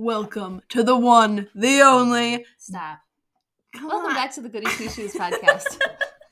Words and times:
Welcome 0.00 0.60
to 0.68 0.82
the 0.82 0.94
one, 0.94 1.48
the 1.54 1.80
only. 1.80 2.44
Stop. 2.58 2.98
Come 3.74 3.86
Welcome 3.88 4.10
on. 4.10 4.14
back 4.14 4.30
to 4.34 4.42
the 4.42 4.50
Goody 4.50 4.66
Two 4.72 4.90
Shoes 4.90 5.14
podcast. 5.14 5.80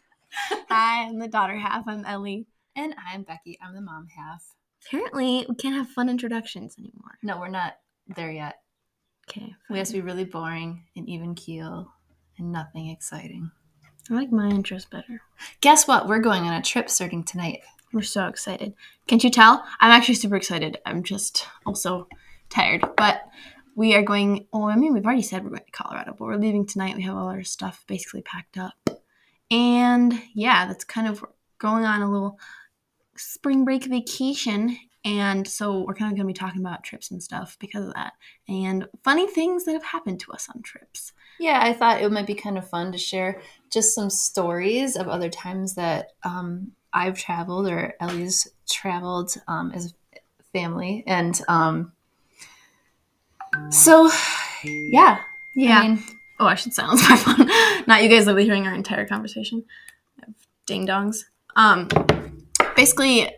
Hi, 0.69 1.07
I'm 1.07 1.19
the 1.19 1.29
daughter 1.29 1.57
half. 1.57 1.89
I'm 1.89 2.05
Ellie. 2.05 2.47
and 2.77 2.95
I'm 3.11 3.23
Becky. 3.23 3.59
I'm 3.65 3.75
the 3.75 3.81
mom 3.81 4.09
half. 4.15 4.45
Apparently, 4.87 5.47
we 5.49 5.55
can't 5.55 5.77
have 5.77 5.89
fun 5.89 6.11
introductions 6.11 6.77
anymore. 6.79 7.13
No, 7.23 7.41
we're 7.41 7.49
not 7.49 7.79
there 8.15 8.31
yet. 8.31 8.57
Okay. 9.31 9.55
We 9.71 9.79
have 9.79 9.87
to 9.87 9.95
be 9.95 10.03
really 10.03 10.27
boring 10.27 10.85
and 10.95 11.09
even 11.09 11.35
keel 11.35 11.91
and 12.37 12.53
nothing 12.53 12.91
exciting. 12.91 13.51
I 14.11 14.13
like 14.15 14.31
my 14.31 14.51
intros 14.51 14.91
better. 14.91 15.23
Guess 15.63 15.89
what? 15.89 16.07
We're 16.07 16.19
going 16.19 16.43
on 16.43 16.53
a 16.53 16.61
trip 16.63 16.91
starting 16.91 17.25
tonight. 17.25 17.61
We're 17.95 18.03
so 18.03 18.27
excited. 18.27 18.75
Can't 19.07 19.25
you 19.25 19.31
tell? 19.31 19.65
I'm 19.81 19.91
actually 19.91 20.17
super 20.17 20.37
excited. 20.37 20.77
I'm 20.85 21.03
just 21.03 21.47
also 21.65 22.09
tired. 22.51 22.85
But 22.99 23.23
we 23.75 23.95
are 23.95 24.03
going, 24.03 24.47
oh, 24.53 24.69
I 24.69 24.77
mean, 24.77 24.95
we've 24.95 25.05
already 25.05 25.23
said 25.23 25.43
we're 25.43 25.51
going 25.51 25.63
to 25.65 25.71
Colorado, 25.73 26.15
but 26.17 26.25
we're 26.25 26.37
leaving 26.37 26.67
tonight. 26.67 26.97
We 26.97 27.03
have 27.03 27.17
all 27.17 27.29
our 27.29 27.45
stuff 27.45 27.85
basically 27.87 28.23
packed 28.23 28.57
up. 28.57 28.75
And 29.51 30.21
yeah, 30.35 30.67
that's 30.67 30.85
kind 30.85 31.09
of 31.09 31.25
going 31.59 31.85
on 31.85 32.03
a 32.03 32.11
little 32.11 32.39
spring 33.17 33.65
break 33.65 33.85
vacation. 33.85 34.77
And 35.05 35.47
so 35.47 35.81
we're 35.81 35.95
kind 35.95 36.11
of 36.11 36.17
going 36.17 36.27
to 36.27 36.33
be 36.33 36.39
talking 36.39 36.61
about 36.61 36.83
trips 36.83 37.11
and 37.11 37.23
stuff 37.23 37.57
because 37.61 37.87
of 37.87 37.95
that. 37.95 38.15
And 38.49 38.89
funny 39.03 39.27
things 39.27 39.65
that 39.65 39.73
have 39.73 39.85
happened 39.85 40.21
to 40.21 40.33
us 40.33 40.49
on 40.55 40.63
trips. 40.63 41.13
Yeah, 41.39 41.61
I 41.61 41.73
thought 41.73 42.01
it 42.01 42.13
might 42.13 42.27
be 42.27 42.35
kind 42.35 42.57
of 42.57 42.69
fun 42.69 42.93
to 42.93 42.99
share 42.99 43.43
just 43.71 43.95
some 43.95 44.09
stories 44.09 44.97
of 44.97 45.09
other 45.09 45.29
times 45.29 45.75
that 45.75 46.13
um, 46.23 46.73
I've 46.93 47.19
traveled 47.19 47.69
or 47.69 47.95
Ellie's 48.01 48.49
traveled 48.71 49.35
um, 49.47 49.73
as 49.75 49.93
a 49.93 50.19
family. 50.53 51.05
And 51.07 51.39
um, 51.49 51.93
so, 53.71 54.11
yeah. 54.65 55.21
Yeah. 55.57 55.81
I 55.81 55.89
mean, 55.89 56.03
Oh, 56.41 56.47
I 56.47 56.57
should 56.57 56.75
silence 56.75 57.01
my 57.09 57.17
phone. 57.17 57.49
Not 57.87 58.03
you 58.03 58.09
guys 58.09 58.27
literally 58.27 58.45
hearing 58.45 58.67
our 58.67 58.75
entire 58.75 59.07
conversation. 59.07 59.65
Ding 60.67 60.87
dongs. 60.87 61.19
Um, 61.57 61.89
basically, 62.75 63.31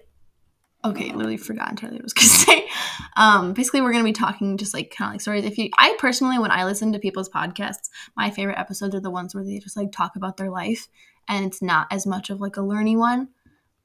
okay, 0.84 1.12
literally 1.12 1.36
forgot 1.36 1.70
entirely 1.70 1.96
what 1.96 2.02
I 2.02 2.04
was 2.04 2.12
gonna 2.14 2.28
say. 2.28 2.68
Um, 3.16 3.52
basically, 3.52 3.80
we're 3.82 3.92
gonna 3.92 4.04
be 4.04 4.12
talking 4.12 4.56
just 4.56 4.72
like 4.72 4.94
kind 4.96 5.08
of 5.10 5.14
like 5.14 5.20
stories. 5.20 5.44
If 5.44 5.58
you, 5.58 5.68
I 5.76 5.96
personally, 5.98 6.38
when 6.38 6.50
I 6.50 6.64
listen 6.64 6.92
to 6.92 6.98
people's 6.98 7.28
podcasts, 7.28 7.90
my 8.16 8.30
favorite 8.30 8.58
episodes 8.58 8.94
are 8.94 9.00
the 9.00 9.10
ones 9.10 9.34
where 9.34 9.44
they 9.44 9.58
just 9.58 9.76
like 9.76 9.92
talk 9.92 10.16
about 10.16 10.36
their 10.36 10.50
life, 10.50 10.88
and 11.28 11.44
it's 11.44 11.60
not 11.60 11.88
as 11.90 12.06
much 12.06 12.30
of 12.30 12.40
like 12.40 12.56
a 12.56 12.62
learning 12.62 12.98
one. 12.98 13.28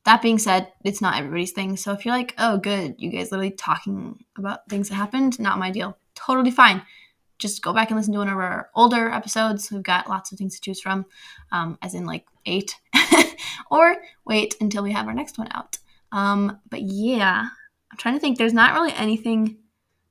That 0.06 0.22
being 0.22 0.40
said, 0.40 0.72
it's 0.84 1.02
not 1.02 1.18
everybody's 1.18 1.52
thing. 1.52 1.78
So 1.78 1.92
if 1.92 2.06
you're 2.06 2.16
like, 2.16 2.34
oh, 2.40 2.58
good, 2.58 2.96
you 2.98 3.12
guys 3.12 3.32
literally 3.32 3.52
talking 3.52 4.24
about 4.36 4.68
things 4.68 4.90
that 4.90 4.96
happened, 4.96 5.40
not 5.40 5.60
my 5.60 5.70
deal. 5.70 5.96
Totally 6.16 6.52
fine 6.52 6.84
just 7.42 7.62
go 7.62 7.74
back 7.74 7.90
and 7.90 7.98
listen 7.98 8.14
to 8.14 8.20
one 8.20 8.30
of 8.30 8.38
our 8.38 8.70
older 8.76 9.10
episodes. 9.10 9.72
We've 9.72 9.84
got 9.84 10.08
lots 10.08 10.32
of 10.32 10.38
things 10.38 10.56
to 10.56 10.62
choose 10.62 10.80
from, 10.80 11.06
um, 11.52 11.78
as 11.82 11.94
in 11.96 12.06
like 12.06 12.26
eight, 12.46 12.76
or 13.72 13.98
wait 14.26 14.56
until 14.62 14.84
we 14.84 14.92
have 14.94 15.08
our 15.08 15.14
next 15.14 15.38
one 15.38 15.50
out. 15.52 15.78
Um, 16.12 16.60
but 16.70 16.84
yeah, 16.84 17.48
I'm 17.92 17.98
trying 17.98 18.14
to 18.14 18.20
think. 18.20 18.38
There's 18.38 18.54
not 18.54 18.74
really 18.74 18.94
anything 18.94 19.58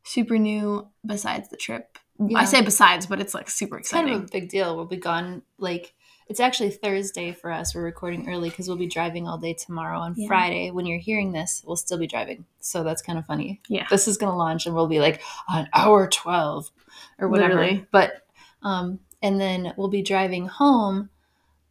super 0.02 0.36
new 0.36 0.88
besides 1.06 1.48
the 1.48 1.56
trip. 1.56 1.98
I 2.34 2.44
say 2.44 2.60
besides, 2.60 3.06
but 3.06 3.20
it's 3.20 3.32
like 3.32 3.48
super 3.48 3.78
exciting. 3.78 4.08
it's 4.08 4.12
kind 4.12 4.24
of 4.24 4.28
a 4.28 4.32
big 4.32 4.50
deal. 4.50 4.76
We'll 4.76 4.84
be 4.84 4.98
gone 4.98 5.42
like 5.56 5.94
it's 6.30 6.40
actually 6.40 6.70
Thursday 6.70 7.32
for 7.32 7.50
us. 7.50 7.74
We're 7.74 7.82
recording 7.82 8.28
early 8.28 8.48
because 8.48 8.68
we'll 8.68 8.76
be 8.78 8.86
driving 8.86 9.26
all 9.28 9.36
day 9.36 9.52
tomorrow. 9.52 9.98
On 9.98 10.14
Yeah. 10.16 10.28
Friday, 10.28 10.70
when 10.70 10.86
you're 10.86 10.98
hearing 11.00 11.32
this, 11.32 11.62
we'll 11.66 11.76
still 11.76 11.98
be 11.98 12.06
driving. 12.06 12.44
So 12.60 12.82
that's 12.84 13.02
kind 13.02 13.18
of 13.18 13.26
funny. 13.26 13.60
Yeah. 13.68 13.86
This 13.90 14.06
is 14.08 14.16
gonna 14.16 14.36
launch 14.36 14.64
and 14.64 14.74
we'll 14.74 14.86
be 14.86 15.00
like 15.00 15.20
on 15.48 15.68
hour 15.74 16.06
twelve 16.08 16.70
or 17.18 17.28
whatever. 17.28 17.54
Literally. 17.56 17.86
But 17.90 18.24
um, 18.62 19.00
and 19.20 19.40
then 19.40 19.74
we'll 19.76 19.88
be 19.88 20.02
driving 20.02 20.46
home 20.46 21.10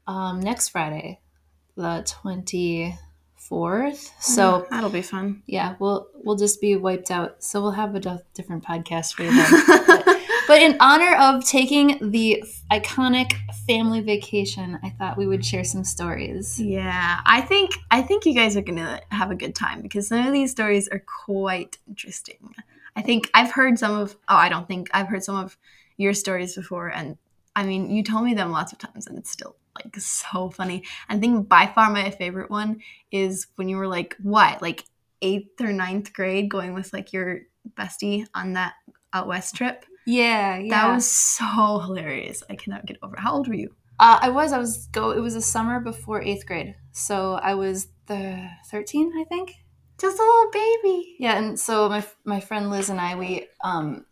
um, 0.07 0.41
next 0.41 0.69
Friday, 0.69 1.19
the 1.75 2.03
twenty 2.05 2.97
fourth. 3.37 4.11
So 4.19 4.67
that'll 4.69 4.89
be 4.89 5.01
fun. 5.01 5.41
yeah, 5.47 5.75
we'll 5.79 6.07
we'll 6.15 6.35
just 6.35 6.59
be 6.59 6.75
wiped 6.75 7.09
out. 7.11 7.41
So 7.43 7.61
we'll 7.61 7.71
have 7.71 7.95
a 7.95 7.99
d- 8.01 8.17
different 8.33 8.63
podcast 8.65 9.13
for 9.13 9.23
you. 9.23 9.31
Then. 9.31 10.15
but, 10.49 10.63
in 10.63 10.77
honor 10.79 11.15
of 11.15 11.45
taking 11.45 12.09
the 12.09 12.43
iconic 12.71 13.33
family 13.67 14.01
vacation, 14.01 14.79
I 14.81 14.89
thought 14.89 15.15
we 15.15 15.27
would 15.27 15.45
share 15.45 15.63
some 15.63 15.83
stories. 15.83 16.59
Yeah, 16.59 17.19
I 17.23 17.41
think 17.41 17.71
I 17.91 18.01
think 18.01 18.25
you 18.25 18.33
guys 18.33 18.57
are 18.57 18.61
gonna 18.61 18.99
have 19.11 19.29
a 19.29 19.35
good 19.35 19.53
time 19.53 19.83
because 19.83 20.07
some 20.07 20.25
of 20.25 20.33
these 20.33 20.49
stories 20.49 20.87
are 20.87 21.03
quite 21.25 21.77
interesting. 21.87 22.55
I 22.95 23.03
think 23.03 23.29
I've 23.35 23.51
heard 23.51 23.77
some 23.77 23.95
of 23.95 24.17
oh 24.27 24.35
I 24.35 24.49
don't 24.49 24.67
think 24.67 24.89
I've 24.91 25.07
heard 25.07 25.23
some 25.23 25.35
of 25.35 25.55
your 25.97 26.15
stories 26.15 26.55
before 26.55 26.87
and 26.87 27.17
I 27.55 27.63
mean 27.63 27.91
you 27.91 28.01
told 28.03 28.25
me 28.25 28.33
them 28.33 28.51
lots 28.51 28.73
of 28.73 28.79
times 28.79 29.05
and 29.05 29.19
it's 29.19 29.29
still 29.29 29.55
like 29.75 29.95
so 29.97 30.49
funny. 30.49 30.83
I 31.09 31.19
think 31.19 31.47
by 31.47 31.67
far 31.67 31.91
my 31.91 32.09
favorite 32.09 32.49
one 32.49 32.81
is 33.11 33.45
when 33.55 33.69
you 33.69 33.77
were 33.77 33.87
like 33.87 34.17
what 34.23 34.63
like 34.63 34.83
eighth 35.21 35.61
or 35.61 35.71
ninth 35.71 36.11
grade 36.11 36.49
going 36.49 36.73
with 36.73 36.91
like 36.91 37.13
your 37.13 37.41
bestie 37.77 38.25
on 38.33 38.53
that 38.53 38.73
out 39.13 39.27
west 39.27 39.55
trip. 39.55 39.85
Yeah, 40.11 40.57
yeah. 40.57 40.69
That 40.69 40.93
was 40.95 41.07
so 41.09 41.79
hilarious. 41.85 42.43
I 42.49 42.55
cannot 42.55 42.85
get 42.85 42.97
over. 43.03 43.15
it. 43.15 43.19
How 43.19 43.33
old 43.33 43.47
were 43.47 43.53
you? 43.55 43.69
uh, 43.99 44.19
I 44.21 44.29
was. 44.29 44.51
I 44.53 44.57
was 44.57 44.87
go. 44.87 45.11
It 45.11 45.19
was 45.19 45.35
a 45.35 45.41
summer 45.41 45.79
before 45.79 46.21
eighth 46.21 46.45
grade, 46.45 46.75
so 46.91 47.33
I 47.33 47.53
was 47.55 47.87
the 48.07 48.49
thirteen, 48.71 49.11
I 49.19 49.25
think. 49.25 49.53
Just 49.99 50.17
a 50.19 50.23
little 50.23 50.51
baby. 50.51 51.15
Yeah, 51.19 51.37
and 51.37 51.59
so 51.59 51.89
my 51.89 52.05
my 52.23 52.39
friend 52.39 52.69
Liz 52.69 52.89
and 52.89 53.01
I, 53.01 53.15
we 53.15 53.47
um, 53.63 54.05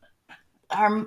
our 0.70 1.06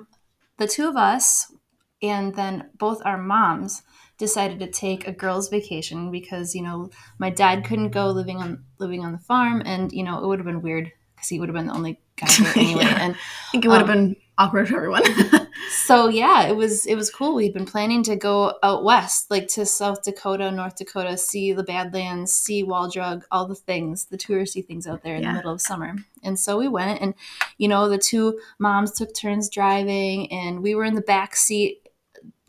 the 0.57 0.67
two 0.67 0.87
of 0.89 0.95
us, 0.95 1.53
and 2.01 2.35
then 2.35 2.69
both 2.77 3.01
our 3.05 3.17
moms 3.17 3.83
decided 4.17 4.59
to 4.59 4.67
take 4.69 5.07
a 5.07 5.11
girls' 5.11 5.49
vacation 5.49 6.11
because 6.11 6.55
you 6.55 6.63
know 6.63 6.89
my 7.19 7.29
dad 7.29 7.65
couldn't 7.65 7.89
go 7.91 8.07
living 8.09 8.37
on 8.37 8.63
living 8.79 9.05
on 9.05 9.11
the 9.11 9.19
farm, 9.19 9.61
and 9.65 9.91
you 9.91 10.03
know 10.03 10.23
it 10.23 10.27
would 10.27 10.39
have 10.39 10.45
been 10.45 10.61
weird 10.63 10.91
because 11.15 11.29
he 11.29 11.39
would 11.39 11.49
have 11.49 11.55
been 11.55 11.67
the 11.67 11.73
only 11.73 11.99
guy 12.17 12.27
there 12.39 12.53
anyway. 12.57 12.83
Yeah. 12.85 12.97
And 12.99 13.13
I 13.15 13.17
think 13.51 13.65
it 13.65 13.69
would 13.69 13.81
have 13.81 13.89
Um, 13.89 13.95
been 13.95 14.15
awkward 14.37 14.69
for 14.69 14.77
everyone. 14.77 15.03
so 15.85 16.07
yeah, 16.07 16.47
it 16.47 16.55
was 16.55 16.85
it 16.85 16.95
was 16.95 17.09
cool. 17.09 17.35
We'd 17.35 17.53
been 17.53 17.65
planning 17.65 18.01
to 18.03 18.15
go 18.15 18.53
out 18.63 18.83
west, 18.83 19.29
like 19.29 19.47
to 19.49 19.65
South 19.65 20.03
Dakota, 20.03 20.49
North 20.51 20.75
Dakota, 20.75 21.17
see 21.17 21.53
the 21.53 21.63
Badlands, 21.63 22.31
see 22.33 22.63
Wall 22.63 22.89
Drug, 22.89 23.23
all 23.31 23.45
the 23.47 23.55
things, 23.55 24.05
the 24.05 24.17
touristy 24.17 24.65
things 24.65 24.87
out 24.87 25.03
there 25.03 25.15
in 25.15 25.23
Yeah. 25.23 25.29
the 25.31 25.35
middle 25.37 25.53
of 25.53 25.61
summer. 25.61 25.95
And 26.23 26.39
so 26.39 26.57
we 26.57 26.67
went, 26.67 27.01
and 27.01 27.13
you 27.57 27.67
know, 27.67 27.87
the 27.89 27.97
two 27.97 28.39
moms 28.59 28.91
took 28.93 29.13
turns 29.13 29.49
driving, 29.49 30.31
and 30.31 30.61
we 30.61 30.75
were 30.75 30.85
in 30.85 30.95
the 30.95 31.01
back 31.01 31.35
seat. 31.35 31.77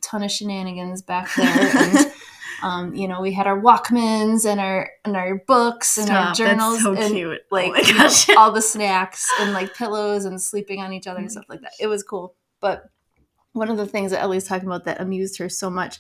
Ton 0.01 0.25
of 0.25 0.33
shenanigans 0.33 1.01
back 1.01 1.31
there, 1.37 1.47
and 1.47 2.13
um, 2.63 2.95
you 2.95 3.09
know, 3.09 3.21
we 3.21 3.33
had 3.33 3.47
our 3.47 3.61
Walkmans 3.61 4.47
and 4.47 4.61
our 4.61 4.91
and 5.05 5.17
our 5.17 5.43
books 5.47 5.99
and 5.99 6.11
our 6.11 6.33
journals 6.33 6.83
That's 6.83 6.85
so 6.85 6.95
and 6.95 7.15
cute. 7.15 7.41
like 7.51 7.73
oh 7.75 7.81
you 7.83 7.95
know, 7.95 8.41
all 8.41 8.53
the 8.53 8.63
snacks 8.63 9.29
and 9.41 9.53
like 9.53 9.75
pillows 9.75 10.25
and 10.25 10.41
sleeping 10.41 10.81
on 10.81 10.93
each 10.93 11.07
other 11.07 11.19
Oh 11.19 11.23
and 11.23 11.27
my 11.27 11.31
stuff 11.31 11.45
like 11.49 11.61
that. 11.63 11.73
It 11.81 11.89
was 11.89 12.03
cool. 12.03 12.35
But 12.61 12.89
one 13.53 13.71
of 13.71 13.77
the 13.77 13.87
things 13.87 14.13
that 14.13 14.23
Ellie's 14.23 14.47
talking 14.47 14.69
about 14.69 14.85
that 14.85 15.01
amused 15.01 15.39
her 15.39 15.49
so 15.49 15.71
much 15.71 15.99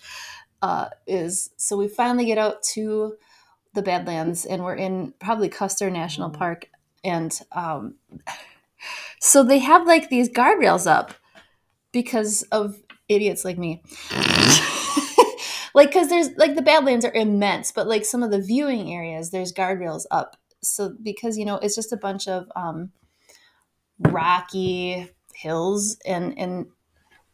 uh, 0.62 0.88
is 1.06 1.50
so 1.56 1.76
we 1.76 1.88
finally 1.88 2.24
get 2.24 2.38
out 2.38 2.62
to 2.62 3.16
the 3.74 3.82
Badlands 3.82 4.44
and 4.44 4.62
we're 4.62 4.76
in 4.76 5.14
probably 5.18 5.48
Custer 5.48 5.90
National 5.90 6.30
Park 6.30 6.68
and 7.02 7.38
um, 7.52 7.96
so 9.20 9.42
they 9.42 9.58
have 9.58 9.86
like 9.86 10.08
these 10.08 10.28
guardrails 10.28 10.86
up 10.86 11.14
because 11.92 12.42
of 12.44 12.80
idiots 13.08 13.44
like 13.44 13.58
me. 13.58 13.82
like 15.74 15.88
because 15.88 16.08
there's 16.08 16.30
like 16.36 16.54
the 16.54 16.62
badlands 16.62 17.04
are 17.04 17.12
immense 17.14 17.72
but 17.72 17.86
like 17.88 18.04
some 18.04 18.22
of 18.22 18.30
the 18.30 18.40
viewing 18.40 18.92
areas 18.92 19.30
there's 19.30 19.52
guardrails 19.52 20.04
up 20.10 20.36
so 20.62 20.94
because 21.02 21.36
you 21.38 21.44
know 21.44 21.56
it's 21.56 21.74
just 21.74 21.92
a 21.92 21.96
bunch 21.96 22.28
of 22.28 22.46
um 22.56 22.90
rocky 23.98 25.08
hills 25.34 25.96
and 26.04 26.36
and 26.38 26.66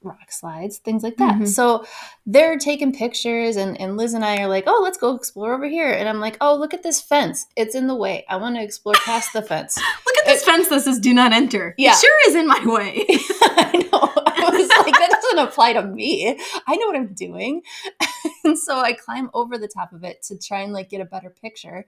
rock 0.02 0.30
slides 0.30 0.78
things 0.78 1.02
like 1.02 1.16
that 1.16 1.34
Mhm. 1.40 1.48
so 1.48 1.84
they're 2.24 2.56
taking 2.56 2.92
pictures 2.92 3.56
and, 3.56 3.78
and 3.80 3.96
liz 3.96 4.14
and 4.14 4.24
i 4.24 4.36
are 4.40 4.46
like 4.46 4.62
oh 4.68 4.80
let's 4.82 4.96
go 4.96 5.14
explore 5.16 5.52
over 5.54 5.66
here 5.66 5.90
and 5.90 6.08
i'm 6.08 6.20
like 6.20 6.36
oh 6.40 6.54
look 6.54 6.72
at 6.72 6.84
this 6.84 7.00
fence 7.02 7.46
it's 7.56 7.74
in 7.74 7.88
the 7.88 7.96
way 7.96 8.24
i 8.28 8.36
want 8.36 8.54
to 8.54 8.62
explore 8.62 8.94
past 9.04 9.32
the 9.32 9.42
fence 9.42 9.76
Look 10.06 10.16
at 10.18 10.24
this 10.26 10.44
fence 10.44 10.68
that 10.68 10.82
says 10.82 10.98
"Do 11.00 11.12
not 11.14 11.32
enter." 11.32 11.74
Yeah. 11.78 11.92
It 11.92 11.98
sure 12.00 12.18
is 12.28 12.34
in 12.34 12.46
my 12.46 12.60
way. 12.64 13.04
I 13.08 13.88
know. 13.92 14.12
Was 14.58 14.68
like, 14.68 14.94
that 14.94 15.10
doesn't 15.10 15.48
apply 15.48 15.74
to 15.74 15.82
me. 15.82 16.38
I 16.66 16.76
know 16.76 16.86
what 16.86 16.96
I'm 16.96 17.14
doing. 17.14 17.62
and 18.44 18.58
so 18.58 18.78
I 18.78 18.92
climb 18.92 19.30
over 19.34 19.58
the 19.58 19.68
top 19.68 19.92
of 19.92 20.04
it 20.04 20.22
to 20.24 20.38
try 20.38 20.60
and 20.60 20.72
like 20.72 20.90
get 20.90 21.00
a 21.00 21.04
better 21.04 21.30
picture 21.30 21.86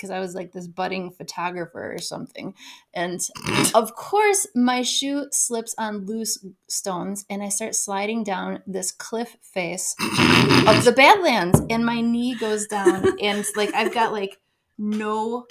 because 0.00 0.10
I 0.10 0.18
was 0.18 0.34
like 0.34 0.52
this 0.52 0.66
budding 0.66 1.10
photographer 1.10 1.92
or 1.92 1.98
something. 1.98 2.54
And 2.94 3.20
of 3.74 3.94
course, 3.94 4.46
my 4.54 4.80
shoe 4.80 5.26
slips 5.30 5.74
on 5.76 6.06
loose 6.06 6.42
stones 6.68 7.26
and 7.28 7.42
I 7.42 7.50
start 7.50 7.74
sliding 7.74 8.24
down 8.24 8.62
this 8.66 8.92
cliff 8.92 9.36
face 9.42 9.94
of 10.00 10.84
the 10.84 10.94
Badlands 10.96 11.60
and 11.68 11.84
my 11.84 12.00
knee 12.00 12.34
goes 12.34 12.66
down 12.66 13.18
and 13.20 13.44
like 13.56 13.74
I've 13.74 13.92
got 13.92 14.12
like 14.12 14.38
no 14.78 15.46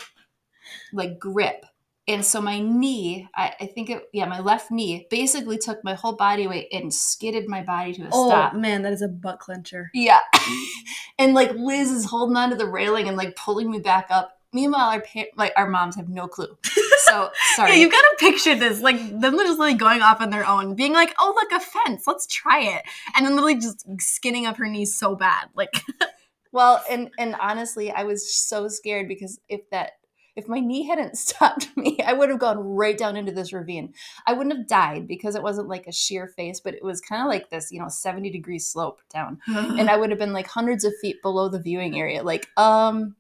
like 0.91 1.19
grip 1.19 1.65
and 2.09 2.25
so 2.25 2.41
my 2.41 2.59
knee, 2.59 3.29
I, 3.35 3.53
I 3.61 3.65
think 3.67 3.91
it, 3.91 4.09
yeah, 4.11 4.25
my 4.25 4.39
left 4.39 4.71
knee 4.71 5.05
basically 5.11 5.59
took 5.59 5.83
my 5.83 5.93
whole 5.93 6.15
body 6.15 6.47
weight 6.47 6.67
and 6.71 6.91
skidded 6.91 7.47
my 7.47 7.61
body 7.61 7.93
to 7.93 8.03
a 8.05 8.09
Oh 8.11 8.27
stop. 8.29 8.55
man, 8.55 8.81
that 8.81 8.93
is 8.93 9.03
a 9.03 9.07
butt 9.07 9.39
clencher. 9.39 9.85
Yeah. 9.93 10.19
and 11.19 11.35
like 11.35 11.51
Liz 11.53 11.91
is 11.91 12.05
holding 12.05 12.35
onto 12.35 12.55
the 12.55 12.65
railing 12.65 13.07
and 13.07 13.15
like 13.15 13.35
pulling 13.35 13.69
me 13.69 13.77
back 13.79 14.07
up. 14.09 14.35
Meanwhile, 14.51 14.89
our 14.89 15.01
pa- 15.01 15.29
like 15.37 15.53
our 15.55 15.69
moms 15.69 15.95
have 15.97 16.09
no 16.09 16.27
clue. 16.27 16.57
So 17.03 17.29
sorry. 17.55 17.69
Yeah, 17.69 17.75
you 17.77 17.91
gotta 17.91 18.15
picture 18.17 18.55
this, 18.55 18.81
like 18.81 18.97
them 19.19 19.37
just 19.37 19.59
like 19.59 19.77
going 19.77 20.01
off 20.01 20.19
on 20.21 20.31
their 20.31 20.47
own, 20.47 20.73
being 20.73 20.93
like, 20.93 21.13
"Oh, 21.19 21.31
look, 21.35 21.51
a 21.51 21.63
fence, 21.63 22.07
let's 22.07 22.25
try 22.25 22.61
it," 22.61 22.81
and 23.15 23.23
then 23.23 23.35
literally 23.35 23.59
just 23.59 23.85
skinning 24.01 24.47
up 24.47 24.57
her 24.57 24.65
knees 24.67 24.97
so 24.97 25.15
bad, 25.15 25.49
like, 25.53 25.83
well, 26.51 26.83
and 26.89 27.11
and 27.19 27.35
honestly, 27.39 27.91
I 27.91 28.05
was 28.05 28.33
so 28.33 28.67
scared 28.67 29.07
because 29.07 29.39
if 29.49 29.69
that 29.69 29.91
if 30.39 30.47
my 30.47 30.59
knee 30.59 30.87
hadn't 30.87 31.17
stopped 31.27 31.75
me, 31.77 31.99
I 32.03 32.13
would 32.13 32.29
have 32.29 32.39
gone 32.39 32.57
right 32.57 32.97
down 32.97 33.15
into 33.15 33.31
this 33.31 33.53
ravine. 33.53 33.93
I 34.25 34.33
wouldn't 34.33 34.57
have 34.57 34.67
died 34.67 35.07
because 35.07 35.35
it 35.35 35.43
wasn't 35.43 35.67
like 35.67 35.85
a 35.85 35.91
sheer 35.91 36.27
face, 36.27 36.59
but 36.59 36.73
it 36.73 36.83
was 36.83 37.01
kind 37.01 37.21
of 37.21 37.27
like 37.27 37.49
this, 37.49 37.71
you 37.71 37.79
know, 37.79 37.89
70 37.89 38.31
degree 38.31 38.59
slope 38.59 39.01
down. 39.13 39.39
And 39.47 39.89
I 39.89 39.97
would 39.99 40.09
have 40.09 40.19
been 40.19 40.33
like 40.33 40.47
hundreds 40.47 40.83
of 40.83 40.93
feet 41.01 41.21
below 41.21 41.49
the 41.49 41.59
viewing 41.59 41.99
area. 41.99 42.23
Like, 42.23 42.47
um, 42.57 43.15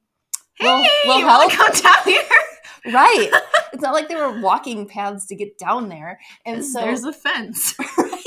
well, 0.59 0.81
hey, 0.81 0.89
well, 1.05 1.19
you 1.19 1.27
help? 1.27 1.51
come 1.51 1.71
down 1.73 2.03
here? 2.05 2.21
right. 2.93 3.29
It's 3.73 3.81
not 3.81 3.93
like 3.93 4.09
they 4.09 4.15
were 4.15 4.41
walking 4.41 4.87
paths 4.87 5.25
to 5.27 5.35
get 5.35 5.57
down 5.57 5.89
there. 5.89 6.19
And 6.45 6.65
so 6.65 6.81
there's 6.81 7.03
a 7.03 7.13
fence. 7.13 7.75
right? 7.97 8.23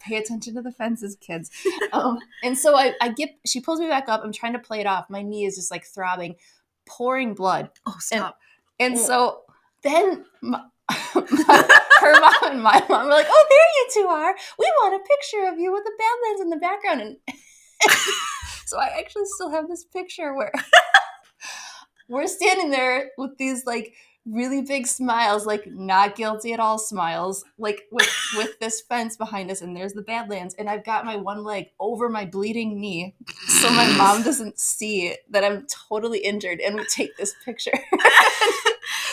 Pay 0.00 0.16
attention 0.16 0.54
to 0.54 0.62
the 0.62 0.72
fences, 0.72 1.16
kids. 1.20 1.50
Um, 1.92 2.18
and 2.42 2.56
so 2.56 2.76
I, 2.76 2.94
I 3.00 3.10
get, 3.10 3.30
she 3.46 3.60
pulls 3.60 3.80
me 3.80 3.88
back 3.88 4.08
up. 4.08 4.22
I'm 4.24 4.32
trying 4.32 4.54
to 4.54 4.58
play 4.58 4.80
it 4.80 4.86
off. 4.86 5.10
My 5.10 5.22
knee 5.22 5.44
is 5.44 5.56
just 5.56 5.70
like 5.70 5.84
throbbing, 5.84 6.36
pouring 6.88 7.34
blood. 7.34 7.70
Oh, 7.86 7.96
stop! 7.98 8.38
And 8.80 8.94
Oh. 8.94 8.98
so 8.98 9.40
then 9.82 10.24
my, 10.40 10.62
her 10.90 12.20
mom 12.20 12.34
and 12.44 12.62
my 12.62 12.84
mom 12.88 13.06
were 13.06 13.12
like, 13.12 13.26
oh, 13.28 13.46
there 13.50 13.68
you 13.76 13.88
two 14.02 14.08
are. 14.08 14.34
We 14.58 14.66
want 14.82 14.94
a 14.94 15.06
picture 15.08 15.46
of 15.52 15.58
you 15.58 15.72
with 15.72 15.84
the 15.84 15.92
Badlands 15.98 16.40
in 16.40 16.50
the 16.50 16.56
background. 16.56 17.00
And 17.02 17.16
so 18.66 18.78
I 18.78 18.98
actually 18.98 19.26
still 19.26 19.50
have 19.50 19.68
this 19.68 19.84
picture 19.84 20.34
where 20.34 20.52
we're 22.08 22.26
standing 22.26 22.70
there 22.70 23.10
with 23.18 23.36
these 23.38 23.66
like 23.66 23.92
really 24.30 24.62
big 24.62 24.86
smiles, 24.86 25.46
like 25.46 25.66
not 25.66 26.16
guilty 26.16 26.52
at 26.52 26.60
all 26.60 26.78
smiles, 26.78 27.44
like 27.58 27.82
with 27.90 28.08
with 28.36 28.58
this 28.60 28.80
fence 28.82 29.16
behind 29.16 29.50
us, 29.50 29.60
and 29.62 29.76
there's 29.76 29.92
the 29.94 30.02
Badlands, 30.02 30.54
and 30.58 30.68
I've 30.68 30.84
got 30.84 31.04
my 31.04 31.16
one 31.16 31.44
leg 31.44 31.66
over 31.80 32.08
my 32.08 32.24
bleeding 32.24 32.80
knee, 32.80 33.14
so 33.46 33.70
my 33.70 33.86
mom 33.96 34.22
doesn't 34.22 34.58
see 34.58 35.14
that 35.30 35.44
I'm 35.44 35.66
totally 35.88 36.18
injured, 36.18 36.60
and 36.60 36.76
we 36.76 36.84
take 36.86 37.16
this 37.16 37.34
picture. 37.44 37.72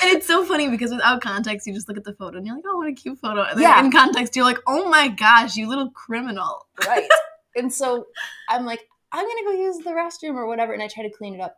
And 0.02 0.14
it's 0.16 0.28
so 0.28 0.46
funny 0.46 0.70
because 0.70 0.92
without 0.92 1.22
context, 1.22 1.66
you 1.66 1.74
just 1.74 1.88
look 1.88 1.98
at 1.98 2.04
the 2.04 2.14
photo 2.14 2.38
and 2.38 2.46
you're 2.46 2.56
like, 2.56 2.66
"Oh, 2.68 2.78
what 2.78 2.88
a 2.88 2.94
cute 2.94 3.18
photo." 3.20 3.42
And 3.44 3.58
then 3.58 3.64
Yeah. 3.64 3.84
in 3.84 3.92
context, 3.92 4.36
you're 4.36 4.46
like, 4.46 4.60
"Oh 4.68 4.88
my 4.88 5.08
gosh, 5.08 5.56
you 5.56 5.68
little 5.68 5.90
criminal!" 5.92 6.68
right. 6.86 7.10
And 7.56 7.74
so 7.74 8.06
I'm 8.50 8.66
like, 8.66 8.82
I'm 9.12 9.26
gonna 9.26 9.44
go 9.46 9.52
use 9.54 9.78
the 9.80 9.92
restroom 9.92 10.36
or 10.36 10.46
whatever, 10.48 10.74
and 10.74 10.84
I 10.84 10.88
try 10.90 11.04
to 11.04 11.10
clean 11.10 11.34
it 11.34 11.42
up. 11.42 11.56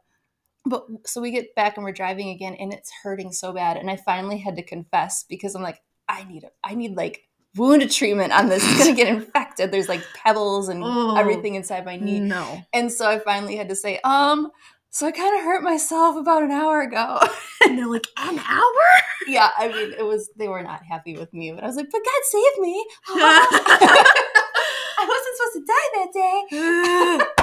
But 0.69 0.85
so 1.05 1.21
we 1.21 1.31
get 1.31 1.55
back 1.55 1.77
and 1.77 1.83
we're 1.83 1.91
driving 1.91 2.29
again, 2.29 2.55
and 2.55 2.73
it's 2.73 2.91
hurting 3.03 3.31
so 3.31 3.53
bad, 3.53 3.77
and 3.77 3.89
I 3.89 3.95
finally 3.95 4.37
had 4.37 4.55
to 4.57 4.63
confess 4.63 5.23
because 5.27 5.55
I'm 5.55 5.63
like, 5.63 5.81
I 6.09 6.23
need 6.25 6.43
a, 6.43 6.49
I 6.63 6.75
need 6.75 6.95
like 6.95 7.23
wound 7.55 7.89
treatment 7.91 8.31
on 8.33 8.47
this. 8.49 8.63
It's 8.63 8.77
gonna 8.83 8.95
get 8.95 9.07
infected. 9.15 9.71
There's 9.71 9.89
like 9.89 10.03
pebbles 10.15 10.69
and 10.69 10.83
Oh. 10.83 11.15
everything 11.17 11.55
inside 11.55 11.85
my 11.85 11.95
knee, 11.97 12.19
No. 12.19 12.61
and 12.73 12.91
so 12.91 13.07
I 13.09 13.19
finally 13.19 13.55
had 13.55 13.69
to 13.69 13.75
say, 13.75 13.99
um. 14.03 14.51
So 14.89 15.05
I 15.05 15.11
kind 15.11 15.37
of 15.37 15.43
hurt 15.43 15.61
myself 15.63 16.15
about 16.15 16.41
an 16.43 16.49
hour 16.51 16.81
ago. 16.81 17.19
And 17.63 17.77
they're 17.77 17.87
like, 17.87 18.07
"An 18.17 18.39
hour?" 18.39 18.87
yeah, 19.27 19.49
I 19.57 19.67
mean, 19.67 19.93
it 19.97 20.03
was 20.05 20.29
they 20.37 20.47
were 20.47 20.63
not 20.63 20.81
happy 20.83 21.15
with 21.17 21.31
me, 21.33 21.51
but 21.51 21.63
I 21.63 21.67
was 21.67 21.75
like, 21.75 21.89
but 21.91 22.01
God 22.03 22.21
saved 22.23 22.59
me. 22.59 22.85
I 23.09 25.05
wasn't 25.07 25.37
supposed 25.37 25.55
to 25.55 25.65
die 25.67 25.89
that 25.93 27.19
day. 27.19 27.36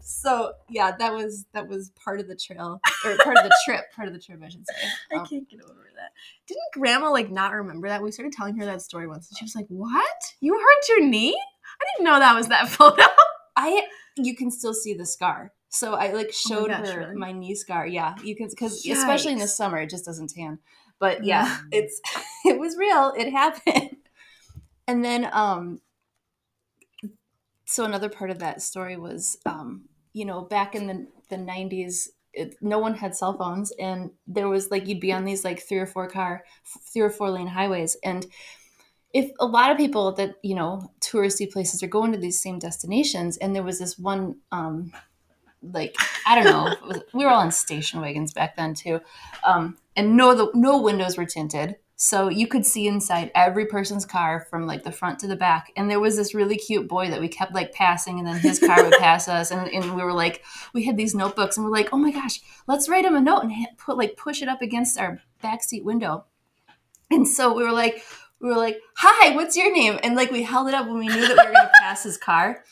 So 0.00 0.52
yeah, 0.68 0.96
that 0.98 1.12
was 1.12 1.46
that 1.52 1.68
was 1.68 1.90
part 1.90 2.20
of 2.20 2.28
the 2.28 2.36
trail 2.36 2.80
or 3.04 3.16
part 3.18 3.36
of 3.38 3.44
the 3.44 3.56
trip, 3.64 3.84
part 3.94 4.08
of 4.08 4.14
the 4.14 4.20
trip, 4.20 4.40
I 4.44 4.48
should 4.48 4.66
say. 4.66 4.74
I 5.12 5.16
Um, 5.16 5.26
can't 5.26 5.48
get 5.48 5.60
over 5.62 5.90
that. 5.96 6.10
Didn't 6.46 6.62
Grandma 6.74 7.10
like 7.10 7.30
not 7.30 7.52
remember 7.52 7.88
that? 7.88 8.02
We 8.02 8.10
started 8.12 8.32
telling 8.32 8.56
her 8.56 8.64
that 8.66 8.82
story 8.82 9.06
once, 9.06 9.28
and 9.28 9.38
she 9.38 9.44
was 9.44 9.54
like, 9.54 9.66
"What? 9.68 10.34
You 10.40 10.54
hurt 10.54 10.88
your 10.88 11.06
knee? 11.06 11.36
I 11.80 11.84
didn't 11.96 12.04
know 12.04 12.18
that 12.18 12.34
was 12.34 12.48
that 12.48 12.68
photo." 12.78 13.02
I 13.56 13.82
you 14.16 14.34
can 14.36 14.50
still 14.50 14.74
see 14.74 14.94
the 14.94 15.06
scar. 15.06 15.52
So 15.68 15.94
I 15.94 16.12
like 16.12 16.32
showed 16.32 16.68
gosh, 16.68 16.88
her 16.88 17.00
really? 17.00 17.16
my 17.16 17.32
knee 17.32 17.54
scar. 17.54 17.86
Yeah, 17.86 18.14
you 18.24 18.34
can 18.34 18.48
because 18.48 18.84
especially 18.86 19.32
in 19.32 19.38
the 19.38 19.46
summer 19.48 19.78
it 19.78 19.90
just 19.90 20.04
doesn't 20.04 20.30
tan. 20.30 20.58
But 20.98 21.24
yeah, 21.24 21.46
Mm. 21.46 21.68
it's 21.72 22.00
it 22.44 22.58
was 22.58 22.76
real. 22.76 23.12
It 23.16 23.30
happened. 23.30 23.96
And 24.88 25.04
then 25.04 25.28
um 25.32 25.80
so 27.66 27.84
another 27.84 28.08
part 28.08 28.30
of 28.30 28.40
that 28.40 28.62
story 28.62 28.96
was 28.96 29.36
um 29.46 29.88
you 30.12 30.24
know 30.24 30.42
back 30.42 30.74
in 30.74 30.86
the 30.86 31.06
the 31.28 31.36
90s 31.36 32.10
it, 32.32 32.54
no 32.60 32.78
one 32.78 32.94
had 32.94 33.16
cell 33.16 33.36
phones 33.36 33.72
and 33.72 34.10
there 34.26 34.48
was 34.48 34.70
like 34.70 34.86
you'd 34.86 35.00
be 35.00 35.12
on 35.12 35.24
these 35.24 35.44
like 35.44 35.60
three 35.60 35.78
or 35.78 35.86
four 35.86 36.08
car 36.08 36.44
three 36.92 37.02
or 37.02 37.10
four 37.10 37.30
lane 37.30 37.48
highways 37.48 37.96
and 38.04 38.26
if 39.12 39.30
a 39.40 39.46
lot 39.46 39.70
of 39.70 39.76
people 39.76 40.12
that 40.12 40.36
you 40.42 40.54
know 40.54 40.92
touristy 41.00 41.50
places 41.50 41.82
are 41.82 41.88
going 41.88 42.12
to 42.12 42.18
these 42.18 42.40
same 42.40 42.58
destinations 42.58 43.36
and 43.38 43.54
there 43.54 43.62
was 43.62 43.78
this 43.78 43.98
one 43.98 44.36
um 44.52 44.92
like 45.62 45.94
i 46.26 46.34
don't 46.34 46.44
know 46.44 46.74
was- 46.86 47.02
we 47.14 47.24
were 47.24 47.30
all 47.30 47.42
in 47.42 47.50
station 47.50 48.00
wagons 48.00 48.32
back 48.32 48.56
then 48.56 48.74
too 48.74 49.00
um 49.44 49.76
and 49.96 50.16
no 50.16 50.34
the 50.34 50.50
no 50.54 50.80
windows 50.80 51.16
were 51.16 51.26
tinted 51.26 51.76
so 52.02 52.30
you 52.30 52.46
could 52.46 52.64
see 52.64 52.86
inside 52.86 53.30
every 53.34 53.66
person's 53.66 54.06
car 54.06 54.46
from 54.48 54.66
like 54.66 54.84
the 54.84 54.90
front 54.90 55.18
to 55.18 55.26
the 55.26 55.36
back 55.36 55.70
and 55.76 55.90
there 55.90 56.00
was 56.00 56.16
this 56.16 56.34
really 56.34 56.56
cute 56.56 56.88
boy 56.88 57.10
that 57.10 57.20
we 57.20 57.28
kept 57.28 57.52
like 57.52 57.74
passing 57.74 58.18
and 58.18 58.26
then 58.26 58.38
his 58.38 58.58
car 58.58 58.82
would 58.82 58.94
pass 58.98 59.28
us 59.28 59.50
and, 59.50 59.68
and 59.68 59.94
we 59.94 60.02
were 60.02 60.14
like 60.14 60.42
we 60.72 60.82
had 60.84 60.96
these 60.96 61.14
notebooks 61.14 61.58
and 61.58 61.66
we're 61.66 61.70
like 61.70 61.90
oh 61.92 61.98
my 61.98 62.10
gosh 62.10 62.40
let's 62.66 62.88
write 62.88 63.04
him 63.04 63.14
a 63.14 63.20
note 63.20 63.42
and 63.42 63.52
put 63.76 63.98
like 63.98 64.16
push 64.16 64.40
it 64.40 64.48
up 64.48 64.62
against 64.62 64.98
our 64.98 65.20
backseat 65.44 65.84
window. 65.84 66.24
And 67.10 67.28
so 67.28 67.52
we 67.52 67.64
were 67.64 67.72
like 67.72 68.02
we 68.40 68.48
were 68.48 68.56
like 68.56 68.80
hi 68.96 69.36
what's 69.36 69.54
your 69.54 69.70
name? 69.70 69.98
And 70.02 70.16
like 70.16 70.30
we 70.30 70.42
held 70.42 70.68
it 70.68 70.74
up 70.74 70.86
when 70.86 71.00
we 71.00 71.08
knew 71.08 71.20
that 71.20 71.36
we 71.36 71.36
were 71.36 71.52
going 71.52 71.54
to 71.54 71.70
pass 71.82 72.02
his 72.02 72.16
car 72.16 72.64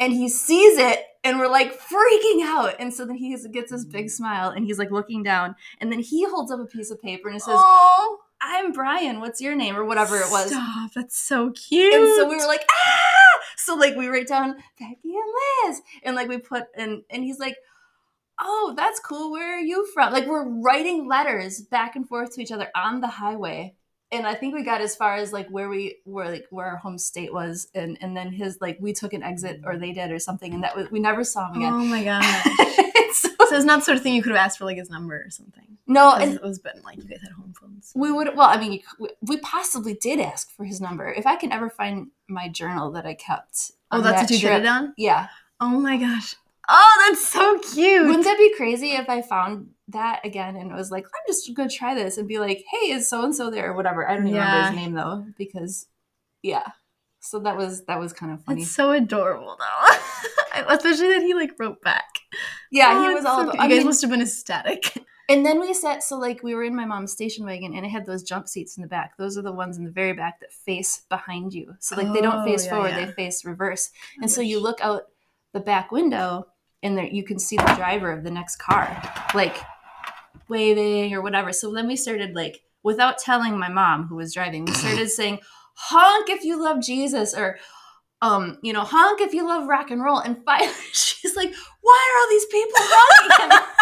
and 0.00 0.12
he 0.12 0.28
sees 0.28 0.76
it 0.78 1.04
and 1.22 1.38
we're 1.38 1.46
like 1.46 1.78
freaking 1.78 2.42
out 2.42 2.74
and 2.80 2.92
so 2.92 3.06
then 3.06 3.14
he 3.14 3.36
gets 3.52 3.70
this 3.70 3.84
big 3.84 4.06
mm. 4.06 4.10
smile 4.10 4.48
and 4.50 4.64
he's 4.64 4.80
like 4.80 4.90
looking 4.90 5.22
down 5.22 5.54
and 5.80 5.92
then 5.92 6.00
he 6.00 6.24
holds 6.24 6.50
up 6.50 6.58
a 6.58 6.66
piece 6.66 6.90
of 6.90 7.00
paper 7.00 7.28
and 7.28 7.36
it 7.36 7.42
says 7.42 7.54
"Oh, 7.56 8.18
i'm 8.42 8.72
brian 8.72 9.20
what's 9.20 9.40
your 9.40 9.54
name 9.54 9.76
or 9.76 9.84
whatever 9.84 10.16
it 10.16 10.30
was 10.30 10.50
Stop! 10.50 10.92
That's 10.94 11.18
so 11.18 11.50
cute." 11.50 11.94
and 11.94 12.08
so 12.16 12.28
we 12.28 12.36
were 12.36 12.46
like 12.46 12.64
ah 12.70 13.40
so 13.56 13.74
like 13.74 13.96
we 13.96 14.08
write 14.08 14.28
down 14.28 14.56
becky 14.78 14.96
and 15.04 15.68
liz 15.68 15.80
and 16.02 16.16
like 16.16 16.28
we 16.28 16.38
put 16.38 16.64
and 16.76 17.02
and 17.10 17.22
he's 17.24 17.38
like 17.38 17.56
oh 18.40 18.74
that's 18.76 18.98
cool 19.00 19.30
where 19.30 19.56
are 19.56 19.60
you 19.60 19.86
from 19.94 20.12
like 20.12 20.26
we're 20.26 20.48
writing 20.60 21.06
letters 21.06 21.60
back 21.60 21.96
and 21.96 22.08
forth 22.08 22.34
to 22.34 22.42
each 22.42 22.52
other 22.52 22.68
on 22.74 23.00
the 23.00 23.06
highway 23.06 23.74
and 24.10 24.26
i 24.26 24.34
think 24.34 24.54
we 24.54 24.62
got 24.64 24.80
as 24.80 24.96
far 24.96 25.16
as 25.16 25.32
like 25.32 25.48
where 25.48 25.68
we 25.68 25.96
were 26.04 26.28
like 26.28 26.46
where 26.50 26.66
our 26.66 26.76
home 26.76 26.98
state 26.98 27.32
was 27.32 27.68
and 27.74 27.96
and 28.00 28.16
then 28.16 28.32
his 28.32 28.58
like 28.60 28.76
we 28.80 28.92
took 28.92 29.12
an 29.12 29.22
exit 29.22 29.60
or 29.64 29.76
they 29.76 29.92
did 29.92 30.10
or 30.10 30.18
something 30.18 30.54
and 30.54 30.64
that 30.64 30.76
was 30.76 30.90
we 30.90 30.98
never 30.98 31.22
saw 31.24 31.50
him 31.50 31.56
again 31.56 31.72
"Oh 31.72 31.84
my 31.84 32.04
gosh!" 32.04 32.81
So, 33.52 33.56
it's 33.56 33.64
not 33.66 33.80
the 33.80 33.84
sort 33.84 33.96
of 33.96 34.02
thing 34.02 34.14
you 34.14 34.22
could 34.22 34.32
have 34.32 34.44
asked 34.44 34.58
for 34.58 34.64
like 34.64 34.76
his 34.78 34.90
number 34.90 35.16
or 35.24 35.30
something. 35.30 35.78
No, 35.86 36.14
and 36.14 36.34
it 36.34 36.42
was 36.42 36.58
been 36.58 36.80
like 36.84 36.96
you 36.98 37.04
guys 37.04 37.20
had 37.22 37.32
home 37.32 37.52
phones. 37.60 37.92
we 37.94 38.10
would 38.10 38.28
well 38.36 38.48
i 38.48 38.56
mean 38.58 38.80
we 39.22 39.36
possibly 39.38 39.94
did 39.94 40.20
ask 40.20 40.50
for 40.50 40.64
his 40.64 40.80
number 40.80 41.12
if 41.12 41.26
i 41.26 41.36
can 41.36 41.52
ever 41.52 41.68
find 41.68 42.08
my 42.28 42.48
journal 42.48 42.90
that 42.92 43.04
i 43.06 43.14
kept 43.14 43.72
Oh, 43.90 44.00
that's 44.00 44.14
that 44.22 44.22
what 44.22 44.30
you 44.30 44.38
trip- 44.38 44.52
did 44.60 44.64
it 44.64 44.68
on. 44.68 44.94
yeah 44.96 45.28
Oh 45.60 45.78
my 45.80 45.96
gosh! 45.96 46.34
Oh, 46.68 47.06
that's 47.08 47.24
so 47.24 47.58
cute. 47.72 48.06
Wouldn't 48.06 48.24
that 48.24 48.36
be 48.38 48.52
crazy 48.56 48.92
if 48.92 49.08
I 49.08 49.22
found 49.22 49.68
that 49.88 50.20
again 50.24 50.56
and 50.56 50.70
it 50.72 50.74
was 50.74 50.90
like, 50.90 51.04
I'm 51.04 51.22
just 51.28 51.54
gonna 51.54 51.68
try 51.70 51.94
this 51.94 52.18
and 52.18 52.26
be 52.26 52.38
like, 52.40 52.64
hey, 52.70 52.90
is 52.90 53.08
so 53.08 53.22
and 53.24 53.32
so 53.34 53.48
there 53.50 53.70
or 53.70 53.76
whatever? 53.76 54.08
I 54.08 54.16
don't 54.16 54.26
even 54.26 54.40
remember 54.40 54.66
his 54.68 54.76
name 54.76 54.92
though 54.94 55.24
because, 55.38 55.86
yeah. 56.42 56.64
So 57.24 57.38
that 57.38 57.56
was 57.56 57.84
that 57.84 58.00
was 58.00 58.12
kind 58.12 58.32
of 58.32 58.42
funny. 58.44 58.62
That's 58.62 58.74
so 58.74 58.90
adorable, 58.90 59.56
though. 59.58 60.64
Especially 60.68 61.08
that 61.14 61.22
he 61.22 61.34
like 61.34 61.52
wrote 61.58 61.80
back. 61.82 62.18
yeah, 62.70 62.92
Oh, 62.94 63.08
he 63.08 63.14
was 63.14 63.24
all. 63.24 63.36
so 63.36 63.42
about, 63.44 63.52
cute. 63.52 63.62
I 63.62 63.66
You 63.66 63.70
guys 63.70 63.78
mean, 63.78 63.86
must 63.86 64.00
have 64.02 64.10
been 64.10 64.20
ecstatic. 64.20 64.98
and 65.28 65.46
then 65.46 65.60
we 65.60 65.72
sat. 65.72 66.02
So 66.02 66.18
like 66.18 66.42
we 66.42 66.54
were 66.56 66.64
in 66.64 66.74
my 66.74 66.84
mom's 66.84 67.12
station 67.12 67.46
wagon 67.46 67.74
and 67.74 67.86
it 67.86 67.90
had 67.90 68.06
those 68.06 68.22
jump 68.24 68.48
seats 68.48 68.76
in 68.76 68.82
the 68.82 68.88
back. 68.88 69.16
Those 69.18 69.38
are 69.38 69.42
the 69.42 69.52
ones 69.52 69.78
in 69.78 69.84
the 69.84 69.90
very 69.92 70.12
back 70.14 70.40
that 70.40 70.52
face 70.52 71.02
behind 71.08 71.54
you. 71.54 71.74
So 71.78 71.94
like 71.96 72.12
they 72.12 72.20
don't 72.20 72.42
Oh, 72.42 72.44
face 72.44 72.64
yeah, 72.66 72.70
forward, 72.72 72.88
yeah. 72.90 73.06
they 73.06 73.12
face 73.12 73.44
reverse. 73.44 73.90
And 74.20 74.28
so 74.30 74.40
you 74.40 74.58
look 74.60 74.80
out 74.82 75.02
the 75.52 75.60
back 75.60 75.92
window 75.92 76.48
and 76.82 76.98
there 76.98 77.06
you 77.06 77.22
can 77.22 77.38
see 77.38 77.56
the 77.56 77.72
driver 77.76 78.10
of 78.10 78.24
the 78.24 78.30
next 78.32 78.56
car 78.56 79.00
like 79.34 79.56
waving 80.48 81.14
or 81.14 81.22
whatever. 81.22 81.52
So 81.52 81.72
then 81.72 81.86
we 81.86 81.96
started 81.96 82.34
like 82.34 82.62
without 82.82 83.18
telling 83.18 83.58
my 83.58 83.68
mom 83.68 84.06
who 84.08 84.16
was 84.16 84.34
driving, 84.34 84.64
we 84.64 84.72
started 84.72 85.08
saying 85.20 85.38
honk 85.74 86.28
if 86.28 86.44
you 86.44 86.62
love 86.62 86.82
Jesus 86.82 87.34
or 87.34 87.58
um, 88.22 88.58
you 88.62 88.72
know, 88.72 88.84
honk 88.84 89.20
if 89.20 89.34
you 89.34 89.44
love 89.44 89.66
rock 89.66 89.90
and 89.90 90.02
roll. 90.02 90.18
And 90.18 90.42
finally 90.44 90.72
she's 90.92 91.34
like, 91.36 91.52
why 91.80 91.98
are 91.98 92.16
all 92.20 92.30
these 92.30 92.46
people 92.46 92.78
honking? 92.78 93.66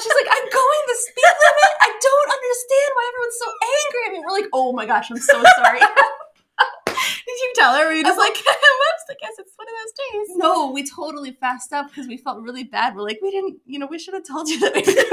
She's 0.00 0.16
like, 0.16 0.30
I'm 0.30 0.48
going 0.48 0.82
the 0.86 0.96
speed 0.96 1.34
limit. 1.44 1.72
I 1.82 1.90
don't 2.00 2.30
understand 2.32 2.90
why 2.94 3.04
everyone's 3.10 3.38
so 3.38 3.48
angry 3.60 4.02
at 4.06 4.12
me. 4.12 4.18
We're 4.24 4.38
like, 4.40 4.50
oh 4.52 4.72
my 4.72 4.86
gosh, 4.86 5.10
I'm 5.10 5.18
so 5.18 5.42
sorry. 5.56 5.80
Did 6.86 7.38
you 7.42 7.52
tell 7.54 7.74
her? 7.76 7.86
Were 7.86 7.92
you 7.92 8.02
just 8.02 8.18
like, 8.18 8.34
whoops, 8.34 9.06
I 9.10 9.14
guess 9.20 9.34
it's 9.38 9.52
one 9.56 9.68
of 9.68 9.74
those 9.74 9.92
days. 10.26 10.36
no, 10.36 10.70
we 10.70 10.88
totally 10.88 11.32
fast 11.32 11.72
up 11.72 11.88
because 11.88 12.06
we 12.06 12.16
felt 12.16 12.42
really 12.42 12.64
bad. 12.64 12.96
We're 12.96 13.02
like, 13.02 13.18
we 13.22 13.30
didn't, 13.30 13.58
you 13.66 13.78
know, 13.78 13.86
we 13.86 13.98
should 13.98 14.14
have 14.14 14.26
told 14.26 14.48
you 14.48 14.58
that 14.60 14.74
we 14.74 14.82
this. 14.82 15.04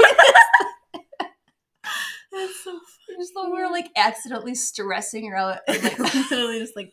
That's 2.32 2.64
so 2.64 2.78
So 3.34 3.50
we're 3.50 3.70
like 3.70 3.90
accidentally 3.96 4.54
stressing 4.54 5.28
her 5.30 5.36
out. 5.36 5.58
And, 5.66 5.82
like, 5.82 5.98
literally 6.14 6.60
just 6.60 6.76
like 6.76 6.92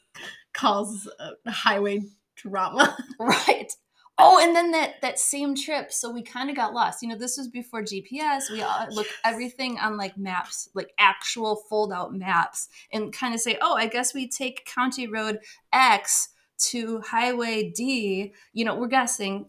a 0.62 1.52
highway 1.52 2.02
drama. 2.36 2.98
right. 3.20 3.72
Oh, 4.18 4.40
and 4.42 4.56
then 4.56 4.72
that 4.72 5.02
that 5.02 5.20
same 5.20 5.56
trip, 5.56 5.92
so 5.92 6.10
we 6.10 6.24
kind 6.24 6.50
of 6.50 6.56
got 6.56 6.74
lost. 6.74 7.02
You 7.02 7.10
know, 7.10 7.18
this 7.18 7.38
was 7.38 7.50
before 7.50 7.82
GPS. 7.82 8.50
We 8.50 8.62
all 8.62 8.88
look 8.90 9.08
everything 9.26 9.78
on 9.78 9.98
like 9.98 10.18
maps, 10.18 10.70
like 10.74 10.94
actual 10.98 11.58
fold 11.70 11.92
out 11.92 12.14
maps, 12.14 12.70
and 12.94 13.12
kind 13.12 13.34
of 13.34 13.42
say, 13.42 13.58
oh, 13.62 13.76
I 13.76 13.88
guess 13.88 14.14
we 14.14 14.30
take 14.30 14.66
County 14.66 15.06
Road 15.06 15.40
X 15.74 16.30
to 16.70 17.02
Highway 17.02 17.72
D. 17.72 18.34
You 18.54 18.64
know, 18.66 18.76
we're 18.76 18.88
guessing. 18.88 19.48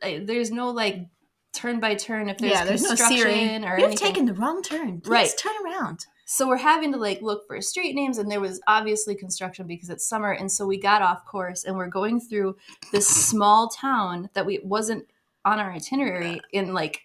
Uh, 0.00 0.20
There's 0.22 0.52
no 0.52 0.70
like 0.70 1.08
turn 1.52 1.80
by 1.80 1.94
turn 1.94 2.28
if 2.28 2.38
there's 2.38 2.52
yeah, 2.52 2.64
there's 2.64 2.86
construction 2.86 3.18
Siri. 3.18 3.64
or 3.64 3.76
You've 3.78 3.88
anything. 3.88 3.96
taken 3.96 4.24
the 4.26 4.34
wrong 4.34 4.62
turn. 4.62 5.00
Please 5.00 5.10
Right. 5.10 5.30
turn 5.38 5.52
around. 5.64 6.06
So 6.26 6.46
we're 6.46 6.58
having 6.58 6.92
to 6.92 6.98
like 6.98 7.22
look 7.22 7.46
for 7.46 7.60
street 7.62 7.94
names, 7.94 8.18
and 8.18 8.30
there 8.30 8.40
was 8.40 8.60
obviously 8.66 9.14
construction 9.14 9.66
because 9.66 9.88
it's 9.88 10.06
summer, 10.06 10.32
and 10.32 10.52
so 10.52 10.66
we 10.66 10.78
got 10.78 11.00
off 11.02 11.24
course, 11.24 11.64
and 11.64 11.76
we're 11.76 11.88
going 11.88 12.20
through 12.20 12.56
this 12.92 13.08
small 13.08 13.68
town 13.68 14.28
that 14.34 14.44
we 14.44 14.60
wasn't 14.62 15.06
on 15.46 15.58
our 15.58 15.72
itinerary 15.72 16.42
in 16.52 16.74
like, 16.74 17.00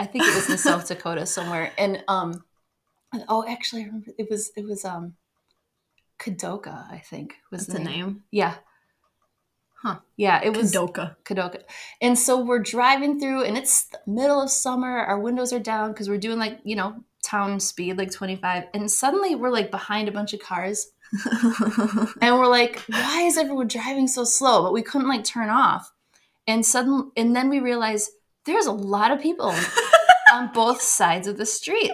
I 0.00 0.06
think 0.06 0.24
it 0.24 0.34
was 0.34 0.50
in 0.50 0.58
South 0.58 0.88
Dakota 0.88 1.26
somewhere, 1.26 1.70
and 1.78 2.02
um, 2.08 2.42
and- 3.12 3.24
oh, 3.28 3.44
actually, 3.48 3.82
I 3.82 3.84
remember 3.86 4.10
it 4.18 4.28
was 4.28 4.50
it 4.56 4.64
was 4.64 4.84
um, 4.84 5.14
Kadoka, 6.18 6.90
I 6.90 6.98
think 6.98 7.36
was 7.52 7.66
That's 7.66 7.78
the 7.78 7.82
a 7.88 7.92
name. 7.92 8.24
Yeah, 8.32 8.54
Huh. 9.86 9.98
Yeah, 10.16 10.40
it 10.42 10.56
was 10.56 10.72
Kadoka. 10.72 11.14
Kadoka. 11.22 11.62
And 12.00 12.18
so 12.18 12.42
we're 12.42 12.58
driving 12.58 13.20
through, 13.20 13.44
and 13.44 13.56
it's 13.56 13.84
the 13.84 14.00
middle 14.04 14.42
of 14.42 14.50
summer. 14.50 14.88
Our 14.88 15.20
windows 15.20 15.52
are 15.52 15.60
down 15.60 15.92
because 15.92 16.08
we're 16.08 16.18
doing 16.18 16.40
like, 16.40 16.58
you 16.64 16.74
know, 16.74 17.04
town 17.22 17.60
speed, 17.60 17.96
like 17.96 18.10
25. 18.10 18.64
And 18.74 18.90
suddenly 18.90 19.36
we're 19.36 19.50
like 19.50 19.70
behind 19.70 20.08
a 20.08 20.12
bunch 20.12 20.34
of 20.34 20.40
cars. 20.40 20.88
And 22.20 22.36
we're 22.36 22.48
like, 22.48 22.80
why 22.88 23.22
is 23.22 23.38
everyone 23.38 23.68
driving 23.68 24.08
so 24.08 24.24
slow? 24.24 24.64
But 24.64 24.72
we 24.72 24.82
couldn't 24.82 25.08
like 25.08 25.22
turn 25.22 25.50
off. 25.50 25.92
And 26.48 26.66
suddenly, 26.66 27.10
and 27.16 27.36
then 27.36 27.48
we 27.48 27.60
realized 27.60 28.10
there's 28.44 28.66
a 28.66 28.72
lot 28.72 29.12
of 29.12 29.20
people 29.20 29.54
on 30.32 30.50
both 30.52 30.82
sides 30.82 31.28
of 31.28 31.36
the 31.36 31.46
street. 31.46 31.92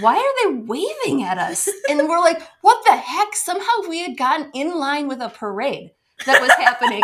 Why 0.00 0.16
are 0.16 0.50
they 0.50 0.56
waving 0.56 1.24
at 1.24 1.36
us? 1.36 1.68
And 1.90 2.08
we're 2.08 2.20
like, 2.20 2.40
what 2.62 2.82
the 2.86 2.96
heck? 2.96 3.34
Somehow 3.34 3.86
we 3.86 3.98
had 3.98 4.16
gotten 4.16 4.50
in 4.54 4.78
line 4.78 5.08
with 5.08 5.20
a 5.20 5.28
parade 5.28 5.90
that 6.26 6.40
was 6.40 6.50
happening. 6.52 7.02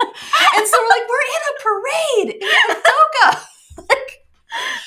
and 0.00 0.66
so 0.66 0.76
we're 0.80 0.88
like, 0.88 1.06
we're 1.08 1.28
in 1.30 1.44
a 1.50 1.54
parade 1.62 2.30
in 2.42 2.48
Kadoka. 2.74 3.44
like, 3.88 4.26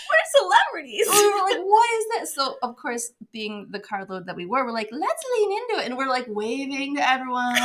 We're 0.10 0.28
celebrities. 0.40 1.08
we 1.12 1.28
were 1.34 1.44
like, 1.50 1.60
what 1.64 1.90
is 2.00 2.06
that? 2.16 2.28
So, 2.28 2.58
of 2.64 2.76
course, 2.78 3.12
being 3.32 3.68
the 3.70 3.80
carload 3.80 4.26
that 4.28 4.36
we 4.36 4.46
were, 4.46 4.66
we're 4.66 4.72
like, 4.72 4.90
let's 4.92 5.24
lean 5.38 5.52
into 5.52 5.84
it. 5.84 5.88
And 5.88 5.98
we're 5.98 6.08
like 6.10 6.26
waving 6.28 6.96
to 6.96 7.10
everyone, 7.10 7.56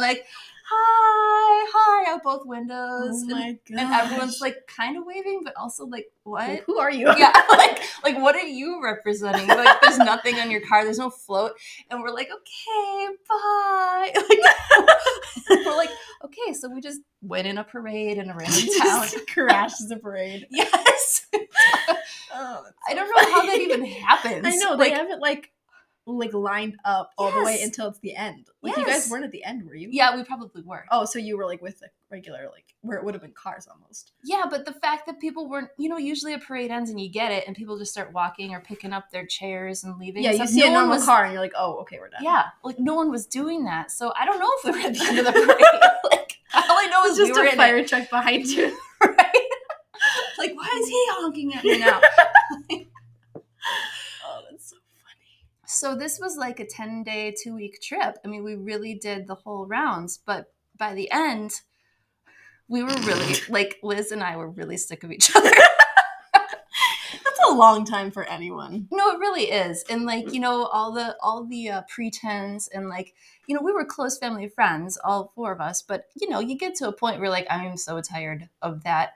like, 0.00 0.26
hi, 0.74 1.66
hi, 1.74 2.12
out 2.12 2.22
both 2.22 2.46
windows. 2.46 3.24
Oh 3.30 3.36
and, 3.36 3.58
and 3.70 3.92
everyone's 3.92 4.40
like 4.40 4.66
kind 4.66 4.96
of 4.96 5.04
waving, 5.06 5.42
but 5.44 5.54
also 5.56 5.86
like, 5.86 6.10
what? 6.24 6.60
who 6.66 6.78
are 6.78 6.90
you? 6.90 7.06
yeah, 7.18 7.32
like, 7.50 7.82
like, 8.04 8.18
what 8.18 8.34
are 8.36 8.46
you 8.46 8.82
representing? 8.82 9.48
Like, 9.48 9.80
there's 9.80 9.98
nothing 9.98 10.36
on 10.36 10.50
your 10.50 10.60
car, 10.60 10.84
there's 10.84 10.98
no 10.98 11.10
float. 11.10 11.52
And 11.90 12.02
we're 12.02 12.10
like, 12.10 12.28
okay, 12.28 13.06
bye. 13.28 14.12
Like, 15.48 15.64
we're 15.66 15.76
like, 15.76 15.90
okay, 16.24 16.52
so 16.54 16.68
we 16.68 16.80
just 16.80 17.00
went 17.20 17.46
in 17.46 17.58
a 17.58 17.64
parade 17.64 18.18
in 18.18 18.30
a 18.30 18.34
random 18.34 18.68
town. 18.80 19.02
Just 19.08 19.26
crashes 19.28 19.88
the 19.88 19.96
parade. 19.96 20.46
yes. 20.50 21.26
Oh, 22.34 22.64
I 22.88 22.94
don't 22.94 23.08
know 23.08 23.32
how 23.32 23.46
that 23.46 23.60
even 23.60 23.84
happens. 23.84 24.46
I 24.46 24.56
know 24.56 24.74
Like, 24.74 24.92
they 24.92 24.98
have 24.98 25.10
it 25.10 25.20
like 25.20 25.50
like 26.04 26.32
lined 26.34 26.76
up 26.84 27.12
all 27.16 27.30
the 27.30 27.44
way 27.44 27.60
until 27.62 27.86
it's 27.88 27.98
the 28.00 28.14
end. 28.16 28.48
Like 28.60 28.76
you 28.76 28.84
guys 28.84 29.08
weren't 29.08 29.24
at 29.24 29.30
the 29.30 29.44
end, 29.44 29.64
were 29.64 29.74
you? 29.74 29.88
yeah, 29.92 30.16
we 30.16 30.24
probably 30.24 30.62
were. 30.62 30.84
Oh, 30.90 31.04
so 31.04 31.18
you 31.18 31.36
were 31.36 31.46
like 31.46 31.62
with 31.62 31.78
the 31.80 31.88
regular 32.10 32.48
like 32.52 32.74
where 32.80 32.98
it 32.98 33.04
would 33.04 33.14
have 33.14 33.22
been 33.22 33.32
cars 33.32 33.68
almost. 33.70 34.12
Yeah, 34.24 34.42
but 34.50 34.64
the 34.64 34.72
fact 34.72 35.06
that 35.06 35.20
people 35.20 35.48
weren't, 35.48 35.68
you 35.78 35.88
know, 35.88 35.98
usually 35.98 36.34
a 36.34 36.38
parade 36.38 36.70
ends 36.72 36.90
and 36.90 37.00
you 37.00 37.08
get 37.08 37.30
it, 37.30 37.44
and 37.46 37.54
people 37.56 37.78
just 37.78 37.92
start 37.92 38.12
walking 38.12 38.52
or 38.52 38.60
picking 38.60 38.92
up 38.92 39.10
their 39.12 39.24
chairs 39.26 39.84
and 39.84 39.96
leaving. 39.98 40.24
Yeah, 40.24 40.32
you 40.32 40.46
see 40.46 40.62
a 40.62 40.64
No 40.66 40.70
one 40.72 40.74
normal 40.80 40.96
was- 40.96 41.04
car 41.06 41.24
and 41.24 41.32
you're 41.32 41.42
like, 41.42 41.52
oh, 41.56 41.76
okay, 41.82 41.98
we're 42.00 42.08
done. 42.08 42.22
Yeah, 42.24 42.46
like 42.64 42.78
no 42.80 42.94
one 42.94 43.10
was 43.10 43.26
doing 43.26 43.64
that. 43.64 43.90
So 43.92 44.12
I 44.18 44.24
don't 44.24 44.40
know 44.40 44.50
if 44.58 44.64
we 44.64 44.70
were 44.72 44.86
at 44.88 44.94
the 44.94 45.04
end 45.06 45.18
of 45.20 45.24
the 45.26 45.32
parade. 45.32 45.82
like 46.12 46.38
all 46.54 46.78
I 46.78 46.86
know 46.90 47.04
is 47.04 47.16
just 47.16 47.32
we 47.32 47.40
were 47.40 47.46
a 47.48 47.52
fire 47.56 47.84
truck 47.86 48.10
behind 48.10 48.46
you. 48.46 48.76
right? 49.04 49.48
like 50.38 50.52
why 50.56 50.78
is 50.80 50.88
he 50.88 51.04
honking 51.10 51.54
at 51.54 51.64
me 51.64 51.78
now? 51.78 52.00
oh, 54.26 54.40
that's 54.50 54.70
so 54.70 54.76
funny. 54.76 55.46
So 55.72 55.94
this 55.94 56.20
was 56.20 56.36
like 56.36 56.60
a 56.60 56.66
10 56.66 57.02
day, 57.02 57.34
two 57.36 57.54
week 57.54 57.80
trip. 57.80 58.18
I 58.24 58.28
mean, 58.28 58.44
we 58.44 58.56
really 58.56 58.94
did 58.94 59.26
the 59.26 59.34
whole 59.34 59.66
rounds, 59.66 60.18
but 60.18 60.52
by 60.76 60.92
the 60.94 61.10
end, 61.10 61.52
we 62.68 62.82
were 62.82 62.94
really 63.06 63.36
like 63.48 63.78
Liz 63.82 64.12
and 64.12 64.22
I 64.22 64.36
were 64.36 64.50
really 64.50 64.76
sick 64.76 65.02
of 65.02 65.10
each 65.10 65.34
other. 65.36 65.50
That's 66.34 67.40
a 67.48 67.54
long 67.54 67.86
time 67.86 68.10
for 68.10 68.24
anyone. 68.24 68.86
no, 68.90 69.12
it 69.12 69.18
really 69.18 69.44
is. 69.44 69.82
And 69.88 70.04
like, 70.04 70.32
you 70.32 70.40
know, 70.40 70.66
all 70.66 70.92
the 70.92 71.16
all 71.22 71.44
the 71.44 71.70
uh, 71.70 71.82
pretense 71.88 72.68
and 72.68 72.90
like, 72.90 73.14
you 73.46 73.54
know, 73.54 73.62
we 73.62 73.72
were 73.72 73.84
close 73.84 74.18
family 74.18 74.48
friends, 74.48 74.98
all 75.02 75.32
four 75.34 75.52
of 75.52 75.60
us, 75.60 75.80
but 75.80 76.04
you 76.20 76.28
know, 76.28 76.40
you 76.40 76.56
get 76.56 76.74
to 76.76 76.88
a 76.88 76.92
point 76.92 77.18
where 77.18 77.30
like 77.30 77.46
I'm 77.50 77.78
so 77.78 78.00
tired 78.02 78.50
of 78.60 78.84
that 78.84 79.14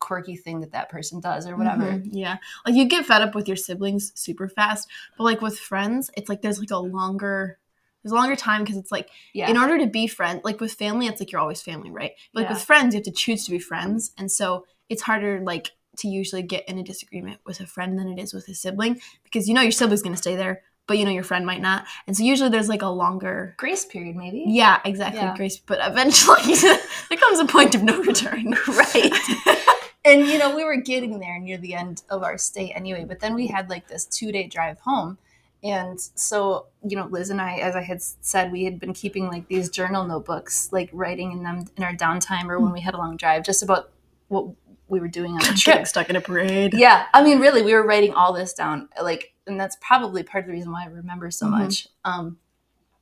quirky 0.00 0.36
thing 0.36 0.60
that 0.60 0.72
that 0.72 0.88
person 0.88 1.20
does 1.20 1.46
or 1.46 1.56
whatever. 1.56 1.84
Mhm, 1.84 2.08
Yeah. 2.12 2.36
Like 2.66 2.74
you 2.74 2.84
get 2.86 3.06
fed 3.06 3.22
up 3.22 3.34
with 3.34 3.48
your 3.48 3.56
siblings 3.56 4.12
super 4.14 4.48
fast, 4.48 4.88
but 5.16 5.24
like 5.24 5.40
with 5.40 5.58
friends, 5.58 6.10
it's 6.16 6.28
like 6.28 6.42
there's 6.42 6.58
like 6.60 6.70
a 6.70 6.78
longer 6.78 7.58
there's 8.02 8.12
a 8.12 8.14
longer 8.14 8.36
time 8.36 8.62
because 8.62 8.76
it's 8.76 8.92
like 8.92 9.08
Yeah. 9.34 9.50
in 9.50 9.56
order 9.58 9.76
to 9.78 9.86
be 9.86 10.06
friend 10.06 10.40
like 10.44 10.60
with 10.60 10.72
family, 10.72 11.06
it's 11.08 11.20
like 11.20 11.32
you're 11.32 11.40
always 11.40 11.60
family, 11.62 11.90
right? 11.90 12.12
But 12.32 12.40
like 12.42 12.48
Yeah. 12.50 12.54
with 12.54 12.62
friends, 12.62 12.94
you 12.94 12.98
have 12.98 13.04
to 13.06 13.10
choose 13.10 13.44
to 13.46 13.50
be 13.50 13.58
friends. 13.58 14.12
And 14.16 14.30
so 14.30 14.66
it's 14.88 15.02
harder 15.02 15.40
like 15.40 15.72
to 15.98 16.06
usually 16.08 16.42
get 16.42 16.66
in 16.68 16.78
a 16.78 16.82
disagreement 16.84 17.40
with 17.44 17.58
a 17.60 17.66
friend 17.66 17.98
than 17.98 18.08
it 18.08 18.20
is 18.22 18.32
with 18.32 18.46
a 18.48 18.54
sibling 18.54 19.00
because 19.24 19.48
you 19.48 19.54
know 19.54 19.62
your 19.62 19.72
sibling's 19.72 20.00
gonna 20.02 20.16
stay 20.16 20.36
there, 20.36 20.62
but 20.86 20.96
you 20.96 21.04
know 21.04 21.10
your 21.10 21.24
friend 21.24 21.44
might 21.44 21.60
not. 21.60 21.86
And 22.06 22.16
so 22.16 22.22
usually 22.22 22.50
there's 22.50 22.68
like 22.68 22.82
a 22.82 22.88
longer 22.88 23.54
Grace 23.58 23.84
period, 23.84 24.14
maybe. 24.14 24.44
Yeah, 24.46 24.80
exactly, 24.84 25.20
Yeah. 25.20 25.36
Grace. 25.36 25.58
But 25.58 25.80
eventually 25.82 26.54
there 27.10 27.18
comes 27.18 27.40
a 27.40 27.46
point 27.46 27.74
of 27.74 27.82
no 27.82 28.00
return. 28.00 28.54
Right. 28.68 29.12
and 30.04 30.26
you 30.26 30.38
know, 30.38 30.54
we 30.54 30.64
were 30.64 30.76
getting 30.76 31.18
there 31.20 31.38
near 31.38 31.58
the 31.58 31.74
end 31.74 32.02
of 32.10 32.22
our 32.22 32.38
stay 32.38 32.70
anyway, 32.70 33.04
but 33.04 33.20
then 33.20 33.34
we 33.34 33.46
had 33.48 33.68
like 33.68 33.88
this 33.88 34.04
two 34.04 34.32
day 34.32 34.46
drive 34.46 34.80
home. 34.80 35.18
And 35.62 35.98
so, 36.14 36.66
you 36.86 36.96
know, 36.96 37.06
Liz 37.06 37.30
and 37.30 37.40
I, 37.40 37.56
as 37.58 37.74
I 37.74 37.82
had 37.82 38.00
said, 38.00 38.52
we 38.52 38.62
had 38.64 38.78
been 38.78 38.92
keeping 38.92 39.26
like 39.26 39.48
these 39.48 39.68
journal 39.68 40.04
notebooks, 40.06 40.68
like 40.72 40.88
writing 40.92 41.32
in 41.32 41.42
them 41.42 41.64
in 41.76 41.82
our 41.82 41.92
downtime 41.94 42.48
or 42.48 42.60
when 42.60 42.72
we 42.72 42.80
had 42.80 42.94
a 42.94 42.96
long 42.96 43.16
drive, 43.16 43.42
just 43.44 43.62
about 43.64 43.90
what 44.28 44.46
we 44.86 45.00
were 45.00 45.08
doing 45.08 45.32
on 45.32 45.40
the 45.40 45.52
trip. 45.56 45.86
stuck 45.88 46.08
in 46.10 46.14
a 46.16 46.20
parade. 46.20 46.74
Yeah, 46.74 47.06
I 47.12 47.24
mean, 47.24 47.40
really, 47.40 47.62
we 47.62 47.74
were 47.74 47.82
writing 47.84 48.14
all 48.14 48.32
this 48.32 48.52
down, 48.54 48.88
like, 49.02 49.32
and 49.48 49.58
that's 49.58 49.76
probably 49.80 50.22
part 50.22 50.44
of 50.44 50.46
the 50.46 50.52
reason 50.52 50.70
why 50.70 50.84
I 50.84 50.86
remember 50.86 51.28
so 51.32 51.46
Mhm. 51.46 51.50
much. 51.50 51.88
Um, 52.04 52.38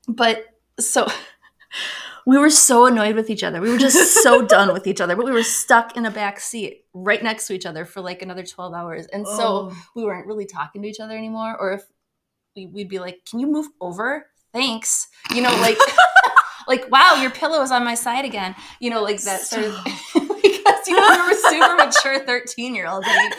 but 0.08 0.46
so 0.80 1.06
we 2.26 2.36
were 2.36 2.50
so 2.50 2.86
annoyed 2.86 3.14
with 3.14 3.30
each 3.30 3.42
other. 3.44 3.60
We 3.60 3.70
were 3.70 3.78
just 3.78 4.22
so 4.22 4.42
done 4.46 4.72
with 4.72 4.86
each 4.86 5.00
other. 5.00 5.16
But 5.16 5.24
we 5.24 5.32
were 5.32 5.42
stuck 5.44 5.96
in 5.96 6.04
a 6.04 6.10
back 6.10 6.40
seat 6.40 6.84
right 6.92 7.22
next 7.22 7.46
to 7.46 7.54
each 7.54 7.64
other 7.66 7.84
for 7.84 8.00
like 8.02 8.20
another 8.20 8.42
twelve 8.44 8.74
hours, 8.74 9.06
and 9.06 9.26
so 9.26 9.70
Oh. 9.70 9.76
we 9.94 10.04
weren't 10.04 10.26
really 10.26 10.46
talking 10.46 10.82
to 10.82 10.88
each 10.88 11.00
other 11.00 11.16
anymore. 11.16 11.56
Or 11.58 11.72
if 11.72 11.84
we, 12.54 12.66
we'd 12.66 12.88
be 12.88 12.98
like, 12.98 13.20
"Can 13.30 13.38
you 13.38 13.46
move 13.46 13.68
over? 13.80 14.26
Thanks," 14.52 15.08
you 15.34 15.40
know, 15.42 15.54
like. 15.60 15.78
Like 16.68 16.90
wow, 16.90 17.14
your 17.22 17.30
pillow 17.30 17.62
is 17.62 17.70
on 17.70 17.84
my 17.84 17.94
side 17.94 18.24
again. 18.24 18.56
You 18.80 18.90
know, 18.90 19.00
like 19.00 19.22
that 19.22 19.42
sort 19.42 19.66
of 19.66 19.84
because 20.14 20.88
you 20.88 20.96
know 20.96 21.08
we 21.12 21.28
were 21.30 21.38
super 21.48 21.76
mature 21.76 22.18
thirteen 22.26 22.74
year 22.74 22.88
olds. 22.88 23.06
I 23.08 23.16
mean, 23.22 23.32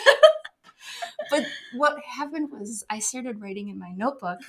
but 1.29 1.43
what 1.75 1.97
happened 2.05 2.49
was 2.57 2.85
I 2.89 2.99
started 2.99 3.41
writing 3.41 3.67
in 3.67 3.77
my 3.77 3.91
notebook 3.97 4.39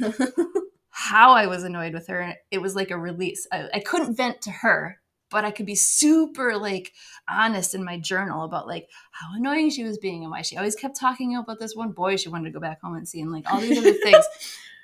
how 0.99 1.31
I 1.31 1.47
was 1.47 1.63
annoyed 1.63 1.95
with 1.95 2.09
her. 2.09 2.35
It 2.51 2.59
was 2.59 2.75
like 2.75 2.91
a 2.91 2.99
release. 2.99 3.47
I, 3.53 3.69
I 3.75 3.79
couldn't 3.79 4.17
vent 4.17 4.43
to 4.43 4.51
her, 4.51 4.99
but 5.31 5.45
I 5.45 5.53
could 5.53 5.65
be 5.65 5.77
super 5.77 6.57
like 6.57 6.93
honest 7.29 7.73
in 7.73 7.85
my 7.85 8.01
journal 8.01 8.43
about 8.43 8.67
like 8.67 8.89
how 9.13 9.29
annoying 9.37 9.71
she 9.71 9.85
was 9.85 9.97
being 9.97 10.25
and 10.25 10.33
why 10.33 10.43
she 10.43 10.57
always 10.57 10.75
kept 10.75 10.99
talking 10.99 11.37
about 11.37 11.61
this 11.61 11.77
one 11.77 11.93
boy 11.93 12.17
she 12.17 12.29
wanted 12.29 12.47
to 12.47 12.51
go 12.51 12.59
back 12.59 12.81
home 12.83 12.97
and 12.97 13.09
see, 13.09 13.21
and 13.21 13.31
like 13.31 13.49
all 13.49 13.61
these 13.61 13.79
other 13.79 13.93
things. 13.93 14.25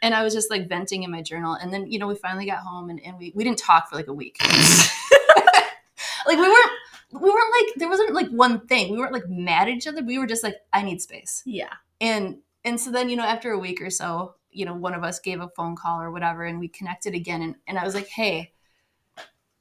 And 0.02 0.14
I 0.14 0.22
was 0.22 0.34
just 0.34 0.50
like 0.50 0.68
venting 0.68 1.02
in 1.02 1.10
my 1.10 1.22
journal, 1.22 1.54
and 1.54 1.72
then 1.72 1.90
you 1.90 1.98
know 1.98 2.06
we 2.06 2.14
finally 2.14 2.44
got 2.44 2.58
home, 2.58 2.90
and, 2.90 3.00
and 3.06 3.16
we 3.16 3.32
we 3.34 3.42
didn't 3.42 3.56
talk 3.56 3.88
for 3.88 3.96
like 3.96 4.08
a 4.08 4.12
week. 4.12 4.36
like 6.26 6.36
we 6.36 6.42
weren't 6.42 6.70
we 7.12 7.30
weren't 7.30 7.54
like 7.58 7.74
there 7.76 7.88
wasn't 7.88 8.12
like 8.12 8.28
one 8.28 8.66
thing. 8.66 8.92
We 8.92 8.98
weren't 8.98 9.14
like 9.14 9.30
mad 9.30 9.68
at 9.68 9.74
each 9.74 9.86
other. 9.86 10.02
We 10.02 10.18
were 10.18 10.26
just 10.26 10.42
like, 10.42 10.56
I 10.74 10.82
need 10.82 11.00
space. 11.00 11.42
Yeah. 11.46 11.72
And 12.02 12.40
and 12.64 12.78
so 12.78 12.90
then, 12.90 13.08
you 13.08 13.16
know, 13.16 13.24
after 13.24 13.50
a 13.50 13.58
week 13.58 13.80
or 13.80 13.88
so, 13.88 14.34
you 14.54 14.64
know, 14.64 14.74
one 14.74 14.94
of 14.94 15.04
us 15.04 15.18
gave 15.18 15.40
a 15.40 15.48
phone 15.48 15.76
call 15.76 16.00
or 16.00 16.10
whatever, 16.10 16.44
and 16.44 16.58
we 16.58 16.68
connected 16.68 17.14
again. 17.14 17.42
And, 17.42 17.56
and 17.66 17.78
I 17.78 17.84
was 17.84 17.94
like, 17.94 18.08
hey, 18.08 18.52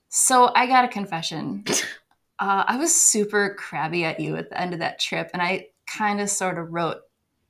so 0.09 0.51
I 0.55 0.67
got 0.67 0.85
a 0.85 0.89
confession. 0.89 1.65
Uh, 2.39 2.63
I 2.67 2.77
was 2.77 2.93
super 2.93 3.55
crabby 3.57 4.03
at 4.03 4.19
you 4.19 4.35
at 4.35 4.49
the 4.49 4.59
end 4.59 4.73
of 4.73 4.79
that 4.79 4.99
trip, 4.99 5.29
and 5.31 5.41
I 5.41 5.67
kind 5.87 6.19
of 6.19 6.29
sort 6.29 6.57
of 6.57 6.73
wrote 6.73 6.97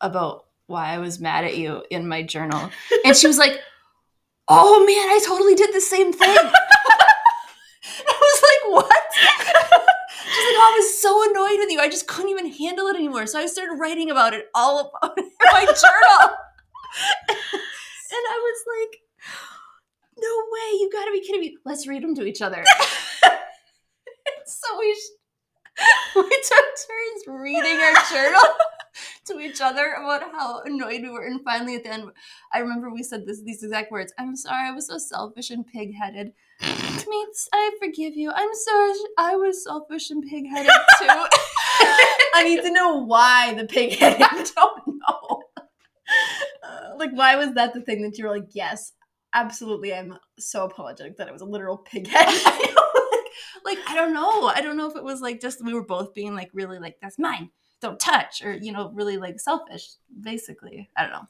about 0.02 0.46
why 0.68 0.90
I 0.94 1.00
was 1.00 1.20
mad 1.20 1.46
at 1.46 1.58
you 1.58 1.84
in 1.90 2.08
my 2.08 2.22
journal. 2.22 2.70
And 3.06 3.16
she 3.16 3.26
was 3.26 3.38
like, 3.38 3.60
oh 4.48 4.80
man, 4.86 5.10
I 5.10 5.20
totally 5.26 5.56
did 5.56 5.74
the 5.74 5.82
same 5.82 6.12
thing. 6.12 6.38
I 6.38 6.52
was 8.08 8.44
like, 8.44 8.84
what? 8.84 9.04
She's 9.14 10.46
like, 10.46 10.58
oh, 10.58 10.74
I 10.74 10.78
was 10.78 11.02
so 11.02 11.32
annoyed 11.32 11.60
with 11.60 11.72
you. 11.72 11.80
I 11.80 11.90
just 11.90 12.08
couldn't 12.08 12.32
even 12.32 12.52
handle 12.52 12.88
it 12.88 12.96
anymore. 12.96 13.26
So 13.26 13.40
I 13.40 13.46
started 13.46 13.76
writing 13.76 14.12
about 14.12 14.34
it 14.34 14.50
all 14.54 14.92
in 15.18 15.32
my 15.52 15.66
journal. 15.66 16.38
and 17.30 18.24
I 18.30 18.40
was 18.42 18.60
like, 18.78 19.00
no 20.18 20.30
way, 20.52 20.80
you 20.80 20.90
gotta 20.92 21.12
be 21.12 21.22
kidding 21.22 21.42
me. 21.42 21.58
Let's 21.66 21.88
read 21.88 22.04
them 22.04 22.16
to 22.16 22.26
each 22.26 22.42
other. 22.42 22.64
so 24.46 24.80
we, 24.80 24.94
sh- 24.94 25.84
we 26.16 26.22
took 26.22 26.66
turns 26.66 27.24
reading 27.28 27.80
our 27.80 27.94
journal 28.12 28.42
to 29.26 29.40
each 29.40 29.62
other 29.62 29.94
about 29.94 30.22
how 30.32 30.62
annoyed 30.62 31.02
we 31.02 31.10
were. 31.10 31.26
And 31.26 31.42
finally, 31.44 31.76
at 31.76 31.84
the 31.84 31.94
end, 31.94 32.10
I 32.54 32.60
remember 32.60 32.90
we 32.90 33.04
said 33.04 33.26
this 33.26 33.42
these 33.42 33.64
exact 33.64 33.92
words. 33.92 34.14
I'm 34.18 34.36
sorry, 34.36 34.68
I 34.68 34.72
was 34.72 34.88
so 34.88 34.98
selfish 34.98 35.50
and 35.50 35.66
pig-headed. 35.66 36.34
Means 37.10 37.50
I 37.54 37.72
forgive 37.80 38.16
you. 38.16 38.32
I'm 38.34 38.54
sorry, 38.54 38.94
I 39.18 39.36
was 39.36 39.64
selfish 39.64 40.10
and 40.10 40.24
pig-headed 40.24 40.72
too. 41.00 41.08
I 42.36 42.44
need 42.44 42.62
to 42.62 42.72
know 42.72 42.98
why 42.98 43.54
the 43.54 43.66
pig 43.66 43.98
headed. 43.98 44.22
I 44.22 44.46
don't 44.56 44.88
know. 44.88 45.33
Like, 46.98 47.12
why 47.12 47.36
was 47.36 47.54
that 47.54 47.74
the 47.74 47.82
thing 47.82 48.02
that 48.04 48.18
you 48.18 48.26
were 48.26 48.32
like, 48.32 48.50
yes, 48.52 48.94
absolutely, 49.34 49.94
I'm 49.94 50.18
so 50.40 50.66
apologetic 50.66 51.18
that 51.18 51.28
it 51.28 51.34
was 51.34 51.42
a 51.42 51.46
literal 51.46 51.78
pig 51.78 52.08
head. 52.08 52.28
Like, 53.66 53.78
I 53.88 53.96
don't 53.96 54.14
know. 54.14 54.48
I 54.48 54.62
don't 54.62 54.78
know 54.78 54.90
if 54.90 54.96
it 54.96 55.04
was 55.04 55.22
like 55.22 55.40
just 55.40 55.64
we 55.64 55.74
were 55.74 55.86
both 55.86 56.14
being 56.14 56.36
like 56.36 56.50
really 56.54 56.80
like 56.80 56.98
that's 57.02 57.18
mine, 57.18 57.50
don't 57.82 58.00
touch, 58.00 58.44
or 58.44 58.54
you 58.54 58.72
know 58.72 58.92
really 58.94 59.18
like 59.18 59.40
selfish. 59.40 59.88
Basically, 60.22 60.90
I 60.98 61.04
don't 61.04 61.12
know. 61.12 61.28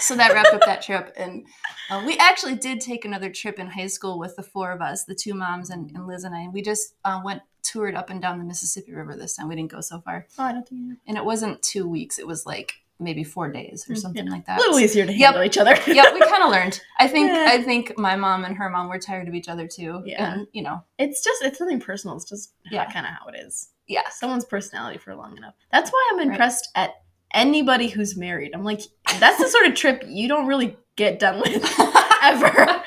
So 0.00 0.16
that 0.16 0.32
wrapped 0.32 0.54
up 0.54 0.60
that 0.66 0.82
trip, 0.82 1.12
and 1.16 1.46
uh, 1.90 2.02
we 2.06 2.16
actually 2.18 2.56
did 2.56 2.80
take 2.80 3.04
another 3.04 3.30
trip 3.30 3.58
in 3.58 3.66
high 3.66 3.86
school 3.86 4.18
with 4.18 4.36
the 4.36 4.42
four 4.42 4.72
of 4.72 4.80
us, 4.80 5.04
the 5.04 5.14
two 5.14 5.34
moms 5.34 5.70
and, 5.70 5.90
and 5.92 6.06
Liz 6.06 6.24
and 6.24 6.34
I. 6.34 6.40
And 6.40 6.52
we 6.52 6.62
just 6.62 6.94
uh, 7.04 7.20
went 7.24 7.42
toured 7.62 7.94
up 7.94 8.10
and 8.10 8.20
down 8.20 8.38
the 8.38 8.44
Mississippi 8.44 8.92
River 8.92 9.16
this 9.16 9.34
time. 9.36 9.48
We 9.48 9.56
didn't 9.56 9.72
go 9.72 9.80
so 9.80 10.00
far, 10.00 10.26
oh, 10.38 10.44
I 10.44 10.52
don't 10.52 10.68
think 10.68 10.98
and 11.06 11.16
it 11.16 11.24
wasn't 11.24 11.62
two 11.62 11.88
weeks. 11.88 12.18
It 12.18 12.26
was 12.26 12.46
like 12.46 12.74
maybe 12.98 13.22
four 13.24 13.50
days 13.52 13.84
or 13.90 13.94
something 13.94 14.28
like 14.28 14.46
that. 14.46 14.58
A 14.58 14.60
little 14.62 14.78
easier 14.80 15.04
to 15.06 15.12
Yep. 15.12 15.26
handle 15.26 15.42
each 15.44 15.58
other. 15.58 15.76
yeah, 15.86 16.12
we 16.14 16.20
kind 16.20 16.42
of 16.42 16.50
learned. 16.50 16.80
I 16.98 17.08
think 17.08 17.28
Yeah. 17.30 17.46
I 17.50 17.62
think 17.62 17.98
my 17.98 18.16
mom 18.16 18.44
and 18.44 18.56
her 18.56 18.70
mom 18.70 18.88
were 18.88 18.98
tired 18.98 19.28
of 19.28 19.34
each 19.34 19.48
other 19.48 19.66
too. 19.68 20.02
Yeah. 20.06 20.32
and 20.32 20.46
you 20.52 20.62
know, 20.62 20.82
It's 20.98 21.22
just, 21.22 21.42
it's 21.42 21.60
nothing 21.60 21.80
personal. 21.80 22.16
It's 22.16 22.28
just 22.28 22.52
Yeah. 22.70 22.90
kind 22.90 23.04
of 23.06 23.12
how 23.12 23.26
it 23.28 23.36
is. 23.36 23.68
yeah, 23.86 24.08
Someone's 24.10 24.44
personality 24.46 24.98
for 24.98 25.14
long 25.14 25.36
enough. 25.36 25.54
That's 25.72 25.90
why 25.90 26.08
I'm 26.12 26.18
Right. 26.18 26.28
impressed 26.28 26.68
at 26.74 26.94
anybody 27.34 27.88
who's 27.88 28.16
married. 28.16 28.52
I'm 28.54 28.64
like, 28.64 28.80
that's 29.20 29.38
the 29.38 29.48
sort 29.48 29.66
of 29.66 29.74
trip 29.74 30.02
you 30.06 30.26
don't 30.28 30.46
really 30.46 30.76
get 30.96 31.18
done 31.18 31.40
with 31.40 31.62
ever. 32.22 32.60
Uh, 32.60 32.82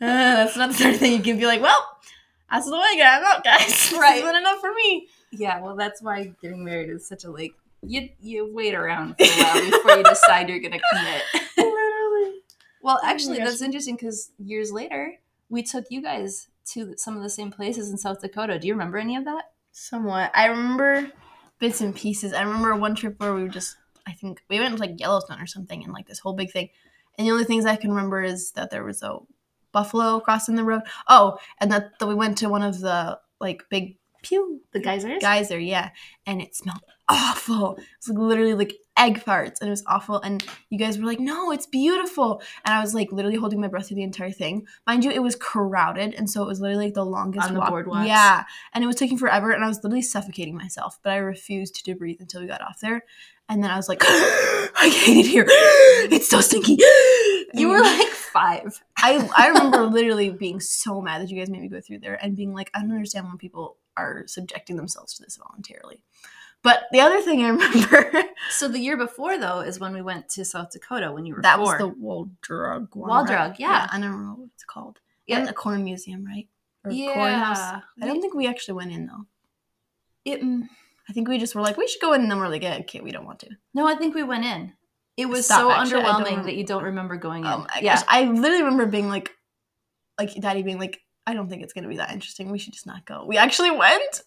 that's 0.00 0.56
not 0.56 0.70
the 0.70 0.76
sort 0.76 0.94
of 0.94 1.00
thing 1.00 1.12
you 1.12 1.22
can 1.22 1.38
be 1.38 1.46
like, 1.46 1.60
well, 1.62 1.86
that's 2.50 2.66
the 2.66 2.76
way 2.76 3.02
I'm 3.02 3.24
out, 3.24 3.44
guys. 3.44 3.66
This 3.90 3.92
Right. 3.92 4.22
isn't 4.22 4.36
enough 4.36 4.60
for 4.60 4.72
me. 4.74 5.08
yeah. 5.32 5.60
Well, 5.60 5.76
that's 5.76 6.02
why 6.02 6.32
getting 6.42 6.64
married 6.64 6.90
is 6.90 7.06
such 7.08 7.24
a 7.24 7.30
like 7.30 7.52
you 7.82 8.08
you 8.20 8.50
wait 8.52 8.74
around 8.74 9.16
for 9.18 9.24
a 9.24 9.42
while 9.42 9.70
before 9.70 9.96
you 9.96 10.02
decide 10.02 10.48
you're 10.48 10.60
gonna 10.60 10.80
commit. 10.92 11.22
Literally. 11.56 12.40
Well, 12.82 13.00
oh 13.02 13.06
actually, 13.06 13.38
gosh. 13.38 13.48
that's 13.48 13.62
interesting 13.62 13.96
because 13.96 14.30
years 14.38 14.72
later 14.72 15.14
we 15.48 15.62
took 15.62 15.86
you 15.90 16.02
guys 16.02 16.48
to 16.72 16.94
some 16.96 17.16
of 17.16 17.22
the 17.22 17.30
same 17.30 17.50
places 17.50 17.90
in 17.90 17.98
South 17.98 18.20
Dakota. 18.20 18.58
Do 18.58 18.66
you 18.68 18.74
remember 18.74 18.98
any 18.98 19.16
of 19.16 19.24
that? 19.24 19.52
Somewhat. 19.72 20.30
I 20.34 20.46
remember 20.46 21.10
bits 21.58 21.80
and 21.80 21.94
pieces. 21.94 22.32
I 22.32 22.42
remember 22.42 22.74
one 22.76 22.94
trip 22.94 23.18
where 23.18 23.34
we 23.34 23.42
were 23.42 23.48
just, 23.48 23.76
I 24.06 24.12
think 24.12 24.42
we 24.48 24.60
went 24.60 24.76
to 24.76 24.80
like 24.80 24.98
Yellowstone 25.00 25.40
or 25.40 25.46
something 25.46 25.82
and 25.82 25.92
like 25.92 26.06
this 26.06 26.20
whole 26.20 26.32
big 26.34 26.50
thing. 26.50 26.70
And 27.18 27.26
the 27.26 27.32
only 27.32 27.44
things 27.44 27.66
I 27.66 27.76
can 27.76 27.90
remember 27.90 28.22
is 28.22 28.52
that 28.52 28.70
there 28.70 28.84
was 28.84 29.02
a 29.02 29.18
buffalo 29.72 30.20
crossing 30.20 30.54
the 30.56 30.64
road. 30.64 30.82
Oh, 31.08 31.38
and 31.60 31.70
that, 31.70 31.98
that 31.98 32.06
we 32.06 32.14
went 32.14 32.38
to 32.38 32.48
one 32.48 32.62
of 32.62 32.80
the 32.80 33.18
like 33.40 33.64
big 33.68 33.96
pew 34.22 34.60
The 34.72 34.80
geysers. 34.80 35.20
geyser, 35.20 35.58
yeah. 35.58 35.90
And 36.26 36.40
it 36.40 36.54
smelled 36.54 36.80
awful. 37.10 37.76
It 37.76 37.84
was 38.00 38.08
like 38.08 38.18
literally 38.18 38.54
like 38.54 38.76
egg 38.96 39.22
farts 39.24 39.60
and 39.60 39.68
it 39.68 39.70
was 39.70 39.84
awful. 39.86 40.20
And 40.20 40.44
you 40.68 40.78
guys 40.78 40.98
were 40.98 41.06
like, 41.06 41.20
no, 41.20 41.50
it's 41.50 41.66
beautiful. 41.66 42.42
And 42.64 42.74
I 42.74 42.80
was 42.80 42.94
like 42.94 43.12
literally 43.12 43.36
holding 43.36 43.60
my 43.60 43.68
breath 43.68 43.88
through 43.88 43.96
the 43.96 44.02
entire 44.02 44.30
thing. 44.30 44.66
Mind 44.86 45.04
you, 45.04 45.10
it 45.10 45.22
was 45.22 45.36
crowded. 45.36 46.14
And 46.14 46.28
so 46.28 46.42
it 46.42 46.46
was 46.46 46.60
literally 46.60 46.86
like 46.86 46.94
the 46.94 47.04
longest 47.04 47.48
On 47.48 47.54
the 47.54 47.60
walk. 47.60 47.70
boardwalks? 47.72 48.06
Yeah. 48.06 48.44
And 48.72 48.84
it 48.84 48.86
was 48.86 48.96
taking 48.96 49.18
forever. 49.18 49.50
And 49.50 49.64
I 49.64 49.68
was 49.68 49.82
literally 49.82 50.02
suffocating 50.02 50.56
myself. 50.56 50.98
But 51.02 51.12
I 51.12 51.16
refused 51.16 51.84
to 51.84 51.94
breathe 51.94 52.20
until 52.20 52.40
we 52.40 52.46
got 52.46 52.62
off 52.62 52.80
there. 52.80 53.04
And 53.48 53.64
then 53.64 53.70
I 53.70 53.76
was 53.76 53.88
like, 53.88 54.00
I 54.04 54.88
hate 54.94 55.26
it 55.26 55.28
here. 55.28 55.46
It's 55.48 56.28
so 56.28 56.40
stinky. 56.40 56.78
You 57.52 57.68
were 57.68 57.80
like 57.80 58.08
five. 58.08 58.80
I, 58.96 59.28
I 59.36 59.48
remember 59.48 59.86
literally 59.86 60.30
being 60.30 60.60
so 60.60 61.00
mad 61.00 61.20
that 61.20 61.30
you 61.30 61.38
guys 61.38 61.50
made 61.50 61.62
me 61.62 61.68
go 61.68 61.80
through 61.80 61.98
there 61.98 62.14
and 62.22 62.36
being 62.36 62.54
like, 62.54 62.70
I 62.74 62.80
don't 62.80 62.92
understand 62.92 63.26
when 63.26 63.38
people 63.38 63.76
are 63.96 64.22
subjecting 64.26 64.76
themselves 64.76 65.14
to 65.14 65.24
this 65.24 65.36
voluntarily. 65.36 66.04
But 66.62 66.84
the 66.92 67.00
other 67.00 67.20
thing 67.22 67.42
I 67.42 67.48
remember 67.50 68.22
So 68.50 68.68
the 68.68 68.78
year 68.78 68.96
before 68.96 69.38
though 69.38 69.60
is 69.60 69.80
when 69.80 69.94
we 69.94 70.02
went 70.02 70.28
to 70.30 70.44
South 70.44 70.70
Dakota 70.70 71.12
when 71.12 71.24
you 71.24 71.34
were 71.34 71.42
that 71.42 71.56
four. 71.56 71.64
was 71.66 71.78
the 71.78 71.88
Wall 71.88 72.30
Drug 72.42 72.94
one. 72.94 73.08
Wall 73.08 73.24
right? 73.24 73.26
Drug, 73.26 73.54
yeah. 73.58 73.88
I 73.90 73.98
don't 73.98 74.10
remember 74.10 74.40
what 74.40 74.50
it's 74.54 74.64
called. 74.64 75.00
Yeah. 75.26 75.40
Yeah, 75.40 75.46
the 75.46 75.52
corn 75.52 75.84
museum, 75.84 76.24
right? 76.24 76.48
Or 76.84 76.90
yeah. 76.90 77.14
corn 77.14 77.32
house. 77.34 77.82
I 78.02 78.06
don't 78.06 78.20
think 78.20 78.34
we 78.34 78.46
actually 78.46 78.74
went 78.74 78.92
in 78.92 79.06
though. 79.06 79.26
it. 80.24 80.42
mm, 80.42 80.68
I 81.08 81.12
think 81.12 81.28
we 81.28 81.38
just 81.38 81.54
were 81.54 81.60
like, 81.60 81.76
we 81.76 81.88
should 81.88 82.00
go 82.00 82.12
in, 82.12 82.22
and 82.22 82.30
then 82.30 82.38
we're 82.38 82.48
like, 82.48 82.62
yeah, 82.62 82.78
okay, 82.80 83.00
we 83.00 83.10
don't 83.10 83.26
want 83.26 83.40
to. 83.40 83.48
No, 83.74 83.86
I 83.86 83.96
think 83.96 84.14
we 84.14 84.22
went 84.22 84.44
in. 84.44 84.72
It 85.16 85.26
was 85.26 85.44
Stop, 85.44 85.60
so 85.60 85.70
actually, 85.72 86.02
underwhelming 86.02 86.44
that 86.44 86.54
you 86.54 86.64
don't 86.64 86.84
remember 86.84 87.16
going 87.16 87.44
in. 87.44 87.50
Oh 87.50 87.58
my 87.58 87.80
yeah. 87.82 87.96
gosh, 87.96 88.04
I 88.08 88.24
literally 88.24 88.62
remember 88.62 88.86
being 88.86 89.08
like, 89.08 89.30
like 90.18 90.32
Daddy 90.34 90.62
being 90.62 90.78
like, 90.78 91.00
I 91.26 91.34
don't 91.34 91.48
think 91.48 91.62
it's 91.62 91.72
gonna 91.72 91.88
be 91.88 91.96
that 91.96 92.12
interesting. 92.12 92.50
We 92.50 92.58
should 92.58 92.72
just 92.72 92.86
not 92.86 93.04
go. 93.04 93.24
We 93.26 93.36
actually 93.36 93.72
went. 93.72 94.22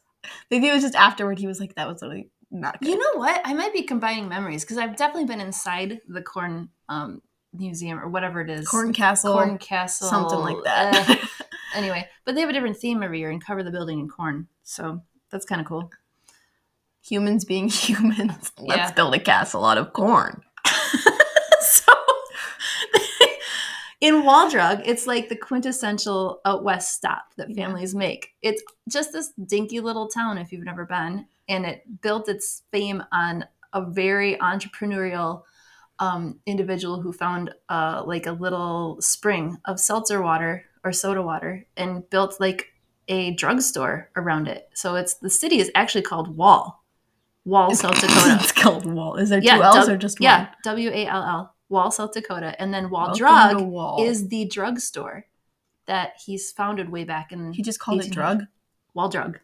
Maybe 0.51 0.67
it 0.67 0.73
was 0.73 0.81
just 0.83 0.95
afterward. 0.95 1.39
He 1.39 1.47
was 1.47 1.59
like, 1.59 1.75
that 1.75 1.87
was 1.87 2.01
literally 2.01 2.29
not 2.51 2.79
good. 2.81 2.89
You 2.89 2.97
know 2.97 3.19
what? 3.19 3.41
I 3.43 3.53
might 3.53 3.73
be 3.73 3.83
combining 3.83 4.27
memories 4.29 4.63
because 4.63 4.77
I've 4.77 4.95
definitely 4.95 5.25
been 5.25 5.41
inside 5.41 5.99
the 6.07 6.21
corn 6.21 6.69
um, 6.89 7.21
museum 7.53 7.99
or 7.99 8.07
whatever 8.09 8.41
it 8.41 8.49
is. 8.49 8.67
Corn 8.67 8.93
Castle, 8.93 9.33
Corn 9.33 9.57
Castle. 9.57 10.07
something 10.09 10.39
like 10.39 10.63
that. 10.65 11.09
uh, 11.09 11.15
anyway, 11.75 12.07
but 12.25 12.35
they 12.35 12.41
have 12.41 12.49
a 12.49 12.53
different 12.53 12.77
theme 12.77 13.03
every 13.03 13.19
year 13.19 13.29
and 13.31 13.43
cover 13.43 13.63
the 13.63 13.71
building 13.71 13.99
in 13.99 14.07
corn. 14.07 14.47
So 14.63 15.01
that's 15.31 15.45
kind 15.45 15.59
of 15.61 15.67
cool. 15.67 15.89
humans 17.01 17.43
being 17.45 17.67
humans. 17.69 18.51
Let's 18.59 18.77
Yeah. 18.77 18.91
build 18.93 19.13
a 19.15 19.19
castle 19.19 19.65
out 19.65 19.77
of 19.77 19.93
corn. 19.93 20.41
so 21.59 21.93
in 24.03 24.25
Wall 24.25 24.49
Drug, 24.49 24.81
it's 24.85 25.07
like 25.07 25.29
the 25.29 25.35
quintessential 25.37 26.41
out 26.43 26.63
west 26.63 26.93
stop 26.93 27.23
that 27.37 27.49
Yeah. 27.49 27.55
families 27.63 27.95
make. 27.95 28.33
It's 28.41 28.61
just 28.89 29.13
this 29.13 29.31
dinky 29.47 29.79
little 29.79 30.09
town 30.09 30.37
if 30.37 30.51
you've 30.51 30.65
never 30.65 30.85
been, 30.85 31.25
and 31.47 31.65
it 31.65 32.01
built 32.01 32.27
its 32.27 32.63
fame 32.71 33.01
on 33.13 33.45
a 33.71 33.81
very 33.81 34.35
entrepreneurial 34.35 35.43
um, 35.99 36.39
individual 36.45 36.99
who 37.01 37.13
found 37.13 37.53
uh, 37.69 38.03
like 38.05 38.25
a 38.25 38.33
little 38.33 38.97
spring 38.99 39.57
of 39.65 39.79
seltzer 39.79 40.21
water 40.21 40.65
or 40.83 40.91
soda 40.91 41.21
water 41.21 41.65
and 41.77 42.09
built 42.09 42.41
like 42.41 42.73
a 43.07 43.31
drugstore 43.35 44.09
around 44.17 44.47
it. 44.49 44.69
So 44.73 44.95
it's 44.95 45.13
the 45.15 45.29
city 45.29 45.59
is 45.59 45.71
actually 45.75 46.01
called 46.01 46.35
Wall, 46.35 46.83
Wall, 47.45 47.73
South 47.73 48.01
Dakota. 48.01 48.37
it's 48.41 48.51
called 48.51 48.85
Wall. 48.85 49.15
Is 49.15 49.29
there 49.29 49.39
two 49.39 49.45
Yeah, 49.47 49.59
L's 49.61 49.85
dub- 49.85 49.89
or 49.95 49.97
just 49.97 50.19
one? 50.19 50.23
Yeah, 50.25 50.47
W 50.65 50.89
A 50.89 51.05
L 51.07 51.23
L, 51.23 51.52
Wall, 51.73 51.91
South 51.91 52.13
Dakota, 52.13 52.55
and 52.61 52.73
then 52.73 52.89
Wall 52.89 53.07
Welcome 53.07 53.17
Drug 53.17 53.61
Wall. 53.61 54.03
is 54.03 54.29
the 54.29 54.45
drugstore 54.45 55.25
that 55.87 56.13
he's 56.25 56.51
founded 56.51 56.89
way 56.89 57.03
back 57.03 57.31
in 57.33 57.51
he 57.51 57.61
just 57.63 57.79
called 57.79 58.01
it 58.01 58.11
drug. 58.11 58.43
Wall 58.93 59.09
Drug. 59.09 59.39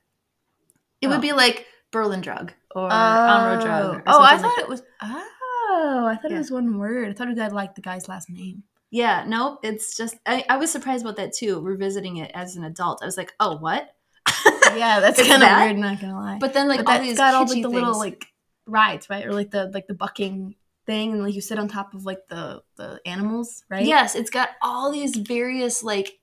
It 1.02 1.08
Oh. 1.08 1.10
would 1.10 1.22
be 1.22 1.34
like 1.34 1.66
Berlin 1.92 2.22
Drug 2.22 2.54
or 2.74 2.84
oh. 2.84 2.96
On 2.96 3.46
Road 3.58 3.66
Drug. 3.66 3.96
Or 3.96 4.04
oh, 4.08 4.22
I 4.22 4.38
something 4.38 4.44
like 4.44 4.56
thought 4.56 4.64
it 4.64 4.70
was. 4.70 4.84
Oh, 5.02 6.08
I 6.08 6.16
thought 6.16 6.32
Yeah. 6.32 6.38
it 6.38 6.40
was 6.40 6.52
one 6.52 6.78
word. 6.78 7.10
I 7.10 7.14
thought 7.14 7.30
it 7.30 7.38
had 7.38 7.52
like 7.52 7.76
the 7.76 7.82
guy's 7.82 8.08
last 8.08 8.30
name. 8.30 8.64
Yeah, 8.92 9.24
no, 9.28 9.60
it's 9.62 9.96
just 9.98 10.16
I, 10.26 10.44
I 10.50 10.58
was 10.58 10.72
surprised 10.72 11.04
about 11.04 11.18
that 11.18 11.34
too. 11.34 11.60
Revisiting 11.62 12.18
it 12.18 12.32
as 12.34 12.56
an 12.56 12.64
adult, 12.64 13.02
I 13.02 13.06
was 13.06 13.18
like, 13.18 13.34
oh, 13.40 13.58
what? 13.58 13.94
Yeah, 14.76 15.00
that's 15.00 15.20
kind 15.28 15.42
of 15.42 15.50
weird. 15.50 15.78
Not 15.78 16.00
gonna 16.00 16.14
lie. 16.20 16.38
But 16.40 16.54
then 16.54 16.68
like 16.68 16.86
but 16.86 17.00
all 17.00 17.02
these 17.02 17.18
got 17.18 17.34
all 17.34 17.48
like 17.48 17.62
the 17.64 17.70
little 17.70 17.98
like 17.98 18.28
rides, 18.68 19.10
right? 19.10 19.26
Or 19.26 19.34
like 19.34 19.50
the 19.50 19.72
like 19.74 19.88
the 19.88 19.96
bucking 19.96 20.56
thing, 20.90 21.12
and 21.14 21.24
like 21.24 21.36
you 21.36 21.42
sit 21.42 21.60
on 21.60 21.68
top 21.68 21.94
of 21.94 22.06
like 22.06 22.24
the 22.30 22.62
the 22.76 23.00
animals, 23.06 23.64
right? 23.70 23.86
Yes, 23.86 24.16
it's 24.16 24.30
got 24.40 24.50
all 24.62 24.92
these 24.92 25.16
various 25.16 25.84
like 25.84 26.20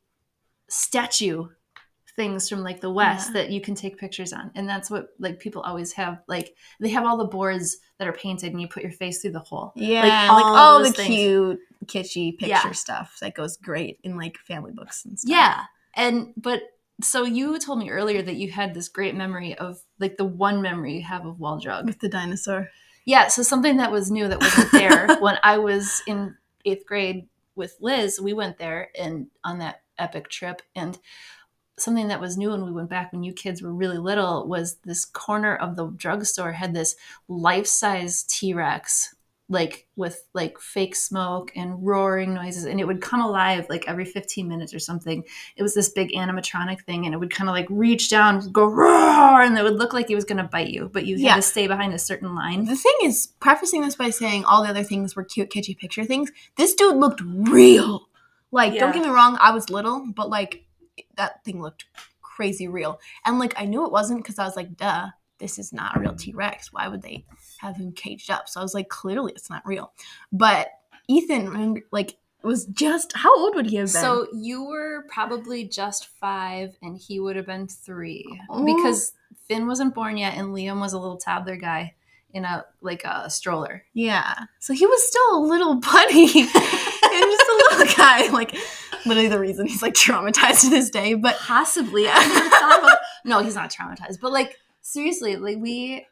statue 0.69 1.47
things 2.17 2.49
from 2.49 2.63
like 2.63 2.81
the 2.81 2.91
west 2.91 3.29
Yeah. 3.29 3.33
that 3.35 3.51
you 3.51 3.61
can 3.61 3.75
take 3.75 3.99
pictures 3.99 4.33
on 4.33 4.51
and 4.55 4.67
that's 4.67 4.91
what 4.91 5.09
like 5.19 5.39
people 5.39 5.61
always 5.63 5.93
have 5.93 6.23
like 6.29 6.55
they 6.81 6.89
have 6.89 7.05
all 7.05 7.19
the 7.19 7.27
boards 7.27 7.77
that 7.99 8.09
are 8.09 8.13
painted 8.25 8.53
and 8.53 8.61
you 8.61 8.67
put 8.69 8.83
your 8.83 8.91
face 8.93 9.21
through 9.21 9.33
the 9.33 9.39
hole 9.51 9.73
Yeah, 9.77 10.03
Like, 10.33 10.47
like, 10.47 10.47
all 10.57 10.79
all, 10.79 10.83
the 10.83 10.93
things. 10.93 11.15
cute, 11.15 11.61
kitschy 11.85 12.33
picture 12.39 12.49
Yeah. 12.49 12.73
stuff 12.73 13.19
that 13.21 13.35
goes 13.35 13.59
great 13.59 14.01
in 14.03 14.17
like 14.17 14.39
family 14.39 14.73
books 14.73 15.05
and 15.05 15.19
stuff. 15.21 15.31
yeah 15.31 15.65
and 15.95 16.33
but 16.39 16.63
so 17.03 17.25
you 17.25 17.59
told 17.59 17.79
me 17.81 17.91
earlier 17.91 18.23
that 18.23 18.37
you 18.37 18.51
had 18.51 18.73
this 18.73 18.89
great 18.89 19.15
memory 19.15 19.55
of 19.59 19.79
like 20.01 20.17
the 20.17 20.25
one 20.25 20.63
memory 20.63 20.95
you 20.97 21.03
have 21.05 21.27
of 21.27 21.39
wall 21.39 21.59
drug 21.61 21.85
with 21.85 22.01
the 22.01 22.09
dinosaur. 22.09 22.71
Yeah, 23.07 23.29
so 23.29 23.43
something 23.43 23.77
that 23.77 23.93
was 23.93 24.11
new 24.11 24.29
that 24.29 24.41
wasn't 24.41 24.73
there 24.73 25.17
when 25.21 25.39
I 25.43 25.59
was 25.59 26.03
in 26.07 26.37
eighth 26.65 26.85
grade 26.87 27.29
with 27.55 27.77
Liz, 27.81 28.21
we 28.21 28.33
went 28.33 28.59
there 28.59 28.91
and 28.99 29.29
on 29.45 29.61
that 29.61 29.83
epic 29.97 30.29
trip. 30.29 30.61
And 30.75 30.99
something 31.79 32.09
that 32.09 32.21
was 32.21 32.37
new 32.37 32.51
when 32.51 32.65
we 32.65 32.73
went 32.73 32.91
back 32.91 33.13
when 33.13 33.23
you 33.23 33.33
kids 33.33 33.63
were 33.63 33.73
really 33.73 33.99
little 33.99 34.49
was 34.49 34.77
this 34.85 35.05
corner 35.05 35.55
of 35.55 35.77
the 35.77 35.89
drugstore 35.89 36.53
had 36.53 36.75
this 36.75 36.97
life 37.29 37.67
size 37.67 38.25
T 38.25 38.53
Rex, 38.53 39.15
like 39.49 39.87
with 39.95 40.25
like 40.35 40.59
fake 40.59 40.97
smoke 40.97 41.53
and 41.55 41.87
roaring 41.87 42.35
noises. 42.35 42.65
And 42.65 42.81
it 42.81 42.85
would 42.85 43.01
come 43.01 43.21
alive 43.21 43.67
like 43.71 43.85
every 43.87 44.05
15 44.05 44.49
minutes 44.49 44.75
or 44.75 44.81
something. 44.81 45.23
It 45.57 45.63
was 45.63 45.73
this 45.73 45.89
big 45.89 46.11
animatronic 46.13 46.81
thing 46.83 47.05
and 47.05 47.15
it 47.15 47.19
would 47.19 47.31
kind 47.31 47.49
of 47.49 47.55
like 47.55 47.69
reach 47.71 48.11
down, 48.11 48.51
go 48.51 48.65
roar, 48.67 49.41
and 49.43 49.57
it 49.57 49.63
would 49.63 49.77
look 49.77 49.93
like 49.93 50.11
it 50.11 50.17
was 50.17 50.25
going 50.25 50.39
to 50.39 50.45
bite 50.45 50.71
you, 50.71 50.91
but 50.93 51.07
you 51.07 51.17
had 51.29 51.37
to 51.37 51.43
stay 51.43 51.69
behind 51.69 51.95
a 51.95 51.99
certain 51.99 52.35
line. 52.35 52.65
The 52.65 52.75
thing 52.75 52.97
is, 53.05 53.29
prefacing 53.39 53.83
this 53.83 53.95
by 53.95 54.11
saying 54.11 54.45
all 54.45 54.65
the 54.65 54.69
other 54.71 54.83
things 54.83 55.15
were 55.15 55.25
cute, 55.25 55.51
kitschy 55.51 55.79
picture 55.79 56.05
things. 56.05 56.33
This 56.57 56.75
dude 56.75 56.97
looked 56.97 57.21
real. 57.25 58.09
Like, 58.51 58.75
Yeah. 58.75 58.81
don't 58.81 58.93
get 58.93 59.03
me 59.05 59.11
wrong, 59.11 59.39
I 59.41 59.53
was 59.53 59.71
little, 59.71 60.07
but 60.15 60.29
like 60.29 60.65
that 61.17 61.45
thing 61.45 61.63
looked 61.63 61.85
crazy 62.21 62.67
real. 62.69 63.01
And 63.25 63.39
like 63.39 63.55
I 63.57 63.65
knew 63.65 63.85
it 63.87 63.93
wasn't 63.93 64.23
because 64.23 64.39
I 64.41 64.45
was 64.45 64.57
like, 64.57 64.77
duh, 64.77 65.09
this 65.39 65.59
is 65.59 65.73
not 65.73 65.97
a 65.97 66.01
real 66.01 66.15
T 66.15 66.33
Rex. 66.33 66.73
Why 66.73 66.89
would 66.89 67.03
they 67.03 67.25
have 67.59 67.77
him 67.77 67.93
caged 67.93 68.31
up? 68.31 68.49
So 68.49 68.61
I 68.61 68.63
was 68.63 68.75
like, 68.75 68.89
clearly 68.89 69.33
it's 69.37 69.51
not 69.51 69.67
real. 69.67 69.93
But 70.33 70.69
Ethan, 71.09 71.83
like, 71.93 72.17
was 72.43 72.65
just 72.67 73.13
how 73.17 73.37
old 73.39 73.55
would 73.55 73.67
he 73.67 73.77
have 73.77 73.87
been? 73.93 74.01
So 74.03 74.29
you 74.33 74.65
were 74.65 75.05
probably 75.09 75.65
just 75.65 76.07
five, 76.21 76.77
and 76.83 76.97
he 76.97 77.19
would 77.21 77.37
have 77.37 77.47
been 77.47 77.67
three 77.69 78.25
Oh. 78.51 78.65
because 78.65 79.13
Finn 79.49 79.67
wasn't 79.67 79.95
born 79.95 80.17
yet, 80.17 80.35
and 80.37 80.49
Liam 80.55 80.81
was 80.81 80.93
a 80.93 80.99
little 80.99 81.17
toddler 81.17 81.57
guy 81.57 81.95
in 82.33 82.45
a 82.45 82.65
like 82.81 83.03
a 83.05 83.29
stroller. 83.31 83.85
Yeah. 83.95 84.45
So 84.61 84.75
he 84.75 84.87
was 84.87 85.07
still 85.09 85.39
a 85.39 85.41
little 85.41 85.77
buddy. 85.77 86.25
and 86.25 86.51
just 86.53 87.49
a 87.49 87.65
little 87.71 87.95
guy. 87.97 88.29
Like 88.29 88.55
literally 89.07 89.29
the 89.29 89.41
reason 89.41 89.67
he's 89.67 89.83
like 89.83 89.95
traumatized 89.95 90.63
to 90.63 90.71
this 90.71 90.91
day. 90.91 91.15
But 91.15 91.37
Possibly, 91.39 92.07
I 92.11 92.27
never 92.27 92.51
thought 92.51 92.79
about. 92.81 92.99
No, 93.25 93.43
he's 93.43 93.55
not 93.57 93.71
traumatized, 93.73 94.21
but 94.21 94.33
like 94.33 94.57
seriously, 94.87 95.37
like 95.37 95.59
we, 95.59 96.07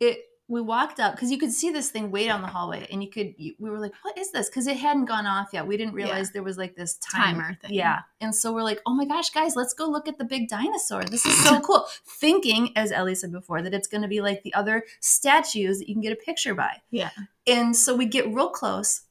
it. 0.00 0.18
We 0.50 0.62
walked 0.62 0.98
up 0.98 1.14
because 1.14 1.30
you 1.30 1.36
could 1.36 1.52
see 1.52 1.70
this 1.70 1.90
thing 1.90 2.10
way 2.10 2.24
down 2.24 2.40
the 2.40 2.48
hallway, 2.48 2.86
and 2.90 3.02
you 3.02 3.10
could. 3.10 3.34
You, 3.36 3.52
we 3.58 3.68
were 3.68 3.78
like, 3.78 3.92
"What 4.00 4.16
is 4.16 4.32
this?" 4.32 4.48
Because 4.48 4.66
it 4.66 4.78
hadn't 4.78 5.04
gone 5.04 5.26
off 5.26 5.48
yet. 5.52 5.66
We 5.66 5.76
didn't 5.76 5.92
realize 5.92 6.30
there 6.30 6.42
was 6.42 6.56
like 6.56 6.74
this 6.74 6.96
time- 6.96 7.34
timer 7.34 7.58
thing. 7.60 7.74
Yeah. 7.74 7.98
And 8.20 8.34
so 8.34 8.52
we're 8.52 8.62
like, 8.62 8.80
oh 8.86 8.94
my 8.94 9.04
gosh, 9.04 9.30
guys, 9.30 9.54
let's 9.56 9.74
go 9.74 9.86
look 9.86 10.08
at 10.08 10.18
the 10.18 10.24
big 10.24 10.48
dinosaur. 10.48 11.04
This 11.04 11.24
is 11.26 11.36
so 11.44 11.60
cool. 11.66 11.86
Thinking, 12.06 12.72
as 12.76 12.90
Ellie 12.90 13.14
said 13.14 13.30
before, 13.30 13.62
that 13.62 13.74
it's 13.74 13.88
going 13.88 14.02
to 14.02 14.08
be 14.08 14.20
like 14.20 14.42
the 14.42 14.54
other 14.54 14.84
statues 15.00 15.78
that 15.78 15.88
you 15.88 15.94
can 15.94 16.02
get 16.02 16.12
a 16.12 16.16
picture 16.16 16.54
by. 16.54 16.78
Yeah. 16.90 17.10
And 17.46 17.76
so 17.76 17.94
we 17.94 18.06
get 18.06 18.32
real 18.32 18.50
close, 18.50 19.02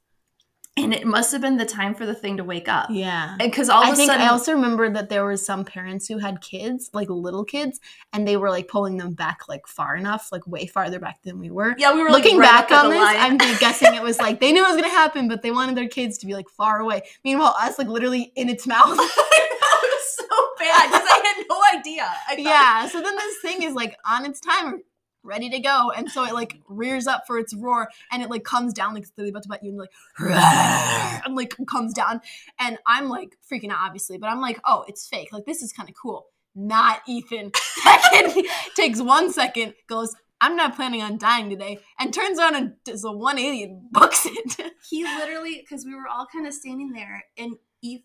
and 0.78 0.94
it 0.94 1.06
must 1.06 1.32
have 1.32 1.42
been 1.42 1.58
the 1.58 1.66
time 1.66 1.96
for 1.96 2.06
the 2.06 2.14
thing 2.14 2.38
to 2.38 2.44
wake 2.44 2.70
up. 2.70 2.90
Yeah. 2.92 3.36
Because 3.40 3.68
all 3.70 3.82
of 3.82 3.90
I 3.90 3.92
a 3.94 3.96
think 3.96 4.12
sudden, 4.12 4.26
I 4.26 4.30
also 4.30 4.52
remember 4.54 4.90
that 4.92 5.10
there 5.10 5.26
was 5.26 5.46
some 5.46 5.66
parents 5.66 6.08
who 6.08 6.20
had 6.20 6.40
kids, 6.42 6.90
like 6.94 7.10
little 7.10 7.44
kids, 7.44 7.80
and 8.14 8.28
they 8.28 8.38
were 8.38 8.50
like 8.50 8.68
pulling 8.68 8.98
them 8.98 9.14
back 9.14 9.48
like 9.50 9.68
far 9.68 9.96
enough, 9.96 10.30
like 10.32 10.46
way 10.46 10.68
farther 10.68 11.00
back 11.00 11.22
than 11.24 11.40
we 11.40 11.50
were. 11.50 11.76
yeah, 11.78 11.94
we 11.94 12.02
were 12.04 12.12
like, 12.12 12.24
Looking 12.24 12.40
right 12.40 12.68
back 12.68 12.72
on 12.72 12.90
this, 12.92 13.00
line. 13.00 13.18
I'm 13.18 13.38
guessing 13.60 13.96
it 13.96 14.04
was 14.04 14.20
like 14.20 14.40
they 14.40 14.52
knew 14.52 14.64
it 14.64 14.68
was 14.68 14.76
gonna 14.76 14.90
happen, 14.90 15.28
but 15.28 15.42
they 15.42 15.52
wanted 15.52 15.76
their 15.76 15.88
kids 15.90 16.18
to 16.20 16.26
be 16.28 16.34
like 16.34 16.50
far 16.50 16.80
away. 16.80 17.02
Meanwhile, 17.24 17.56
us 17.60 17.78
like 17.80 17.88
literally 17.88 18.32
in 18.36 18.48
its 18.50 18.68
mouth. 18.76 18.98
so 18.98 20.26
bad 20.60 20.88
because 20.88 21.08
I 21.10 21.34
had 21.38 21.46
no 21.50 21.80
idea. 21.80 22.10
Yeah. 22.38 22.88
So 22.88 23.02
then 23.02 23.16
this 23.16 23.36
thing 23.42 23.64
is 23.64 23.74
like 23.74 23.96
on 24.06 24.26
its 24.26 24.40
timer, 24.40 24.78
ready 25.24 25.50
to 25.50 25.60
go, 25.60 25.92
and 25.96 26.10
so 26.10 26.24
it 26.26 26.34
like 26.34 26.60
rears 26.68 27.08
up 27.08 27.24
for 27.28 27.38
its 27.38 27.54
roar, 27.56 27.90
and 28.12 28.24
it 28.24 28.30
like 28.30 28.44
comes 28.44 28.74
down 28.74 28.94
like 28.94 29.06
literally 29.18 29.30
about 29.30 29.44
to 29.44 29.50
bite 29.50 29.64
you, 29.64 29.70
and 29.72 29.78
like 29.78 29.92
and 31.26 31.36
like 31.36 31.56
comes 31.68 31.94
down, 31.94 32.22
and 32.60 32.78
I'm 32.86 33.10
like 33.10 33.38
freaking 33.52 33.72
out, 33.72 33.80
obviously, 33.82 34.18
but 34.18 34.28
I'm 34.28 34.42
like, 34.42 34.60
oh, 34.66 34.86
it's 34.88 35.08
fake. 35.08 35.30
Like 35.32 35.46
this 35.46 35.62
is 35.62 35.74
kind 35.74 35.90
of 35.90 35.96
cool. 35.96 36.28
Not 36.56 37.02
Ethan. 37.08 37.52
Second 37.84 38.46
takes 38.76 39.02
one 39.02 39.32
second, 39.32 39.74
goes. 39.88 40.16
I'm 40.40 40.56
not 40.56 40.76
planning 40.76 41.02
on 41.02 41.18
dying 41.18 41.50
today, 41.50 41.80
and 42.00 42.14
turns 42.14 42.38
around 42.40 42.56
and 42.56 42.74
does 42.86 43.04
a 43.04 43.12
180 43.12 43.64
and 43.64 43.92
books 43.92 44.26
it. 44.26 44.72
he 44.88 45.04
literally 45.04 45.58
because 45.62 45.84
we 45.84 45.96
were 45.96 46.08
all 46.08 46.28
kind 46.32 46.46
of 46.46 46.54
standing 46.54 46.92
there 46.92 47.24
and 47.40 47.56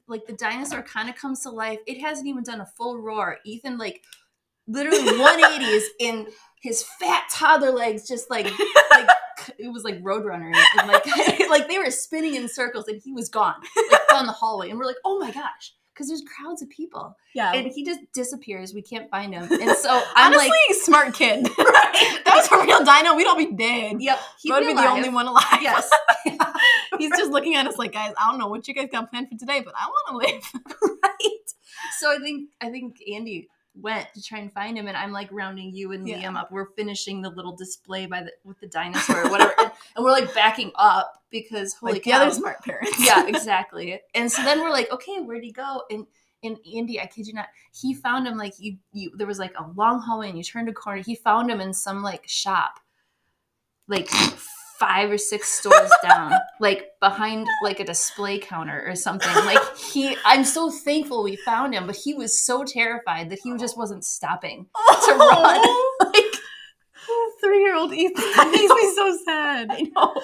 like 0.08 0.26
the 0.26 0.32
dinosaur 0.32 0.82
kind 0.82 1.08
of 1.08 1.16
comes 1.16 1.40
to 1.40 1.50
life 1.50 1.78
it 1.86 2.00
hasn't 2.00 2.26
even 2.26 2.42
done 2.42 2.60
a 2.60 2.66
full 2.66 2.98
roar 2.98 3.38
ethan 3.44 3.78
like 3.78 4.02
literally 4.66 4.98
180s 4.98 5.82
in 5.98 6.26
his 6.62 6.82
fat 6.82 7.24
toddler 7.30 7.70
legs 7.72 8.06
just 8.08 8.30
like 8.30 8.46
like 8.90 9.08
it 9.58 9.72
was 9.72 9.84
like 9.84 10.00
roadrunner 10.02 10.52
and 10.78 10.88
like 10.88 11.04
like 11.50 11.68
they 11.68 11.78
were 11.78 11.90
spinning 11.90 12.34
in 12.36 12.48
circles 12.48 12.86
and 12.88 13.00
he 13.04 13.12
was 13.12 13.28
gone 13.28 13.56
like 13.90 14.08
down 14.08 14.26
the 14.26 14.32
hallway 14.32 14.70
and 14.70 14.78
we're 14.78 14.86
like 14.86 14.96
oh 15.04 15.18
my 15.18 15.30
gosh 15.30 15.74
because 15.92 16.08
there's 16.08 16.22
crowds 16.22 16.62
of 16.62 16.70
people 16.70 17.14
Yeah. 17.34 17.52
and 17.52 17.66
he 17.70 17.84
just 17.84 18.00
disappears 18.14 18.72
we 18.72 18.80
can't 18.82 19.10
find 19.10 19.34
him 19.34 19.42
and 19.50 19.76
so 19.76 19.90
i'm 20.16 20.32
Honestly, 20.32 20.48
like 20.48 20.76
smart 20.80 21.12
kid. 21.14 21.44
right 21.58 22.20
that 22.24 22.34
was 22.36 22.48
a 22.50 22.64
real 22.64 22.82
dino. 22.84 23.14
We'd 23.14 23.26
all 23.26 23.36
be 23.36 23.52
dead. 23.52 23.96
yep 24.00 24.18
He'd 24.40 24.54
be 24.60 24.72
the 24.72 24.88
only 24.88 25.08
one 25.10 25.26
alive. 25.26 25.44
yes 25.60 25.90
He's 26.98 27.10
just 27.10 27.30
looking 27.32 27.56
at 27.56 27.66
us 27.66 27.78
like, 27.78 27.92
guys, 27.92 28.12
I 28.16 28.30
don't 28.30 28.38
know 28.38 28.46
what 28.48 28.68
you 28.68 28.74
guys 28.74 28.88
got 28.92 29.10
planned 29.10 29.28
for 29.28 29.36
today, 29.36 29.60
but 29.64 29.74
I 29.76 29.86
want 29.88 30.24
to 30.24 30.32
live. 30.34 30.42
right? 31.02 31.38
So 31.98 32.12
I 32.14 32.18
think 32.18 32.50
I 32.60 32.70
think 32.70 32.96
Andy 33.12 33.48
went 33.74 34.06
to 34.14 34.22
try 34.22 34.38
and 34.38 34.52
find 34.52 34.76
him, 34.76 34.86
and 34.86 34.96
I'm 34.96 35.12
like 35.12 35.28
rounding 35.32 35.74
you 35.74 35.92
and 35.92 36.06
Yeah. 36.06 36.20
Liam 36.22 36.36
up. 36.38 36.50
We're 36.52 36.66
finishing 36.76 37.22
the 37.22 37.30
little 37.30 37.56
display 37.56 38.06
by 38.06 38.22
the 38.22 38.32
with 38.44 38.60
the 38.60 38.66
dinosaur 38.66 39.24
or 39.24 39.30
whatever, 39.30 39.54
and, 39.58 39.70
and 39.96 40.04
we're 40.04 40.10
like 40.12 40.34
backing 40.34 40.72
up 40.76 41.22
because 41.30 41.74
holy 41.74 41.94
like 41.94 42.02
the 42.04 42.10
cow. 42.10 42.22
other 42.22 42.30
smart 42.30 42.62
parents. 42.64 43.04
yeah, 43.04 43.26
exactly. 43.28 44.00
And 44.14 44.30
so 44.30 44.42
then 44.42 44.60
we're 44.60 44.70
like, 44.70 44.90
okay, 44.92 45.20
where'd 45.20 45.42
he 45.44 45.52
go? 45.52 45.82
And 45.90 46.06
and 46.44 46.58
Andy, 46.76 47.00
I 47.00 47.06
kid 47.06 47.26
you 47.28 47.34
not, 47.34 47.46
he 47.72 47.94
found 47.94 48.26
him 48.26 48.36
like 48.36 48.54
you 48.58 48.76
you 48.92 49.12
there 49.16 49.26
was 49.26 49.38
like 49.38 49.54
a 49.58 49.70
long 49.76 50.00
hallway 50.00 50.28
and 50.28 50.36
you 50.36 50.44
turned 50.44 50.68
a 50.68 50.72
corner. 50.72 51.02
He 51.02 51.14
found 51.14 51.50
him 51.50 51.60
in 51.60 51.72
some 51.72 52.02
like 52.02 52.26
shop, 52.28 52.80
like 53.88 54.08
five 54.82 55.10
or 55.12 55.18
six 55.18 55.48
stores 55.48 55.90
down, 56.02 56.32
like 56.58 56.88
behind 56.98 57.46
like 57.62 57.78
a 57.78 57.84
display 57.84 58.38
counter 58.38 58.82
or 58.84 58.96
something. 58.96 59.32
Like 59.44 59.76
he 59.76 60.16
I'm 60.24 60.44
so 60.44 60.70
thankful 60.70 61.22
we 61.22 61.36
found 61.36 61.72
him, 61.72 61.86
but 61.86 61.94
he 61.94 62.14
was 62.14 62.44
so 62.44 62.64
terrified 62.64 63.30
that 63.30 63.38
he 63.44 63.56
just 63.56 63.78
wasn't 63.78 64.04
stopping 64.04 64.66
to 65.04 65.12
run. 65.14 65.64
Like 66.02 66.24
Three 67.40 67.62
year 67.62 67.76
old 67.76 67.92
Ethan. 67.92 68.14
That 68.36 68.50
makes 68.50 68.72
me 68.72 68.94
so 68.94 69.18
sad. 69.24 69.68
I 69.70 69.82
know. 69.94 70.14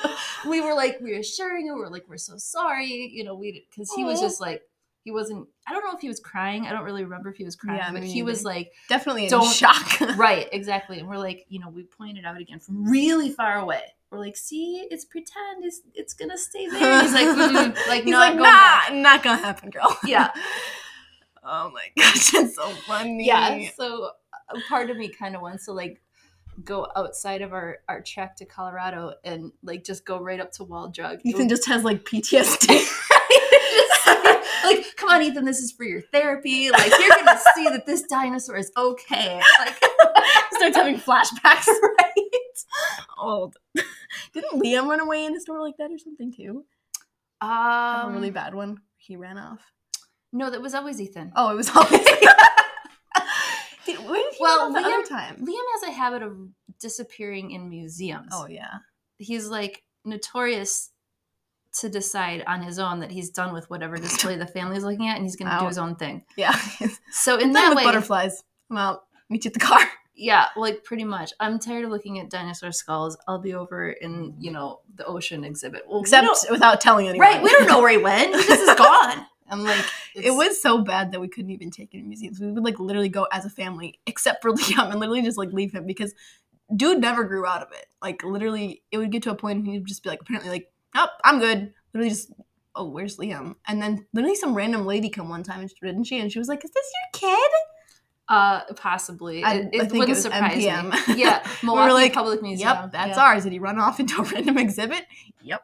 We 0.49 0.61
were 0.61 0.75
like 0.75 0.99
reassuring 1.01 1.67
him. 1.67 1.75
We 1.75 1.81
were 1.81 1.91
like, 1.91 2.09
we're 2.09 2.17
so 2.17 2.37
sorry. 2.37 3.11
You 3.13 3.25
know, 3.25 3.35
we 3.35 3.67
because 3.71 3.93
he 3.93 4.05
was 4.05 4.21
just 4.21 4.41
like 4.41 4.63
he 5.09 5.13
wasn't. 5.13 5.49
I 5.67 5.73
don't 5.73 5.83
know 5.87 5.95
if 5.95 6.03
he 6.03 6.09
was 6.09 6.21
crying. 6.21 6.67
I 6.67 6.71
don't 6.73 6.85
really 6.85 7.03
remember 7.03 7.31
if 7.31 7.37
he 7.39 7.45
was 7.45 7.57
crying, 7.57 7.79
Yeah, 7.79 7.93
but 7.93 8.03
he 8.03 8.23
was 8.23 8.45
like, 8.45 8.73
Definitely 8.91 9.25
in 9.25 9.31
Don't- 9.31 9.51
shock. 9.51 9.99
right, 10.19 10.47
exactly. 10.53 10.99
And 10.99 11.09
we're 11.09 11.17
like, 11.17 11.47
you 11.49 11.61
know, 11.61 11.71
we 11.71 11.85
pointed 11.85 12.27
out 12.27 12.39
again 12.39 12.61
from 12.61 12.85
really 12.85 13.31
far 13.31 13.57
away. 13.59 13.81
We're 14.11 14.19
like, 14.19 14.37
see, 14.37 14.87
it's 14.91 15.07
pretend. 15.07 15.65
It's 15.65 15.81
it's 15.95 16.13
gonna 16.13 16.37
stay 16.37 16.67
there. 16.69 17.01
He's 17.01 17.15
like, 17.15 17.27
"Mm, 17.27 17.75
like 17.89 18.05
He's 18.05 18.11
not 18.13 18.19
like, 18.19 18.33
go 18.37 18.43
nah, 18.43 18.51
back." 18.51 18.93
not 18.93 19.23
gonna 19.23 19.39
happen, 19.43 19.71
girl. 19.71 19.97
Yeah. 20.05 20.31
oh 21.43 21.71
my 21.71 21.87
gosh, 21.97 22.35
it's 22.35 22.57
so 22.57 22.69
funny. 22.87 23.25
Yeah. 23.27 23.71
So 23.75 24.11
a 24.51 24.61
part 24.69 24.91
of 24.91 24.99
me 24.99 25.09
kind 25.09 25.35
of 25.35 25.41
wants 25.41 25.65
to 25.65 25.73
like 25.73 26.03
go 26.65 26.87
outside 26.97 27.41
of 27.41 27.55
our 27.55 27.79
our 27.89 28.03
trek 28.03 28.37
to 28.37 28.45
Colorado 28.45 29.15
and 29.25 29.53
like 29.63 29.85
just 29.85 30.05
go 30.05 30.19
right 30.21 30.39
up 30.41 30.53
to 30.53 30.65
Wall 30.65 30.89
Drug. 30.91 31.21
Ethan 31.25 31.49
just 31.49 31.67
has 31.67 31.83
like 31.83 32.05
PTSD. 32.05 32.85
Like, 34.65 34.85
come 34.97 35.09
on, 35.11 35.23
Ethan, 35.23 35.45
this 35.45 35.59
is 35.61 35.73
for 35.73 35.85
your 35.85 36.01
therapy. 36.13 36.71
Like, 36.71 36.91
you're 36.99 37.09
gonna 37.11 37.39
see 37.55 37.65
that 37.65 37.85
this 37.87 38.03
dinosaur 38.03 38.57
is 38.57 38.71
okay. 38.77 39.41
Like, 39.61 39.83
Starts 40.53 40.77
having 40.77 40.97
flashbacks. 40.97 41.67
right? 41.83 42.15
Old. 43.19 43.57
Didn't 44.33 44.61
Liam 44.63 44.89
run 44.89 45.01
away 45.01 45.25
in 45.25 45.37
a 45.37 45.41
store 45.41 45.61
like 45.61 45.77
that 45.79 45.91
or 45.91 45.99
something 45.99 46.33
too? 46.33 46.65
Um, 47.41 47.51
a 47.51 48.11
really 48.13 48.31
bad 48.31 48.55
one. 48.55 48.79
He 48.97 49.17
ran 49.17 49.39
off. 49.39 49.61
No, 50.33 50.51
that 50.51 50.61
was 50.61 50.75
always 50.75 51.01
Ethan. 51.01 51.33
Oh, 51.37 51.51
it 51.51 51.57
was 51.57 51.71
always. 51.75 52.05
Did- 53.87 53.99
Well, 54.07 54.23
well, 54.41 54.73
the 54.73 54.81
other 54.81 55.03
Liam- 55.03 55.09
time? 55.09 55.37
Liam 55.47 55.65
has 55.81 55.83
a 55.89 55.93
habit 55.93 56.23
of 56.23 56.37
disappearing 56.81 57.53
in 57.53 57.69
museums. 57.71 58.29
Oh 58.33 58.47
yeah. 58.47 58.79
He's 59.17 59.47
like 59.49 59.83
notorious 60.05 60.91
to 61.81 61.89
decide 61.89 62.45
on 62.47 62.63
his 62.63 62.79
own 62.79 63.01
that 63.01 63.11
he's 63.11 63.31
done 63.31 63.53
with 63.53 63.69
whatever 63.71 63.97
display 63.97 64.37
the 64.39 64.47
family's 64.47 64.85
looking 64.85 65.09
at 65.09 65.17
and 65.17 65.25
he's 65.25 65.37
going 65.37 65.51
to 65.51 65.59
do 65.59 65.67
his 65.67 65.79
own 65.79 65.97
thing. 65.97 66.25
Yeah. 66.37 66.59
So 67.11 67.37
in 67.37 67.53
that 67.53 67.75
way, 67.75 67.85
butterflies. 67.85 68.45
Out. 68.71 69.05
Meet 69.31 69.45
you 69.45 69.49
at 69.49 69.55
the 69.55 69.61
car. 69.61 69.81
yeah, 70.15 70.47
like 70.57 70.85
pretty 70.85 71.05
much. 71.05 71.33
I'm 71.41 71.59
tired 71.59 71.85
of 71.85 71.91
looking 71.91 72.19
at 72.19 72.29
dinosaur 72.31 72.71
skulls. 72.71 73.17
I'll 73.27 73.41
be 73.41 73.55
over 73.55 73.91
in, 73.91 74.35
you 74.39 74.51
know, 74.51 74.81
the 74.95 75.07
ocean 75.07 75.43
exhibit. 75.43 75.83
Well, 75.89 76.01
Except 76.01 76.27
without 76.51 76.81
telling 76.81 77.09
anyone. 77.09 77.27
right, 77.27 77.43
we 77.43 77.51
don't 77.51 77.67
know 77.67 77.81
where 77.81 77.91
he 77.91 77.99
went. 77.99 78.35
Just 78.35 78.61
is 78.61 78.75
gone. 78.77 79.27
I'm 79.51 79.65
like, 79.65 79.85
It 80.15 80.33
was 80.33 80.61
so 80.61 80.83
bad 80.83 81.13
that 81.13 81.21
we 81.21 81.29
couldn't 81.29 81.51
even 81.51 81.71
take 81.71 81.95
him 81.95 82.03
to 82.03 82.07
museums. 82.07 82.41
We 82.41 82.53
would 82.53 82.65
like 82.65 82.79
literally 82.79 83.09
go 83.09 83.27
as 83.33 83.47
a 83.47 83.51
family, 83.51 83.99
except 84.07 84.43
for 84.43 84.53
Liam, 84.53 84.91
and 84.91 85.01
literally 85.01 85.23
just 85.23 85.39
like 85.39 85.53
leave 85.53 85.73
him 85.73 85.87
because 85.87 86.15
dude 86.75 87.01
never 87.01 87.25
grew 87.25 87.47
out 87.47 87.63
of 87.63 87.73
it. 87.73 87.87
Like 88.03 88.23
literally, 88.23 88.83
it 88.91 88.99
would 88.99 89.11
get 89.11 89.23
to 89.25 89.31
a 89.31 89.35
point 89.35 89.59
and 89.59 89.67
he'd 89.67 89.87
just 89.87 90.03
be 90.03 90.11
like, 90.11 90.21
apparently 90.21 90.51
like, 90.51 90.71
oh, 90.95 91.09
I'm 91.25 91.39
good. 91.39 91.73
Literally 91.95 92.11
just, 92.11 92.33
oh, 92.75 92.89
where's 92.89 93.17
Liam? 93.17 93.55
And 93.67 93.81
then 93.83 94.07
literally 94.13 94.37
some 94.37 94.55
random 94.55 94.87
lady 94.87 95.09
come 95.11 95.29
one 95.29 95.43
time, 95.43 95.61
and 95.61 95.71
she- 95.71 95.77
didn't 95.83 96.05
she? 96.05 96.19
And 96.21 96.31
she 96.33 96.39
was 96.39 96.49
like, 96.49 96.65
is 96.65 96.71
this 96.71 96.87
your 97.23 97.31
kid? 97.31 97.51
uh 98.31 98.61
possibly. 98.77 99.43
I- 99.43 99.55
it 99.55 99.57
I 99.57 99.59
it 99.59 99.71
think 99.71 99.83
it 99.83 99.93
wouldn't 99.93 100.09
was 100.11 100.23
surprise 100.23 100.57
me. 100.57 100.67
MPM. 100.67 101.17
Yeah, 101.17 101.49
We 101.63 101.69
were 101.71 101.93
like, 101.95 102.13
Public 102.13 102.43
Museum. 102.43 102.69
Yep, 102.69 102.93
that's 102.93 103.17
yeah. 103.17 103.23
ours. 103.25 103.45
Did 103.45 103.53
he 103.53 103.59
run 103.59 103.79
off 103.79 103.99
into 104.01 104.21
a 104.21 104.25
random 104.25 104.59
exhibit? 104.59 105.05
Yep. 105.43 105.63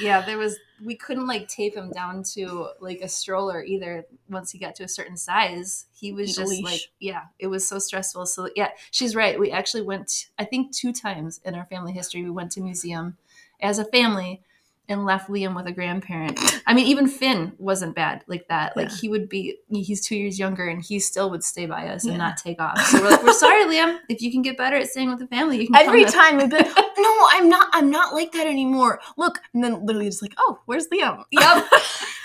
Yeah, 0.00 0.24
there 0.24 0.38
was 0.38 0.56
we 0.84 0.94
couldn't 0.94 1.26
like 1.26 1.48
tape 1.48 1.76
him 1.76 1.90
down 1.90 2.22
to 2.34 2.68
like 2.80 3.00
a 3.00 3.08
stroller 3.08 3.62
either 3.62 4.04
once 4.28 4.50
he 4.52 4.58
got 4.58 4.74
to 4.76 4.84
a 4.84 4.88
certain 4.88 5.16
size. 5.16 5.86
He 5.92 6.12
was 6.12 6.34
just 6.34 6.50
leash. 6.50 6.64
like 6.64 6.80
yeah, 7.00 7.22
it 7.38 7.48
was 7.48 7.66
so 7.66 7.78
stressful. 7.78 8.26
So 8.26 8.48
yeah, 8.54 8.70
she's 8.90 9.16
right. 9.16 9.38
We 9.38 9.50
actually 9.50 9.82
went 9.82 10.26
I 10.38 10.44
think 10.44 10.72
two 10.74 10.92
times 10.92 11.40
in 11.44 11.54
our 11.54 11.64
family 11.66 11.92
history 11.92 12.22
we 12.22 12.30
went 12.30 12.52
to 12.52 12.60
museum 12.60 13.16
as 13.60 13.78
a 13.78 13.84
family 13.84 14.42
and 14.90 15.04
left 15.04 15.28
Liam 15.28 15.54
with 15.54 15.66
a 15.66 15.72
grandparent. 15.72 16.38
I 16.66 16.72
mean 16.72 16.86
even 16.86 17.08
Finn 17.08 17.52
wasn't 17.58 17.94
bad 17.94 18.24
like 18.26 18.48
that. 18.48 18.74
Like 18.76 18.88
Yeah. 18.88 18.96
he 18.96 19.08
would 19.10 19.28
be 19.28 19.58
he's 19.68 20.00
2 20.06 20.16
years 20.16 20.38
younger 20.38 20.66
and 20.66 20.82
he 20.82 20.98
still 21.00 21.28
would 21.30 21.44
stay 21.44 21.66
by 21.66 21.88
us 21.88 22.04
Yeah. 22.06 22.12
and 22.12 22.18
not 22.18 22.36
take 22.38 22.60
off. 22.60 22.78
So 22.86 23.02
we're 23.02 23.10
like 23.10 23.22
we're 23.22 23.32
sorry 23.34 23.64
Liam, 23.64 23.98
if 24.08 24.22
you 24.22 24.30
can 24.32 24.40
get 24.42 24.56
better 24.56 24.76
at 24.76 24.88
staying 24.88 25.10
with 25.10 25.18
the 25.18 25.26
family, 25.26 25.60
you 25.60 25.66
can 25.66 25.76
Every 25.76 26.04
time 26.06 26.38
we've 26.38 26.48
be 26.50 26.56
like, 26.56 26.76
no, 26.76 26.87
I'm 27.30 27.48
not. 27.48 27.68
I'm 27.72 27.90
not 27.90 28.14
like 28.14 28.32
that 28.32 28.46
anymore. 28.46 29.00
Look, 29.16 29.40
and 29.54 29.62
then 29.64 29.84
literally 29.84 30.06
just 30.06 30.22
like, 30.22 30.34
oh, 30.38 30.60
where's 30.66 30.88
Liam? 30.88 31.24
Yep. 31.32 31.66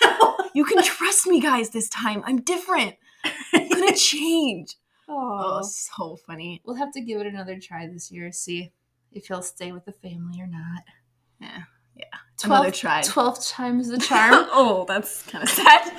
You 0.56 0.66
can 0.66 0.84
trust 0.84 1.26
me, 1.26 1.40
guys. 1.42 1.72
This 1.72 1.90
time, 1.90 2.22
I'm 2.28 2.42
different. 2.42 2.96
I'm 3.54 3.70
gonna 3.70 3.96
change. 3.96 4.76
Oh, 5.10 5.62
so 5.64 6.16
funny. 6.28 6.62
We'll 6.64 6.76
have 6.76 6.92
to 6.94 7.02
give 7.02 7.20
it 7.22 7.26
another 7.28 7.60
try 7.60 7.88
this 7.88 8.12
year, 8.12 8.32
see 8.32 8.72
if 9.12 9.26
he'll 9.28 9.42
stay 9.42 9.72
with 9.72 9.86
the 9.86 9.92
family 9.94 10.40
or 10.42 10.46
not. 10.48 10.84
Yeah, 11.42 11.64
yeah. 11.96 12.06
12, 12.38 12.60
Another 12.62 12.72
try. 12.76 13.02
12th 13.02 13.52
time's 13.52 13.88
the 13.90 13.98
charm. 13.98 14.46
oh, 14.52 14.86
that's 14.88 15.24
kind 15.24 15.44
of 15.44 15.50
sad. 15.50 15.92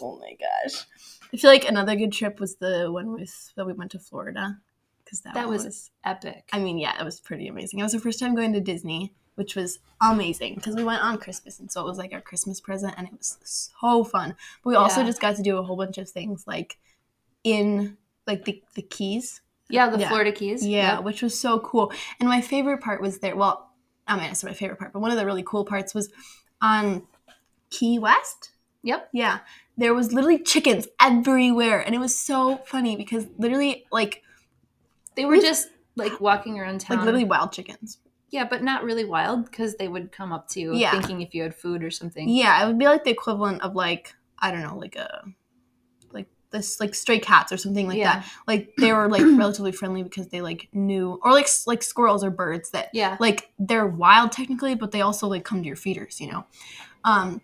oh 0.00 0.18
my 0.20 0.32
gosh. 0.38 0.84
I 1.32 1.36
feel 1.38 1.50
like 1.50 1.64
another 1.64 1.96
good 1.96 2.12
trip 2.12 2.38
was 2.38 2.56
the 2.56 2.90
one 2.92 3.12
with 3.12 3.52
that 3.56 3.66
we 3.66 3.72
went 3.72 3.92
to 3.92 3.98
Florida 3.98 4.58
because 5.12 5.20
that, 5.24 5.34
That 5.34 5.48
was- 5.48 5.64
was 5.66 5.90
Epic. 6.04 6.48
I 6.54 6.58
mean, 6.58 6.78
yeah, 6.78 6.98
it 6.98 7.04
was 7.04 7.20
pretty 7.20 7.48
amazing. 7.48 7.80
It 7.80 7.82
was 7.82 7.94
our 7.94 8.00
first 8.00 8.18
time 8.18 8.34
going 8.34 8.54
to 8.54 8.60
Disney, 8.60 9.12
which 9.34 9.54
was 9.54 9.78
amazing 10.00 10.54
because 10.54 10.74
we 10.74 10.84
went 10.84 11.02
on 11.02 11.18
Christmas, 11.18 11.60
and 11.60 11.70
so 11.70 11.82
it 11.82 11.84
was 11.84 11.98
like 11.98 12.14
our 12.14 12.20
Christmas 12.22 12.60
present, 12.62 12.94
and 12.96 13.06
it 13.06 13.12
was 13.12 13.36
so 13.44 14.04
fun. 14.04 14.34
But 14.64 14.70
we 14.70 14.76
also 14.76 15.04
just 15.04 15.20
got 15.20 15.36
to 15.36 15.42
do 15.42 15.58
a 15.58 15.62
whole 15.62 15.76
bunch 15.76 15.98
of 15.98 16.08
things 16.08 16.46
like 16.46 16.78
in 17.44 17.98
like 18.26 18.44
the 18.46 18.62
the 18.74 18.82
Keys, 18.82 19.42
yeah, 19.68 19.90
the 19.90 19.98
yeah. 19.98 20.08
Florida 20.08 20.32
Keys. 20.32 20.66
yeah, 20.66 20.94
Yep. 20.96 21.04
which 21.04 21.22
was 21.22 21.38
so 21.38 21.60
cool. 21.60 21.92
And 22.18 22.28
my 22.28 22.40
favorite 22.40 22.80
part 22.80 23.02
was 23.02 23.18
there. 23.18 23.36
Well, 23.36 23.70
I 24.08 24.16
mean, 24.16 24.30
it's 24.30 24.42
my 24.44 24.54
favorite 24.54 24.78
part, 24.78 24.92
but 24.94 25.00
one 25.00 25.10
of 25.10 25.18
the 25.18 25.26
really 25.26 25.42
cool 25.44 25.64
parts 25.66 25.94
was 25.94 26.08
on 26.62 27.02
Key 27.70 27.98
West. 27.98 28.50
Yep. 28.84 29.10
Yeah, 29.12 29.38
there 29.76 29.94
was 29.94 30.12
literally 30.12 30.38
chickens 30.40 30.88
everywhere, 31.00 31.80
and 31.80 31.94
it 31.94 31.98
was 31.98 32.18
so 32.18 32.56
funny 32.66 32.96
because 32.96 33.26
literally, 33.38 33.84
like, 33.92 34.22
They 35.16 35.24
were 35.24 35.36
just 35.38 35.68
like 35.96 36.20
walking 36.20 36.58
around 36.58 36.80
town. 36.80 36.96
like 36.98 37.04
literally 37.04 37.24
wild 37.24 37.52
chickens. 37.52 37.98
Yeah, 38.30 38.44
but 38.46 38.62
not 38.62 38.82
really 38.82 39.04
wild 39.04 39.44
because 39.44 39.76
they 39.76 39.88
would 39.88 40.10
come 40.10 40.32
up 40.32 40.48
to 40.50 40.60
you 40.60 40.74
Yeah. 40.74 40.90
thinking 40.92 41.20
if 41.20 41.34
you 41.34 41.42
had 41.42 41.54
food 41.54 41.84
or 41.84 41.90
something. 41.90 42.28
Yeah, 42.28 42.64
it 42.64 42.66
would 42.66 42.78
be 42.78 42.86
like 42.86 43.04
the 43.04 43.10
equivalent 43.10 43.60
of 43.62 43.74
like 43.74 44.14
I 44.38 44.50
don't 44.50 44.62
know, 44.62 44.76
like 44.78 44.96
a 44.96 45.22
like 46.12 46.28
this 46.50 46.80
like 46.80 46.94
stray 46.94 47.18
cats 47.18 47.52
or 47.52 47.56
something 47.58 47.86
like 47.86 47.98
Yeah. 47.98 48.20
that. 48.20 48.26
Like 48.48 48.72
they 48.78 48.92
were 48.92 49.08
like 49.08 49.22
relatively 49.38 49.72
friendly 49.72 50.02
because 50.02 50.28
they 50.28 50.40
like 50.40 50.68
knew 50.72 51.20
or 51.22 51.32
like 51.32 51.46
like 51.66 51.82
squirrels 51.82 52.24
or 52.24 52.30
birds 52.30 52.70
that 52.70 52.88
Yeah. 52.94 53.16
like 53.20 53.52
they're 53.58 53.86
wild 53.86 54.32
technically, 54.32 54.74
but 54.74 54.92
they 54.92 55.02
also 55.02 55.28
like 55.28 55.44
come 55.44 55.60
to 55.62 55.66
your 55.66 55.76
feeders, 55.76 56.18
you 56.20 56.30
know. 56.32 56.46
Um 57.04 57.42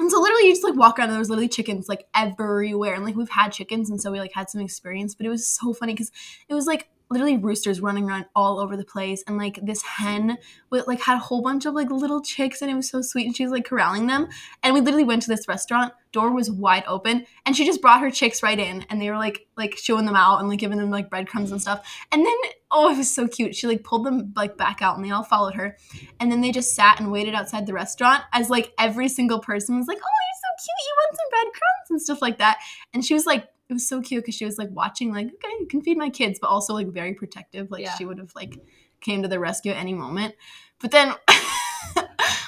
and 0.00 0.10
so 0.10 0.20
literally 0.20 0.46
you 0.48 0.52
just 0.52 0.64
like 0.64 0.74
walk 0.74 0.98
around 0.98 1.06
and 1.10 1.12
there 1.12 1.20
was 1.20 1.30
literally 1.30 1.48
chickens 1.48 1.88
like 1.88 2.08
everywhere. 2.12 2.94
And 2.94 3.04
like 3.04 3.14
we've 3.14 3.28
had 3.30 3.52
chickens 3.52 3.88
and 3.88 4.00
so 4.02 4.10
we 4.10 4.18
like 4.18 4.32
had 4.34 4.50
some 4.50 4.60
experience, 4.60 5.14
but 5.14 5.24
it 5.26 5.28
was 5.28 5.46
so 5.46 5.72
funny 5.72 5.92
because 5.92 6.10
it 6.48 6.54
was 6.54 6.66
like 6.66 6.88
literally 7.10 7.36
roosters 7.36 7.80
running 7.80 8.08
around 8.08 8.26
all 8.34 8.58
over 8.58 8.76
the 8.76 8.84
place 8.84 9.22
and 9.26 9.36
like 9.36 9.58
this 9.62 9.82
hen 9.82 10.38
with 10.70 10.86
like 10.86 11.00
had 11.00 11.16
a 11.16 11.20
whole 11.20 11.42
bunch 11.42 11.66
of 11.66 11.74
like 11.74 11.90
little 11.90 12.22
chicks 12.22 12.62
and 12.62 12.70
it 12.70 12.74
was 12.74 12.88
so 12.88 13.02
sweet 13.02 13.26
and 13.26 13.36
she 13.36 13.44
was 13.44 13.52
like 13.52 13.64
corralling 13.64 14.06
them 14.06 14.26
and 14.62 14.74
we 14.74 14.80
literally 14.80 15.04
went 15.04 15.22
to 15.22 15.28
this 15.28 15.46
restaurant 15.46 15.92
door 16.12 16.32
was 16.32 16.50
wide 16.50 16.84
open 16.86 17.26
and 17.44 17.56
she 17.56 17.66
just 17.66 17.82
brought 17.82 18.00
her 18.00 18.10
chicks 18.10 18.42
right 18.42 18.58
in 18.58 18.86
and 18.88 19.00
they 19.00 19.10
were 19.10 19.18
like 19.18 19.46
like 19.56 19.76
showing 19.76 20.06
them 20.06 20.16
out 20.16 20.40
and 20.40 20.48
like 20.48 20.58
giving 20.58 20.78
them 20.78 20.90
like 20.90 21.10
breadcrumbs 21.10 21.50
and 21.50 21.60
stuff 21.60 21.86
and 22.10 22.24
then 22.24 22.34
oh 22.70 22.90
it 22.90 22.96
was 22.96 23.12
so 23.12 23.28
cute 23.28 23.54
she 23.54 23.66
like 23.66 23.84
pulled 23.84 24.06
them 24.06 24.32
like 24.34 24.56
back 24.56 24.80
out 24.80 24.96
and 24.96 25.04
they 25.04 25.10
all 25.10 25.22
followed 25.22 25.54
her 25.54 25.76
and 26.20 26.32
then 26.32 26.40
they 26.40 26.50
just 26.50 26.74
sat 26.74 27.00
and 27.00 27.12
waited 27.12 27.34
outside 27.34 27.66
the 27.66 27.72
restaurant 27.72 28.22
as 28.32 28.48
like 28.48 28.72
every 28.78 29.08
single 29.08 29.40
person 29.40 29.76
was 29.76 29.86
like 29.86 29.98
oh 29.98 30.00
you're 30.00 30.40
so 30.40 30.64
cute 30.64 30.86
you 30.86 30.94
want 30.96 31.16
some 31.16 31.30
breadcrumbs 31.30 31.90
and 31.90 32.02
stuff 32.02 32.22
like 32.22 32.38
that 32.38 32.58
and 32.94 33.04
she 33.04 33.14
was 33.14 33.26
like 33.26 33.48
it 33.68 33.72
was 33.72 33.88
so 33.88 34.00
cute 34.02 34.22
because 34.22 34.34
she 34.34 34.44
was 34.44 34.58
like 34.58 34.68
watching 34.72 35.12
like 35.12 35.26
okay 35.26 35.52
you 35.60 35.66
can 35.68 35.82
feed 35.82 35.96
my 35.98 36.10
kids 36.10 36.38
but 36.40 36.48
also 36.48 36.74
like 36.74 36.88
very 36.88 37.14
protective 37.14 37.70
like 37.70 37.82
Yeah. 37.82 37.94
she 37.96 38.04
would 38.04 38.18
have 38.18 38.32
like 38.34 38.58
came 39.00 39.22
to 39.22 39.28
the 39.28 39.38
rescue 39.38 39.72
at 39.72 39.78
any 39.78 39.94
moment 39.94 40.34
but 40.80 40.90
then 40.90 41.14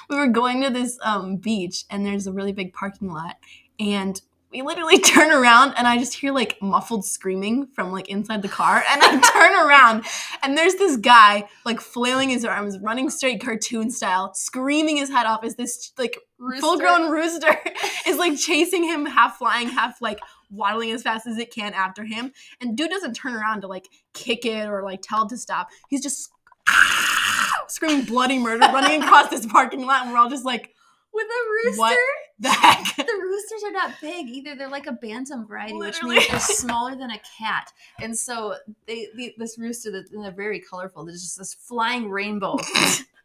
we 0.08 0.16
were 0.16 0.28
going 0.28 0.62
to 0.62 0.70
this 0.70 0.98
um, 1.02 1.36
beach 1.36 1.84
and 1.90 2.04
there's 2.04 2.26
a 2.26 2.32
really 2.32 2.52
big 2.52 2.72
parking 2.72 3.12
lot 3.12 3.36
and 3.78 4.20
we 4.52 4.62
literally 4.62 4.98
turn 5.00 5.32
around 5.32 5.74
and 5.76 5.86
I 5.86 5.98
just 5.98 6.14
hear 6.14 6.32
like 6.32 6.56
muffled 6.62 7.04
screaming 7.04 7.66
from 7.74 7.92
like 7.92 8.08
inside 8.08 8.42
the 8.42 8.48
car 8.48 8.82
and 8.90 9.02
I 9.02 9.20
turn 9.32 9.68
around 9.68 10.04
and 10.42 10.56
there's 10.56 10.76
this 10.76 10.96
guy 10.96 11.48
like 11.64 11.80
flailing 11.80 12.30
his 12.30 12.44
arms 12.44 12.78
running 12.78 13.10
straight 13.10 13.40
cartoon 13.42 13.90
style 13.90 14.32
screaming 14.34 14.96
his 14.98 15.10
head 15.10 15.26
off 15.26 15.44
as 15.44 15.56
this 15.56 15.92
like 15.98 16.18
full 16.60 16.78
grown 16.78 17.10
rooster 17.10 17.54
is 18.06 18.16
like 18.18 18.38
chasing 18.38 18.84
him 18.84 19.04
half 19.06 19.38
flying 19.38 19.68
half 19.68 20.00
like 20.00 20.20
waddling 20.50 20.90
as 20.90 21.02
fast 21.02 21.26
as 21.26 21.38
it 21.38 21.52
can 21.52 21.72
after 21.74 22.04
him 22.04 22.32
and 22.60 22.76
dude 22.76 22.90
doesn't 22.90 23.14
turn 23.14 23.34
around 23.34 23.60
to 23.60 23.66
like 23.66 23.88
kick 24.12 24.44
it 24.44 24.68
or 24.68 24.82
like 24.82 25.00
tell 25.02 25.24
it 25.24 25.28
to 25.28 25.36
stop 25.36 25.68
he's 25.88 26.02
just 26.02 26.30
screaming 27.68 28.04
bloody 28.04 28.38
murder 28.38 28.60
running 28.72 29.02
across 29.02 29.28
this 29.28 29.46
parking 29.46 29.84
lot 29.84 30.02
and 30.02 30.12
we're 30.12 30.18
all 30.18 30.30
just 30.30 30.44
like 30.44 30.72
with 31.12 31.24
a 31.26 31.68
rooster. 31.68 31.80
what 31.80 31.98
the 32.38 32.50
heck 32.50 32.94
The 32.96 33.18
roosters 33.22 33.62
are 33.64 33.72
not 33.72 33.92
big 34.02 34.28
either. 34.28 34.54
They're 34.54 34.68
like 34.68 34.86
a 34.86 34.92
bantam 34.92 35.46
variety, 35.46 35.72
Literally. 35.72 36.16
which 36.16 36.30
means 36.30 36.46
they're 36.46 36.56
smaller 36.56 36.94
than 36.94 37.10
a 37.10 37.18
cat. 37.38 37.72
And 38.00 38.16
so 38.16 38.56
they, 38.86 39.08
the 39.16 39.34
this 39.38 39.58
rooster 39.58 39.90
that 39.92 40.10
and 40.12 40.22
they're 40.22 40.30
very 40.30 40.60
colorful. 40.60 41.06
There's 41.06 41.22
just 41.22 41.38
this 41.38 41.54
flying 41.54 42.10
rainbow 42.10 42.58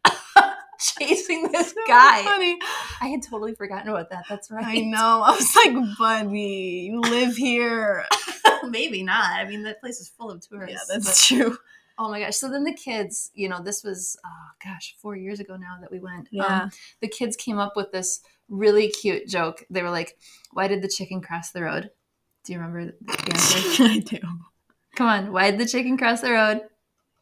chasing 0.98 1.50
this 1.52 1.70
So 1.70 1.76
guy. 1.86 2.22
funny. 2.24 2.58
I 3.00 3.08
had 3.08 3.22
totally 3.22 3.54
forgotten 3.54 3.88
about 3.88 4.10
that. 4.10 4.24
That's 4.28 4.50
right. 4.50 4.64
I 4.66 4.80
know. 4.80 5.22
I 5.24 5.30
was 5.32 5.56
like, 5.56 5.74
buddy, 5.98 6.88
you 6.90 7.00
live 7.00 7.36
here. 7.36 8.04
Maybe 8.68 9.02
not. 9.02 9.30
I 9.30 9.44
mean, 9.44 9.62
that 9.64 9.80
place 9.80 10.00
is 10.00 10.08
full 10.08 10.30
of 10.30 10.46
tourists. 10.46 10.72
Yeah, 10.88 10.94
but- 10.96 11.04
that's 11.04 11.26
true. 11.26 11.56
oh 11.98 12.10
my 12.10 12.20
gosh. 12.20 12.36
So 12.36 12.50
then 12.50 12.64
the 12.64 12.72
kids, 12.74 13.30
you 13.34 13.48
know, 13.48 13.60
this 13.62 13.82
was, 13.84 14.16
oh 14.24 14.48
gosh, 14.64 14.96
four 15.00 15.16
years 15.16 15.40
ago 15.40 15.56
now 15.56 15.76
that 15.80 15.90
we 15.90 15.98
went. 16.00 16.28
Yeah. 16.30 16.62
Um, 16.64 16.70
the 17.00 17.08
kids 17.08 17.36
came 17.36 17.58
up 17.58 17.74
with 17.76 17.92
this 17.92 18.20
really 18.48 18.88
cute 18.88 19.26
joke. 19.28 19.64
They 19.70 19.82
were 19.82 19.90
like, 19.90 20.16
why 20.52 20.68
did 20.68 20.82
the 20.82 20.88
chicken 20.88 21.20
cross 21.20 21.50
the 21.50 21.62
road? 21.62 21.90
Do 22.44 22.52
you 22.52 22.58
remember 22.58 22.92
the 23.00 23.12
answer? 23.32 23.84
I 23.84 23.98
do. 23.98 24.18
Come 24.96 25.06
on. 25.06 25.32
Why 25.32 25.50
did 25.50 25.60
the 25.60 25.66
chicken 25.66 25.96
cross 25.96 26.20
the 26.20 26.32
road? 26.32 26.62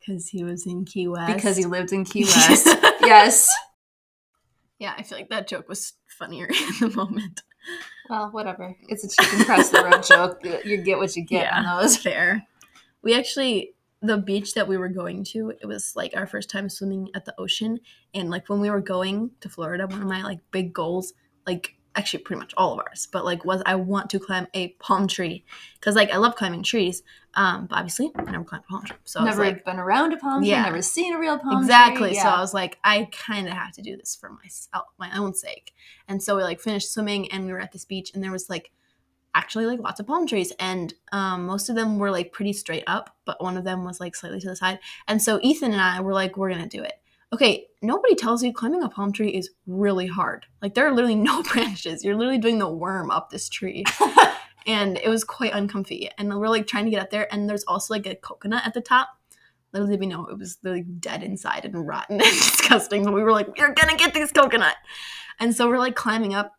Because 0.00 0.28
he 0.28 0.44
was 0.44 0.66
in 0.66 0.84
Key 0.84 1.08
West. 1.08 1.34
Because 1.34 1.56
he 1.56 1.64
lived 1.64 1.92
in 1.92 2.04
Key 2.04 2.24
West. 2.48 2.66
yes. 3.00 3.48
Yeah, 4.78 4.94
I 4.96 5.02
feel 5.02 5.18
like 5.18 5.28
that 5.28 5.46
joke 5.46 5.68
was 5.68 5.92
funnier 6.06 6.46
in 6.80 6.88
the 6.88 6.96
moment. 6.96 7.42
Well, 8.08 8.30
whatever. 8.30 8.74
It's 8.88 9.04
a 9.04 9.08
chicken 9.08 9.44
cross 9.44 9.68
the 9.68 9.84
road 9.84 10.02
joke. 10.02 10.64
You 10.64 10.78
get 10.78 10.98
what 10.98 11.14
you 11.14 11.24
get 11.24 11.52
on 11.52 11.64
those. 11.64 11.96
fair. 11.96 12.46
We 13.02 13.14
actually 13.14 13.74
the 14.02 14.16
beach 14.16 14.54
that 14.54 14.66
we 14.66 14.78
were 14.78 14.88
going 14.88 15.24
to, 15.24 15.52
it 15.60 15.66
was 15.66 15.94
like 15.94 16.16
our 16.16 16.26
first 16.26 16.48
time 16.48 16.68
swimming 16.70 17.10
at 17.14 17.26
the 17.26 17.34
ocean. 17.38 17.78
And 18.14 18.30
like 18.30 18.48
when 18.48 18.60
we 18.60 18.70
were 18.70 18.80
going 18.80 19.30
to 19.40 19.48
Florida, 19.48 19.86
one 19.86 20.00
of 20.00 20.08
my 20.08 20.22
like 20.22 20.40
big 20.50 20.72
goals, 20.72 21.12
like 21.46 21.74
actually 22.00 22.22
pretty 22.24 22.40
much 22.40 22.52
all 22.56 22.72
of 22.72 22.78
ours, 22.80 23.06
but 23.12 23.24
like 23.24 23.44
was 23.44 23.62
I 23.66 23.76
want 23.76 24.10
to 24.10 24.18
climb 24.18 24.46
a 24.54 24.68
palm 24.80 25.06
tree 25.06 25.44
because 25.74 25.94
like 25.94 26.10
I 26.10 26.16
love 26.16 26.34
climbing 26.34 26.62
trees, 26.62 27.02
um, 27.34 27.66
but 27.66 27.76
obviously 27.76 28.10
I 28.16 28.22
never 28.30 28.42
climbed 28.44 28.64
a 28.68 28.72
palm 28.72 28.84
tree, 28.84 28.96
so 29.04 29.20
I 29.20 29.24
was 29.24 29.36
never 29.36 29.44
like 29.50 29.64
been 29.64 29.78
around 29.78 30.12
a 30.12 30.16
palm 30.16 30.42
tree, 30.42 30.50
Yeah. 30.50 30.62
never 30.64 30.82
seen 30.82 31.14
a 31.14 31.18
real 31.18 31.38
palm 31.38 31.58
tree. 31.58 31.66
exactly. 31.66 32.08
tree. 32.10 32.18
So 32.18 32.28
I 32.28 32.40
was 32.40 32.54
like, 32.54 32.78
I 32.82 33.08
kind 33.12 33.46
of 33.46 33.52
have 33.52 33.72
to 33.74 33.82
do 33.82 33.96
this 33.96 34.16
for 34.20 34.30
myself, 34.30 34.86
my 34.98 35.10
own 35.16 35.34
sake, 35.34 35.72
and 36.08 36.22
so 36.22 36.36
we 36.36 36.42
like 36.42 36.60
finished 36.60 36.92
swimming 36.92 37.30
and 37.30 37.46
we 37.46 37.52
were 37.52 37.60
at 37.60 37.72
this 37.72 37.84
beach 37.84 38.10
and 38.14 38.24
there 38.24 38.32
was 38.32 38.48
like 38.50 38.72
actually 39.34 39.66
like 39.66 39.78
lots 39.78 40.00
of 40.00 40.06
palm 40.08 40.26
trees 40.26 40.52
and 40.58 40.94
um, 41.12 41.46
most 41.46 41.68
of 41.68 41.76
them 41.76 41.98
were 41.98 42.10
like 42.10 42.32
pretty 42.32 42.52
straight 42.52 42.82
up 42.88 43.14
but 43.24 43.40
one 43.40 43.56
of 43.56 43.62
them 43.62 43.84
was 43.84 44.00
like 44.00 44.16
slightly 44.16 44.40
to 44.40 44.48
the 44.48 44.56
side 44.56 44.76
and 45.06 45.22
so 45.22 45.38
ethan 45.40 45.70
and 45.70 45.80
i 45.80 46.00
were 46.00 46.12
like 46.12 46.36
we're 46.36 46.50
gonna 46.50 46.66
do 46.66 46.82
it 46.82 46.94
okay 47.32 47.66
nobody 47.82 48.14
tells 48.14 48.42
you 48.42 48.52
climbing 48.52 48.82
a 48.82 48.88
palm 48.88 49.12
tree 49.12 49.30
is 49.30 49.50
really 49.66 50.06
hard. 50.06 50.46
Like 50.60 50.74
there 50.74 50.86
are 50.86 50.92
literally 50.92 51.14
no 51.16 51.42
branches. 51.42 52.04
You're 52.04 52.16
literally 52.16 52.38
doing 52.38 52.58
the 52.58 52.68
worm 52.68 53.10
up 53.10 53.30
this 53.30 53.48
tree. 53.48 53.84
And 54.66 54.98
it 54.98 55.08
was 55.08 55.24
quite 55.24 55.54
uncomfy. 55.54 56.10
And 56.18 56.38
we're 56.38 56.48
like 56.48 56.66
trying 56.66 56.84
to 56.84 56.90
get 56.90 57.00
up 57.00 57.10
there 57.10 57.32
and 57.32 57.48
there's 57.48 57.64
also 57.64 57.94
like 57.94 58.06
a 58.06 58.14
coconut 58.14 58.66
at 58.66 58.74
the 58.74 58.82
top. 58.82 59.08
Little 59.72 59.88
did 59.88 60.00
we 60.00 60.06
know 60.06 60.26
it 60.26 60.38
was 60.38 60.58
like 60.62 60.84
dead 61.00 61.22
inside 61.22 61.64
and 61.64 61.86
rotten 61.86 62.20
and 62.20 62.30
disgusting 62.30 63.04
but 63.04 63.14
we 63.14 63.22
were 63.22 63.32
like 63.32 63.48
we're 63.56 63.72
gonna 63.72 63.96
get 63.96 64.12
this 64.12 64.32
coconut. 64.32 64.76
And 65.38 65.56
so 65.56 65.68
we're 65.68 65.78
like 65.78 65.96
climbing 65.96 66.34
up 66.34 66.52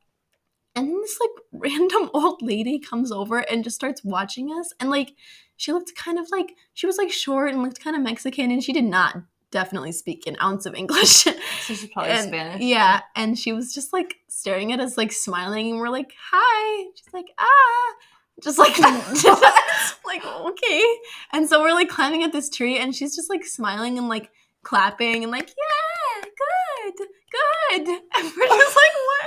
and 0.75 0.87
then 0.87 0.99
this 0.99 1.19
like 1.21 1.61
random 1.71 2.09
old 2.13 2.41
lady 2.41 2.79
comes 2.79 3.11
over 3.11 3.39
and 3.39 3.63
just 3.63 3.75
starts 3.75 4.03
watching 4.03 4.51
us 4.51 4.73
and 4.79 4.89
like 4.89 5.13
she 5.57 5.71
looked 5.71 5.95
kind 5.95 6.17
of 6.17 6.27
like 6.31 6.55
she 6.73 6.87
was 6.87 6.97
like 6.97 7.11
short 7.11 7.51
and 7.51 7.61
looked 7.61 7.83
kind 7.83 7.95
of 7.95 8.01
mexican 8.01 8.51
and 8.51 8.63
she 8.63 8.73
did 8.73 8.85
not 8.85 9.17
definitely 9.51 9.91
speak 9.91 10.25
an 10.27 10.37
ounce 10.41 10.65
of 10.65 10.73
english. 10.75 11.09
So 11.09 11.33
she's 11.65 11.87
probably 11.93 12.11
and- 12.11 12.27
Spanish. 12.27 12.61
yeah 12.61 13.01
and 13.15 13.37
she 13.37 13.53
was 13.53 13.73
just 13.73 13.93
like 13.93 14.15
staring 14.27 14.71
at 14.73 14.79
us 14.79 14.97
like 14.97 15.11
smiling 15.11 15.71
and 15.71 15.79
we're 15.79 15.89
like 15.89 16.11
hi. 16.31 16.85
She's 16.95 17.13
like 17.13 17.27
ah. 17.37 17.93
Just 18.41 18.57
like 18.57 18.75
like 20.05 20.25
okay. 20.25 20.83
And 21.31 21.47
so 21.47 21.61
we're 21.61 21.73
like 21.73 21.89
climbing 21.89 22.23
at 22.23 22.31
this 22.31 22.49
tree 22.49 22.79
and 22.79 22.95
she's 22.95 23.15
just 23.15 23.29
like 23.29 23.45
smiling 23.45 23.97
and 23.99 24.09
like 24.09 24.31
clapping 24.63 25.23
and 25.23 25.31
like 25.31 25.49
yeah 25.49 26.21
good 26.23 27.07
good. 27.07 27.87
And 27.87 28.25
we're 28.35 28.47
just 28.47 28.75
like 28.75 28.95
what 28.95 28.95
in 28.95 28.95
the 28.97 29.07
world 29.11 29.20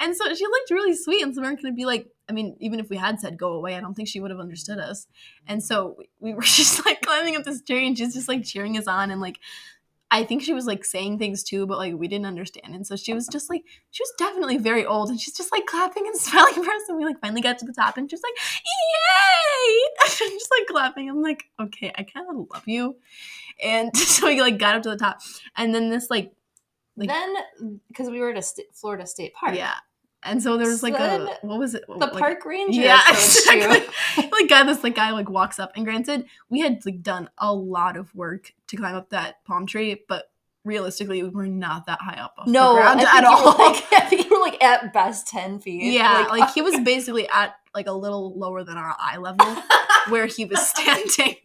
and 0.00 0.16
so 0.16 0.34
she 0.34 0.44
looked 0.46 0.70
really 0.70 0.94
sweet 0.94 1.22
and 1.22 1.34
so 1.34 1.56
could 1.56 1.76
be 1.76 1.84
like 1.84 2.08
i 2.28 2.32
mean 2.32 2.56
even 2.60 2.80
if 2.80 2.88
we 2.88 2.96
had 2.96 3.20
said 3.20 3.38
go 3.38 3.52
away 3.52 3.76
i 3.76 3.80
don't 3.80 3.94
think 3.94 4.08
she 4.08 4.20
would 4.20 4.30
have 4.30 4.40
understood 4.40 4.78
us 4.78 5.06
and 5.46 5.62
so 5.62 5.96
we- 5.98 6.08
we 6.20 6.34
were 6.34 6.42
just 6.42 6.84
like 6.86 7.02
climbing 7.02 7.36
up 7.36 7.44
this 7.44 7.62
tree 7.62 7.86
and 7.86 7.96
she's 7.96 8.14
just 8.14 8.28
like 8.28 8.44
cheering 8.44 8.76
us 8.78 8.86
on 8.86 9.10
and 9.10 9.20
like 9.20 9.38
I 10.10 10.22
think 10.22 10.42
she 10.42 10.52
was 10.52 10.64
like 10.64 10.84
saying 10.84 11.18
things 11.18 11.42
too, 11.42 11.66
but 11.66 11.76
like 11.76 11.94
we 11.94 12.06
didn't 12.06 12.26
understand. 12.26 12.72
And 12.72 12.86
so 12.86 12.94
she 12.94 13.12
was 13.12 13.26
just 13.26 13.50
like, 13.50 13.64
she 13.90 14.00
was 14.00 14.12
definitely 14.16 14.58
very 14.58 14.86
old 14.86 15.08
and 15.10 15.20
she's 15.20 15.34
just 15.34 15.50
like 15.50 15.66
clapping 15.66 16.06
and 16.06 16.16
smiling 16.20 16.54
for 16.54 16.70
us. 16.70 16.82
And 16.88 16.98
we 16.98 17.04
like 17.04 17.20
finally 17.20 17.40
got 17.40 17.58
to 17.58 17.64
the 17.64 17.72
top 17.72 17.96
and 17.96 18.08
she's 18.08 18.22
like, 18.22 18.34
yay! 18.36 19.80
And 20.04 20.10
she's 20.10 20.30
just 20.30 20.52
like 20.56 20.68
clapping. 20.68 21.10
I'm 21.10 21.20
like, 21.20 21.44
okay, 21.60 21.90
I 21.96 22.04
kind 22.04 22.28
of 22.30 22.46
love 22.52 22.62
you. 22.66 22.96
And 23.60 23.96
so 23.96 24.28
we 24.28 24.40
like 24.40 24.56
got 24.58 24.76
up 24.76 24.82
to 24.82 24.90
the 24.90 24.96
top. 24.96 25.20
And 25.56 25.74
then 25.74 25.90
this 25.90 26.10
like, 26.10 26.32
like 26.96 27.08
then 27.08 27.80
because 27.88 28.08
we 28.10 28.20
were 28.20 28.30
at 28.30 28.36
a 28.38 28.42
st- 28.42 28.68
Florida 28.74 29.06
State 29.06 29.34
Park. 29.34 29.54
yeah. 29.56 29.74
And 30.26 30.42
so 30.42 30.56
there 30.56 30.68
was 30.68 30.82
like 30.82 30.96
Then 30.96 31.22
a, 31.28 31.34
what 31.46 31.58
was 31.58 31.74
it? 31.74 31.84
The 31.86 31.94
Like- 31.94 32.12
park 32.14 32.44
ranger 32.46 32.80
yeah, 32.80 32.98
exactly. 33.10 33.86
like 34.32 34.48
guy, 34.48 34.62
this 34.64 34.82
like 34.82 34.94
guy 34.94 35.10
like 35.10 35.28
walks 35.28 35.58
up, 35.58 35.72
and 35.76 35.84
granted, 35.84 36.24
we 36.48 36.60
had 36.60 36.84
like 36.86 37.02
done 37.02 37.28
a 37.36 37.52
lot 37.52 37.98
of 37.98 38.14
work 38.14 38.52
to 38.68 38.76
climb 38.78 38.94
up 38.94 39.10
that 39.10 39.44
palm 39.44 39.66
tree, 39.66 40.02
but 40.08 40.30
realistically, 40.64 41.22
we 41.22 41.28
were 41.28 41.46
not 41.46 41.84
that 41.84 42.00
high 42.00 42.14
up 42.18 42.32
off 42.38 42.46
No, 42.46 42.74
the 42.74 42.80
ground 42.80 43.00
I 43.02 43.04
think 43.04 43.14
at 43.16 43.24
all. 43.24 43.44
Like, 43.58 43.84
I 43.92 44.00
think 44.08 44.24
you 44.24 44.30
were 44.30 44.42
like 44.42 44.64
at 44.64 44.94
best 44.94 45.26
ten 45.28 45.58
feet. 45.60 45.92
yeah, 45.92 46.26
like, 46.30 46.54
he 46.54 46.62
was 46.62 46.80
basically 46.80 47.28
at 47.28 47.56
like 47.74 47.86
a 47.86 47.92
little 47.92 48.32
lower 48.38 48.64
than 48.64 48.78
our 48.78 48.96
eye 48.98 49.18
level 49.18 49.44
where 50.08 50.24
he 50.24 50.46
was 50.46 50.66
standing. 50.70 51.36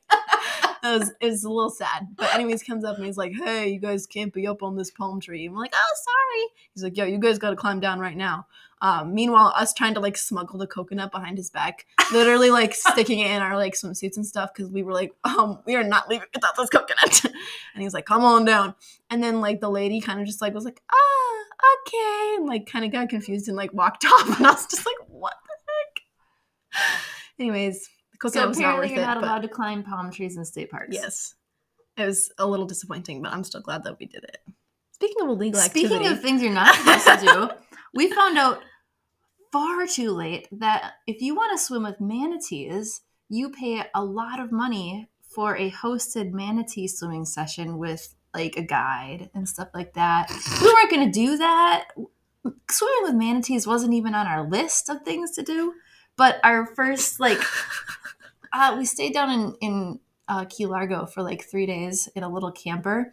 It 0.84 1.00
was 1.00 1.12
it 1.22 1.26
was 1.28 1.44
a 1.44 1.50
little 1.50 1.70
sad, 1.70 2.08
but 2.16 2.34
anyways, 2.34 2.64
comes 2.64 2.84
up 2.84 2.98
and 2.98 3.06
he's 3.06 3.18
like, 3.18 3.34
"Hey, 3.34 3.70
you 3.70 3.80
guys 3.80 4.06
can't 4.06 4.34
be 4.34 4.48
up 4.48 4.64
on 4.64 4.76
this 4.76 4.92
palm 4.92 5.20
tree." 5.20 5.50
We're 5.50 5.60
like, 5.60 5.74
"Oh, 5.74 5.96
sorry." 6.06 6.46
He's 6.74 6.84
like, 6.84 6.98
"Yo, 6.98 7.06
you 7.06 7.18
guys 7.18 7.38
got 7.38 7.52
to 7.52 7.56
climb 7.56 7.80
down 7.80 8.00
right 8.00 8.18
now." 8.18 8.48
Um, 8.82 9.14
meanwhile, 9.14 9.52
us 9.56 9.74
trying 9.74 9.94
to 9.96 10.00
like 10.00 10.16
smuggle 10.16 10.58
the 10.58 10.68
coconut 10.68 11.12
behind 11.12 11.38
his 11.38 11.50
back, 11.50 11.86
literally 12.14 12.50
like 12.50 12.74
sticking 12.76 13.20
it 13.20 13.32
in 13.32 13.42
our 13.42 13.58
like 13.58 13.74
swimsuits 13.74 14.16
and 14.16 14.26
stuff 14.26 14.52
because 14.54 14.72
we 14.72 14.84
were 14.84 14.94
like, 14.94 15.12
um, 15.24 15.60
we 15.66 15.76
are 15.76 15.84
not 15.84 16.08
leaving 16.08 16.28
without 16.34 16.56
this 16.56 16.70
coconut. 16.70 17.26
and 17.74 17.84
he's 17.84 17.94
like, 17.94 18.06
come 18.06 18.24
on 18.24 18.46
down. 18.46 18.76
And 19.10 19.22
then 19.22 19.42
like 19.42 19.60
the 19.60 19.70
lady 19.70 20.00
kind 20.00 20.20
of 20.22 20.26
just 20.26 20.42
like 20.42 20.54
was 20.54 20.66
like, 20.66 20.82
ah, 20.92 21.44
okay, 21.88 22.36
and 22.38 22.48
like 22.48 22.68
kind 22.68 22.86
of 22.86 22.92
got 22.92 23.10
confused 23.10 23.48
and 23.48 23.58
like 23.58 23.74
walked 23.74 24.06
off. 24.12 24.38
And 24.38 24.48
I 24.48 24.52
was 24.52 24.66
just 24.68 24.86
like, 24.86 24.96
what 25.08 25.34
the 25.44 26.80
heck? 26.80 27.02
Anyways, 27.38 27.90
the 28.22 28.30
coconut 28.30 28.44
So 28.44 28.48
was 28.50 28.60
not 28.60 28.78
worth 28.78 28.86
apparently 28.92 28.96
you're 28.96 29.04
it. 29.04 29.08
not 29.08 29.22
but 29.22 29.24
allowed 29.28 29.42
to 29.44 29.48
climb 29.48 29.84
palm 29.84 30.12
trees 30.12 30.38
in 30.38 30.46
state 30.46 30.70
parks. 30.72 30.90
yes, 30.92 31.36
it 31.98 32.06
was 32.06 32.32
a 32.38 32.48
little 32.48 32.66
disappointing, 32.66 33.22
but 33.22 33.32
I'm 33.34 33.44
still 33.44 33.62
glad 33.62 33.84
that 33.84 33.98
we 34.00 34.06
did 34.06 34.24
it. 34.24 34.38
Speaking 34.92 35.22
of 35.22 35.30
illegal 35.30 35.60
activities, 35.62 35.90
Speaking 35.90 36.08
activity, 36.08 36.18
of 36.18 36.22
things 36.24 36.42
you're 36.42 36.54
not 36.54 36.76
supposed 36.76 37.20
to 37.22 37.26
do, 37.26 37.50
we 37.94 38.12
found 38.12 38.38
out 38.38 38.62
far 39.52 39.88
too 39.88 40.12
late 40.12 40.48
that 40.52 40.94
if 41.08 41.22
you 41.22 41.36
want 41.36 41.58
to 41.58 41.64
swim 41.64 41.84
with 41.84 42.00
manatees, 42.02 43.02
you 43.30 43.50
pay 43.50 43.84
a 43.96 44.04
lot 44.04 44.40
of 44.40 44.52
money 44.52 45.10
for 45.30 45.56
a 45.56 45.72
hosted 45.72 46.32
manatee 46.32 46.88
swimming 46.88 47.24
session 47.26 47.78
with 47.78 48.14
like 48.34 48.58
a 48.58 48.62
guide 48.64 49.30
and 49.34 49.48
stuff 49.48 49.70
like 49.74 49.94
that. 49.94 50.30
We 50.62 50.68
weren't 50.68 50.92
going 50.92 51.06
to 51.06 51.12
do 51.12 51.38
that. 51.38 51.86
Swimming 52.70 53.04
with 53.04 53.16
manatees 53.16 53.66
wasn't 53.68 53.94
even 53.94 54.14
on 54.16 54.28
our 54.28 54.48
list 54.48 54.90
of 54.90 55.04
things 55.04 55.32
to 55.32 55.44
do. 55.44 55.74
But 56.18 56.40
our 56.44 56.66
first 56.76 57.20
like 57.20 57.40
uh, 58.54 58.76
we 58.78 58.86
stayed 58.86 59.14
down 59.14 59.30
in 59.32 59.56
in 59.62 60.00
uh, 60.28 60.46
Key 60.46 60.68
Largo 60.68 61.06
for 61.08 61.24
like 61.24 61.44
three 61.44 61.66
days 61.66 62.08
in 62.16 62.24
a 62.24 62.30
little 62.30 62.52
camper, 62.52 63.12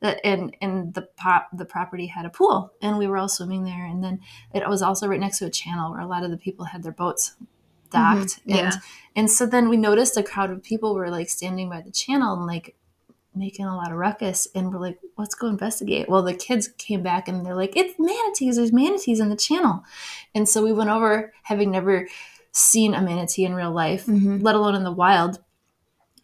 that 0.00 0.20
and 0.24 0.54
and 0.60 0.92
the 0.94 1.02
pop 1.16 1.48
the 1.52 1.64
property 1.64 2.06
had 2.06 2.26
a 2.26 2.30
pool, 2.30 2.72
and 2.82 2.98
we 2.98 3.06
were 3.06 3.16
all 3.16 3.28
swimming 3.28 3.64
there. 3.64 3.84
And 3.86 4.02
then 4.04 4.20
it 4.54 4.68
was 4.68 4.82
also 4.82 5.08
right 5.08 5.20
next 5.20 5.38
to 5.38 5.46
a 5.46 5.50
channel 5.50 5.90
where 5.92 6.00
a 6.00 6.06
lot 6.06 6.24
of 6.24 6.30
the 6.30 6.36
people 6.36 6.66
had 6.66 6.82
their 6.82 6.92
boats 6.92 7.34
docked, 7.90 8.20
Mhm, 8.20 8.40
yeah. 8.44 8.56
and 8.56 8.72
and 9.16 9.30
so 9.30 9.46
then 9.46 9.68
we 9.70 9.76
noticed 9.78 10.16
a 10.18 10.22
crowd 10.22 10.50
of 10.50 10.62
people 10.62 10.94
were 10.94 11.10
like 11.10 11.30
standing 11.30 11.70
by 11.70 11.80
the 11.80 11.90
channel 11.90 12.34
and 12.36 12.46
like 12.46 12.76
making 13.34 13.66
a 13.66 13.76
lot 13.76 13.92
of 13.92 13.96
ruckus 13.98 14.48
and 14.54 14.72
we're 14.72 14.80
like 14.80 14.98
let's 15.16 15.34
go 15.34 15.46
investigate 15.46 16.08
well 16.08 16.22
the 16.22 16.34
kids 16.34 16.68
came 16.76 17.02
back 17.02 17.28
and 17.28 17.46
they're 17.46 17.54
like 17.54 17.76
it's 17.76 17.94
manatees 17.98 18.56
there's 18.56 18.72
manatees 18.72 19.20
in 19.20 19.28
the 19.28 19.36
channel 19.36 19.84
and 20.34 20.48
so 20.48 20.62
we 20.62 20.72
went 20.72 20.90
over 20.90 21.32
having 21.44 21.70
never 21.70 22.08
seen 22.52 22.94
a 22.94 23.00
manatee 23.02 23.44
in 23.44 23.54
real 23.54 23.70
life 23.72 24.06
Mhm. 24.06 24.42
let 24.42 24.54
alone 24.54 24.74
in 24.74 24.84
the 24.84 24.92
wild. 24.92 25.38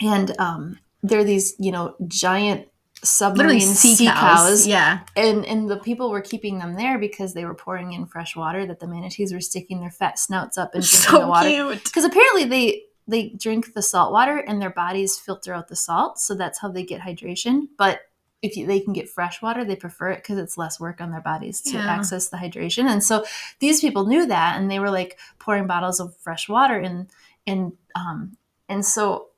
And 0.00 0.34
um 0.38 0.78
there 1.02 1.20
are 1.20 1.24
these 1.24 1.54
you 1.58 1.70
know 1.72 1.94
giant 2.08 2.66
submarine 3.02 3.58
literally 3.58 3.74
sea, 3.74 4.06
cows, 4.06 4.66
Yeah, 4.66 5.00
and 5.16 5.44
and 5.44 5.68
the 5.68 5.76
people 5.76 6.10
were 6.10 6.22
keeping 6.22 6.58
them 6.58 6.74
there 6.74 6.98
because 6.98 7.34
they 7.34 7.44
were 7.44 7.54
pouring 7.54 7.92
in 7.92 8.06
fresh 8.06 8.34
water 8.34 8.64
that 8.66 8.80
the 8.80 8.87
manatees 8.87 9.32
were 9.32 9.40
sticking 9.42 9.80
their 9.80 9.90
fat 9.90 10.18
snouts 10.18 10.56
up 10.56 10.74
and 10.74 10.82
drinking 10.82 11.20
the 11.20 11.26
water. 11.28 11.80
because 11.84 12.04
apparently 12.04 12.44
they 12.44 12.82
they 13.06 13.28
drink 13.38 13.74
the 13.74 13.82
salt 13.82 14.10
water 14.12 14.38
and 14.38 14.62
their 14.62 14.70
bodies 14.70 15.18
filter 15.18 15.52
out 15.52 15.68
the 15.68 15.76
salt 15.76 16.18
so 16.18 16.34
that's 16.34 16.58
how 16.60 16.70
they 16.70 16.82
get 16.82 17.02
hydration. 17.02 17.68
But 17.76 18.00
if 18.44 18.57
you, 18.57 18.66
they 18.66 18.78
can 18.80 18.92
get 18.92 19.09
fresh 19.09 19.40
water 19.42 19.64
they 19.64 19.74
prefer 19.76 20.11
it 20.11 20.18
because 20.22 20.38
it's 20.38 20.59
less 20.59 20.78
work 20.78 21.00
on 21.00 21.11
their 21.11 21.20
bodies 21.33 21.61
to 21.62 21.76
Yeah. 21.78 21.87
access 21.96 22.28
the 22.28 22.37
hydration 22.37 22.85
and 22.88 23.02
so 23.02 23.24
these 23.59 23.80
people 23.80 24.07
knew 24.07 24.26
that 24.26 24.57
and 24.59 24.70
they 24.70 24.78
were 24.78 24.90
like 24.90 25.18
pouring 25.38 25.66
bottles 25.66 25.98
of 26.00 26.14
fresh 26.18 26.48
water 26.48 26.78
and 26.78 27.09
and 27.46 27.72
um 27.94 28.37
and 28.68 28.85
so 28.85 29.28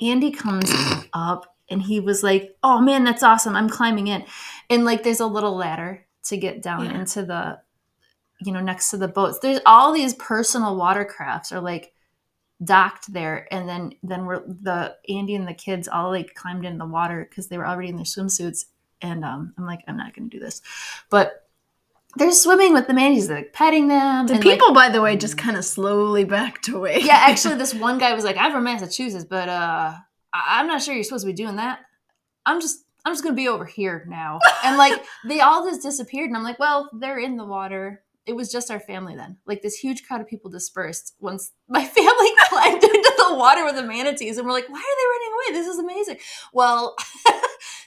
andy 0.00 0.30
comes 0.30 0.70
up 1.12 1.42
and 1.70 1.82
he 1.82 1.98
was 2.00 2.22
like 2.22 2.54
oh 2.62 2.80
man 2.80 3.02
that's 3.04 3.22
awesome 3.22 3.56
i'm 3.56 3.68
climbing 3.68 4.06
in 4.06 4.24
and 4.70 4.84
like 4.84 5.02
there's 5.02 5.20
a 5.20 5.26
little 5.26 5.56
ladder 5.56 6.06
to 6.22 6.36
get 6.36 6.62
down 6.62 6.84
Yeah. 6.86 6.98
into 7.00 7.24
the 7.24 7.58
you 8.40 8.52
know 8.52 8.60
next 8.60 8.90
to 8.90 8.96
the 8.96 9.08
boats 9.08 9.38
there's 9.40 9.60
all 9.66 9.92
these 9.92 10.14
personal 10.14 10.76
watercrafts 10.76 11.50
or 11.52 11.60
like 11.60 11.92
docked 12.64 13.12
there 13.12 13.46
and 13.52 13.68
then 13.68 13.92
then 14.02 14.24
we're 14.24 14.40
the 14.46 14.96
andy 15.10 15.34
and 15.34 15.46
the 15.46 15.52
kids 15.52 15.86
all 15.88 16.10
like 16.10 16.34
climbed 16.34 16.64
in 16.64 16.78
the 16.78 16.86
water 16.86 17.26
because 17.28 17.48
they 17.48 17.58
were 17.58 17.66
already 17.66 17.90
in 17.90 17.96
their 17.96 18.04
swimsuits 18.04 18.64
and 19.02 19.24
um, 19.26 19.52
i'm 19.58 19.66
like 19.66 19.80
i'm 19.86 19.96
not 19.96 20.14
gonna 20.14 20.28
do 20.28 20.40
this. 20.40 20.62
But 21.10 21.42
they're 22.16 22.32
swimming 22.32 22.72
with 22.72 22.86
the 22.86 22.94
manatees 22.94 23.28
they're 23.28 23.36
like 23.36 23.52
petting 23.52 23.88
them 23.88 24.26
The 24.26 24.34
and, 24.36 24.42
like, 24.44 24.54
people, 24.54 24.72
by 24.72 24.88
the 24.88 25.02
way, 25.02 25.16
just 25.18 25.36
kind 25.36 25.54
of 25.58 25.66
slowly 25.66 26.24
backed 26.24 26.68
away. 26.68 27.00
yeah 27.02 27.24
actually 27.28 27.54
this 27.58 27.74
one 27.74 27.98
guy 27.98 28.14
was 28.14 28.24
like 28.24 28.38
i'm 28.38 28.52
from 28.52 28.64
massachusetts 28.64 29.26
but 29.28 29.48
uh 29.50 29.92
I- 30.32 30.60
i'm 30.60 30.66
not 30.66 30.80
sure 30.82 30.94
you're 30.94 31.04
supposed 31.04 31.24
to 31.26 31.32
be 31.32 31.36
doing 31.36 31.56
that. 31.56 31.80
I'm 32.46 32.60
just 32.62 32.84
i'm 33.04 33.12
just 33.12 33.22
gonna 33.22 33.36
be 33.36 33.48
over 33.48 33.66
here 33.66 34.06
now. 34.08 34.40
And 34.64 34.78
like 34.78 35.04
they 35.28 35.40
all 35.40 35.66
just 35.68 35.82
disappeared 35.82 36.28
and 36.28 36.36
i'm 36.38 36.42
like 36.42 36.58
well 36.58 36.88
they're 36.94 37.18
in 37.18 37.36
the 37.36 37.44
water 37.44 38.02
it 38.26 38.34
was 38.34 38.50
just 38.50 38.70
our 38.70 38.80
family 38.80 39.14
then 39.16 39.36
like 39.46 39.62
this 39.62 39.76
huge 39.76 40.04
crowd 40.06 40.20
of 40.20 40.26
people 40.26 40.50
dispersed 40.50 41.14
once 41.20 41.52
my 41.68 41.84
family 41.84 42.30
climbed 42.48 42.82
into 42.82 43.12
the 43.18 43.34
water 43.34 43.64
with 43.64 43.76
the 43.76 43.82
manatees 43.82 44.36
and 44.38 44.46
we're 44.46 44.52
like 44.52 44.68
why 44.68 44.78
are 44.78 44.82
they 44.82 45.06
running 45.14 45.32
away 45.34 45.58
this 45.58 45.66
is 45.66 45.78
amazing 45.78 46.18
well 46.52 46.96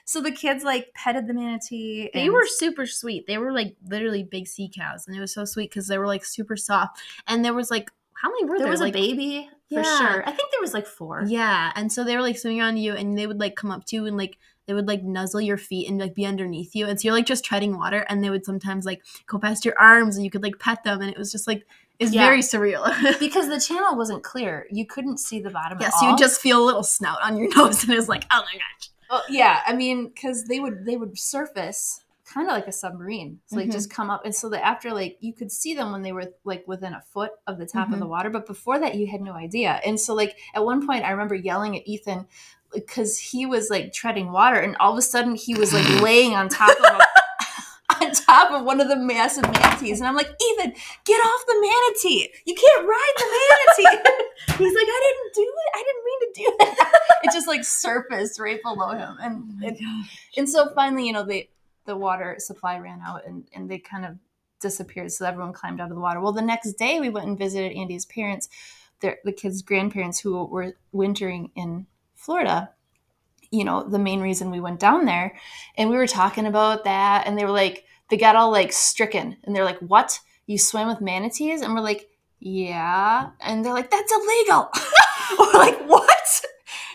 So 0.05 0.21
the 0.21 0.31
kids 0.31 0.63
like 0.63 0.91
petted 0.95 1.27
the 1.27 1.35
manatee. 1.35 2.09
They 2.15 2.31
were 2.31 2.47
super 2.47 2.87
sweet. 2.87 3.27
They 3.27 3.37
were 3.37 3.51
like 3.53 3.75
literally 3.87 4.23
big 4.23 4.47
sea 4.47 4.67
cows, 4.75 5.05
and 5.05 5.15
it 5.15 5.19
was 5.19 5.31
so 5.31 5.45
sweet 5.45 5.69
because 5.69 5.87
they 5.87 5.99
were 5.99 6.07
like 6.07 6.25
super 6.25 6.55
soft. 6.57 6.99
And 7.27 7.45
there 7.45 7.53
was 7.53 7.69
like 7.69 7.91
how 8.19 8.29
many 8.31 8.45
were 8.45 8.57
there? 8.57 8.65
There 8.65 8.71
was 8.71 8.81
like 8.81 8.95
a 8.95 8.99
baby 8.99 9.47
for 9.71 9.81
Yeah. 9.81 9.97
sure. 9.99 10.23
I 10.27 10.31
think 10.31 10.49
there 10.49 10.61
was 10.61 10.73
like 10.73 10.87
four. 10.87 11.23
yeah, 11.27 11.71
and 11.75 11.93
so 11.93 12.03
they 12.03 12.15
were 12.15 12.23
like 12.23 12.39
swimming 12.39 12.59
around 12.59 12.77
you, 12.77 12.93
and 12.93 13.15
they 13.15 13.27
would 13.27 13.39
like 13.39 13.55
come 13.55 13.69
up 13.69 13.85
to 13.85 13.97
you 13.97 14.07
and 14.07 14.17
like 14.17 14.39
they 14.69 14.75
would 14.75 14.87
like 14.87 15.01
nuzzle 15.03 15.41
your 15.41 15.57
feet 15.57 15.89
and 15.89 15.97
like 15.99 16.13
be 16.13 16.27
underneath 16.27 16.75
you, 16.75 16.85
and 16.85 17.01
so 17.01 17.07
you're 17.07 17.15
like 17.15 17.25
just 17.25 17.43
treading 17.43 17.75
water, 17.75 18.05
and 18.07 18.23
they 18.23 18.29
would 18.29 18.45
sometimes 18.45 18.85
like 18.85 19.01
go 19.25 19.39
past 19.39 19.65
your 19.65 19.77
arms, 19.79 20.15
and 20.15 20.23
you 20.23 20.29
could 20.29 20.43
like 20.43 20.59
pet 20.59 20.83
them, 20.83 21.01
and 21.01 21.09
it 21.09 21.17
was 21.17 21.31
just 21.31 21.47
like 21.47 21.65
it's 21.97 22.13
Yeah. 22.13 22.27
very 22.27 22.39
surreal. 22.41 22.85
Because 23.19 23.49
the 23.49 23.59
channel 23.59 23.97
wasn't 23.97 24.23
clear. 24.23 24.67
You 24.71 24.85
couldn't 24.85 25.17
see 25.17 25.41
the 25.41 25.49
bottom 25.49 25.79
yeah, 25.81 25.87
at 25.87 25.93
so 25.95 26.07
you 26.07 26.15
just 26.17 26.39
feel 26.39 26.63
a 26.63 26.65
little 26.65 26.83
snout 26.83 27.17
on 27.23 27.35
your 27.35 27.49
nose, 27.55 27.83
and 27.83 27.93
it's 27.93 28.07
like 28.07 28.25
oh 28.31 28.41
my 28.45 28.53
gosh. 28.53 28.89
Well, 29.09 29.23
yeah, 29.27 29.61
I 29.65 29.73
mean, 29.73 30.09
because 30.09 30.43
they 30.45 30.59
would 30.59 30.85
they 30.85 30.95
would 30.97 31.17
surface 31.17 32.01
kind 32.31 32.47
of 32.47 32.53
like 32.53 32.67
a 32.67 32.71
submarine, 32.71 33.39
so 33.47 33.55
like 33.55 33.69
Mhm. 33.69 33.71
just 33.71 33.89
come 33.89 34.11
up, 34.11 34.23
and 34.23 34.35
so 34.35 34.49
that 34.49 34.63
after 34.63 34.93
like 34.93 35.17
you 35.19 35.33
could 35.33 35.51
see 35.51 35.73
them 35.73 35.91
when 35.91 36.03
they 36.03 36.11
were 36.11 36.27
like 36.43 36.63
within 36.67 36.93
a 36.93 37.01
foot 37.01 37.31
of 37.47 37.57
the 37.57 37.65
top 37.65 37.89
of 37.89 37.95
Mhm. 37.95 38.01
the 38.01 38.07
water, 38.07 38.29
but 38.29 38.45
before 38.45 38.77
that 38.77 38.93
you 38.93 39.07
had 39.07 39.21
no 39.21 39.33
idea. 39.33 39.81
And 39.83 39.99
so 39.99 40.13
like 40.13 40.37
at 40.53 40.63
one 40.63 40.85
point, 40.85 41.03
I 41.05 41.09
remember 41.09 41.33
yelling 41.33 41.75
at 41.75 41.87
Ethan 41.87 42.27
because 42.73 43.17
he 43.17 43.45
was 43.45 43.69
like 43.69 43.93
treading 43.93 44.31
water, 44.31 44.59
and 44.59 44.75
all 44.79 44.91
of 44.91 44.97
a 44.97 45.01
sudden 45.01 45.35
he 45.35 45.55
was 45.55 45.73
like 45.73 45.87
laying 46.01 46.35
on 46.35 46.49
top 46.49 46.77
of 46.77 46.85
a, 46.85 48.03
on 48.05 48.11
top 48.11 48.51
of 48.51 48.65
one 48.65 48.81
of 48.81 48.87
the 48.87 48.95
massive 48.95 49.43
manatees, 49.43 49.99
and 49.99 50.07
I'm 50.07 50.15
like, 50.15 50.29
Ethan, 50.29 50.73
get 51.05 51.19
off 51.19 51.45
the 51.47 51.55
manatee! 51.61 52.29
You 52.45 52.55
can't 52.55 52.87
ride 52.87 53.13
the 53.17 53.25
manatee. 53.25 54.03
He's 54.57 54.73
like, 54.73 54.87
I 54.87 55.13
didn't 55.13 55.33
do 55.35 55.41
it. 55.41 55.69
I 55.75 55.83
didn't 55.83 56.05
mean 56.05 56.19
to 56.19 56.31
do 56.35 56.55
that. 56.59 56.99
it 57.23 57.33
just 57.33 57.47
like 57.47 57.63
surfaced 57.63 58.39
right 58.39 58.61
below 58.63 58.91
him, 58.91 59.17
and 59.21 59.63
oh 59.63 59.67
it, 59.67 59.79
and 60.37 60.49
so 60.49 60.71
finally, 60.73 61.07
you 61.07 61.13
know, 61.13 61.25
they 61.25 61.49
the 61.85 61.97
water 61.97 62.35
supply 62.39 62.77
ran 62.77 63.01
out, 63.05 63.25
and 63.25 63.45
and 63.53 63.69
they 63.69 63.79
kind 63.79 64.05
of 64.05 64.17
disappeared. 64.59 65.11
So 65.11 65.25
everyone 65.25 65.53
climbed 65.53 65.79
out 65.81 65.89
of 65.89 65.95
the 65.95 66.01
water. 66.01 66.19
Well, 66.19 66.33
the 66.33 66.41
next 66.41 66.73
day 66.73 66.99
we 66.99 67.09
went 67.09 67.27
and 67.27 67.37
visited 67.37 67.71
Andy's 67.73 68.05
parents, 68.05 68.49
their 68.99 69.17
the 69.23 69.31
kids' 69.31 69.61
grandparents 69.61 70.19
who 70.19 70.43
were 70.45 70.75
wintering 70.91 71.51
in 71.55 71.87
Florida. 72.19 72.71
You 73.51 73.63
know, 73.63 73.83
the 73.83 73.97
main 73.97 74.21
reason 74.21 74.51
we 74.51 74.59
went 74.59 74.79
down 74.79 75.05
there, 75.05 75.35
and 75.75 75.89
we 75.89 75.95
were 75.95 76.05
talking 76.05 76.45
about 76.45 76.83
that, 76.83 77.25
and 77.25 77.37
they 77.37 77.45
were 77.45 77.51
like, 77.51 77.85
they 78.09 78.17
got 78.17 78.35
all 78.35 78.51
like 78.51 78.71
stricken, 78.71 79.37
and 79.43 79.55
they're 79.55 79.65
like, 79.65 79.79
"What? 79.79 80.19
You 80.45 80.57
swim 80.57 80.87
with 80.87 81.01
manatees?" 81.01 81.61
And 81.61 81.73
we're 81.73 81.81
like, 81.81 82.09
"Yeah," 82.39 83.29
and 83.39 83.63
they're 83.63 83.73
like, 83.73 83.89
"That's 83.89 84.11
illegal." 84.11 84.69
we're 85.39 85.59
like, 85.59 85.79
"What?" 85.87 86.41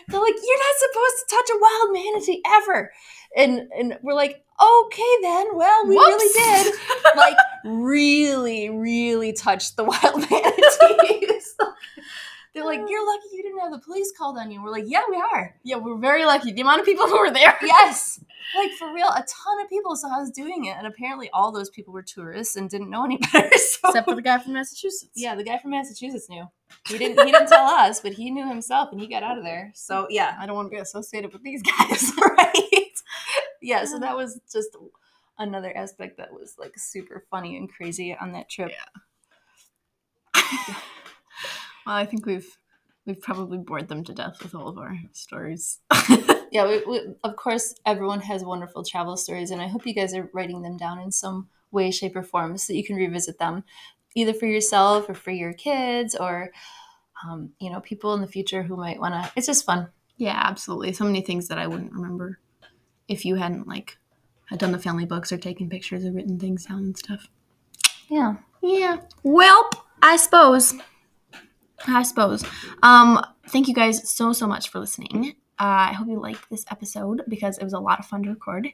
They're 0.07 0.21
like, 0.21 0.35
"You're 0.35 0.59
not 0.59 0.75
supposed 0.79 1.15
to 1.19 1.35
touch 1.35 1.49
a 1.49 1.59
wild 1.59 1.93
manatee 1.93 2.41
ever," 2.45 2.91
and 3.35 3.69
and 3.77 3.97
we're 4.01 4.13
like, 4.13 4.43
"Okay, 4.61 5.15
then. 5.21 5.47
Well, 5.55 5.87
we 5.87 5.97
really 5.97 6.33
did." 6.33 6.73
did. 6.73 7.17
like 7.17 7.37
really, 7.63 8.69
really 8.69 9.33
touched 9.33 9.77
the 9.77 9.83
wild 9.83 10.19
manatees. 10.31 11.55
They're 12.55 12.65
like, 12.65 12.79
you're 12.87 13.05
lucky 13.05 13.27
you 13.33 13.43
didn't 13.43 13.59
have 13.59 13.71
the 13.71 13.79
police 13.79 14.11
called 14.17 14.37
on 14.37 14.49
you. 14.49 14.63
We're 14.63 14.71
like, 14.71 14.85
yeah, 14.87 15.01
we 15.09 15.17
are. 15.17 15.53
yeah, 15.63 15.75
we're 15.75 15.97
very 15.97 16.25
lucky. 16.25 16.51
The 16.53 16.61
amount 16.61 16.79
of 16.79 16.85
people 16.85 17.05
who 17.07 17.19
were 17.19 17.29
there. 17.31 17.55
Yes. 17.61 18.19
Like 18.55 18.71
for 18.79 18.93
real, 18.93 19.07
a 19.09 19.23
ton 19.27 19.61
of 19.61 19.69
people 19.69 19.95
saw 19.95 20.21
us 20.21 20.31
doing 20.31 20.65
it. 20.65 20.75
And 20.77 20.87
apparently 20.87 21.29
all 21.33 21.51
those 21.51 21.69
people 21.69 21.93
were 21.93 22.01
tourists 22.01 22.55
and 22.55 22.69
didn't 22.69 22.89
know 22.89 23.03
any 23.05 23.17
better. 23.33 23.49
So 23.57 23.89
Except 23.89 24.07
for 24.07 24.15
the 24.15 24.21
guy 24.21 24.37
from 24.39 24.53
Massachusetts. 24.53 25.11
yeah, 25.15 25.35
the 25.35 25.43
guy 25.43 25.57
from 25.59 25.71
Massachusetts 25.71 26.29
knew. 26.29 26.45
He 26.87 26.97
didn't 26.97 27.23
he 27.25 27.31
didn't 27.31 27.47
tell 27.49 27.65
us, 27.65 27.99
but 27.99 28.13
he 28.13 28.31
knew 28.31 28.47
himself 28.47 28.89
and 28.91 28.99
he 29.01 29.07
got 29.07 29.21
out 29.23 29.37
of 29.37 29.43
there. 29.43 29.71
So 29.75 30.07
yeah. 30.09 30.35
I 30.39 30.45
don't 30.45 30.55
want 30.55 30.67
to 30.67 30.75
be 30.75 30.77
associated 30.81 31.33
with 31.33 31.43
these 31.43 31.61
guys. 31.79 32.11
right. 32.17 32.91
Yeah, 33.61 33.85
so 33.85 33.99
that 33.99 34.15
was 34.15 34.39
just 34.51 34.69
another 35.37 35.75
aspect 35.75 36.17
that 36.17 36.31
was 36.31 36.55
like 36.57 36.73
super 36.77 37.25
funny 37.29 37.57
and 37.57 37.69
crazy 37.69 38.15
on 38.19 38.31
that 38.33 38.47
trip. 38.49 38.71
Well, 41.85 41.95
I 41.95 42.05
think 42.05 42.25
we've 42.25 42.57
we've 43.05 43.21
probably 43.21 43.57
bored 43.57 43.87
them 43.87 44.03
to 44.05 44.13
death 44.13 44.41
with 44.41 44.55
all 44.55 44.67
of 44.67 44.77
our 44.77 44.97
stories. 45.11 45.79
yeah 46.51 46.67
we, 46.67 46.83
we, 46.85 47.01
of 47.23 47.35
course 47.35 47.75
everyone 47.85 48.21
has 48.21 48.43
wonderful 48.43 48.83
travel 48.83 49.17
stories 49.17 49.49
and 49.49 49.61
i 49.61 49.67
hope 49.67 49.85
you 49.85 49.95
guys 49.95 50.13
are 50.13 50.29
writing 50.31 50.61
them 50.61 50.77
down 50.77 50.99
in 50.99 51.11
some 51.11 51.49
way 51.71 51.89
shape 51.89 52.15
or 52.15 52.21
form 52.21 52.55
so 52.57 52.71
that 52.71 52.77
you 52.77 52.83
can 52.83 52.95
revisit 52.95 53.39
them 53.39 53.63
either 54.13 54.31
for 54.31 54.45
yourself 54.45 55.09
or 55.09 55.15
for 55.15 55.31
your 55.31 55.53
kids 55.53 56.15
or 56.15 56.51
um, 57.25 57.49
you 57.59 57.69
know 57.69 57.81
people 57.81 58.13
in 58.13 58.21
the 58.21 58.27
future 58.27 58.61
who 58.61 58.77
might 58.77 58.99
want 58.99 59.13
to 59.13 59.31
it's 59.35 59.47
just 59.47 59.65
fun 59.65 59.89
yeah, 60.17 60.41
absolutely. 60.43 60.93
So 60.93 61.03
many 61.03 61.21
things 61.21 61.47
that 61.49 61.57
I 61.57 61.67
wouldn't 61.67 61.91
remember 61.91 62.39
if 63.07 63.25
you 63.25 63.35
hadn't 63.35 63.67
like 63.67 63.97
had 64.45 64.59
done 64.59 64.71
the 64.71 64.79
family 64.79 65.05
books 65.05 65.31
or 65.31 65.37
taken 65.37 65.69
pictures 65.69 66.05
or 66.05 66.11
written 66.11 66.39
things 66.39 66.65
down 66.65 66.79
and 66.79 66.97
stuff. 66.97 67.27
yeah 68.09 68.35
Yeah. 68.61 68.97
Well, 69.23 69.69
I 70.01 70.17
suppose. 70.17 70.73
I 71.87 72.03
suppose. 72.03 72.43
Um, 72.83 73.23
thank 73.49 73.67
you 73.67 73.73
guys 73.73 74.09
so 74.09 74.33
so 74.33 74.47
much 74.47 74.69
for 74.69 74.79
listening. 74.79 75.35
Uh, 75.59 75.89
I 75.89 75.93
hope 75.93 76.07
you 76.07 76.19
liked 76.19 76.49
this 76.49 76.65
episode 76.69 77.21
because 77.29 77.57
it 77.57 77.63
was 77.63 77.73
a 77.73 77.79
lot 77.79 77.99
of 77.99 78.05
fun 78.05 78.23
to 78.23 78.29
record, 78.29 78.69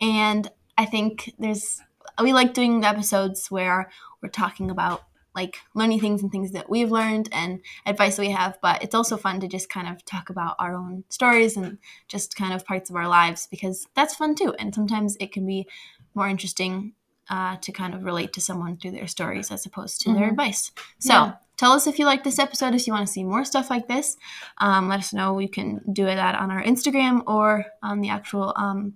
and 0.00 0.50
I 0.76 0.84
think 0.84 1.32
there's 1.38 1.80
we 2.22 2.32
like 2.32 2.54
doing 2.54 2.80
the 2.80 2.88
episodes 2.88 3.50
where 3.50 3.90
we're 4.22 4.28
talking 4.28 4.70
about 4.70 5.02
like 5.34 5.58
learning 5.74 6.00
things 6.00 6.22
and 6.22 6.32
things 6.32 6.52
that 6.52 6.68
we've 6.68 6.90
learned 6.90 7.28
and 7.32 7.60
advice 7.86 8.16
that 8.16 8.22
we 8.22 8.30
have 8.30 8.58
but 8.60 8.82
it's 8.82 8.94
also 8.94 9.16
fun 9.16 9.38
to 9.38 9.46
just 9.46 9.68
kind 9.68 9.86
of 9.86 10.04
talk 10.04 10.30
about 10.30 10.56
our 10.58 10.74
own 10.74 11.04
stories 11.10 11.56
and 11.56 11.78
just 12.08 12.34
kind 12.34 12.52
of 12.52 12.64
parts 12.66 12.90
of 12.90 12.96
our 12.96 13.06
lives 13.06 13.46
because 13.50 13.86
that's 13.94 14.16
fun 14.16 14.34
too 14.34 14.52
and 14.58 14.74
sometimes 14.74 15.16
it 15.20 15.30
can 15.30 15.46
be 15.46 15.68
more 16.14 16.28
interesting 16.28 16.92
uh, 17.30 17.56
to 17.58 17.72
kind 17.72 17.94
of 17.94 18.04
relate 18.04 18.32
to 18.32 18.40
someone 18.40 18.76
through 18.76 18.92
their 18.92 19.06
stories 19.06 19.50
as 19.50 19.66
opposed 19.66 20.00
to 20.02 20.12
their 20.12 20.28
Mhm. 20.28 20.30
advice. 20.30 20.72
So 20.98 21.12
Yeah. 21.12 21.32
tell 21.56 21.72
us 21.72 21.86
if 21.86 21.98
you 21.98 22.06
like 22.06 22.24
this 22.24 22.38
episode 22.38 22.74
if 22.74 22.86
you 22.86 22.92
want 22.92 23.06
to 23.06 23.12
see 23.12 23.24
more 23.24 23.44
stuff 23.44 23.68
like 23.70 23.88
this. 23.88 24.16
Um, 24.58 24.88
let 24.88 25.00
us 25.00 25.12
know 25.12 25.38
you 25.38 25.48
can 25.48 25.80
do 25.92 26.04
that 26.06 26.34
on 26.34 26.50
our 26.50 26.62
instagram 26.62 27.22
or 27.26 27.66
on 27.82 28.00
the 28.00 28.08
actual 28.08 28.52
um, 28.56 28.94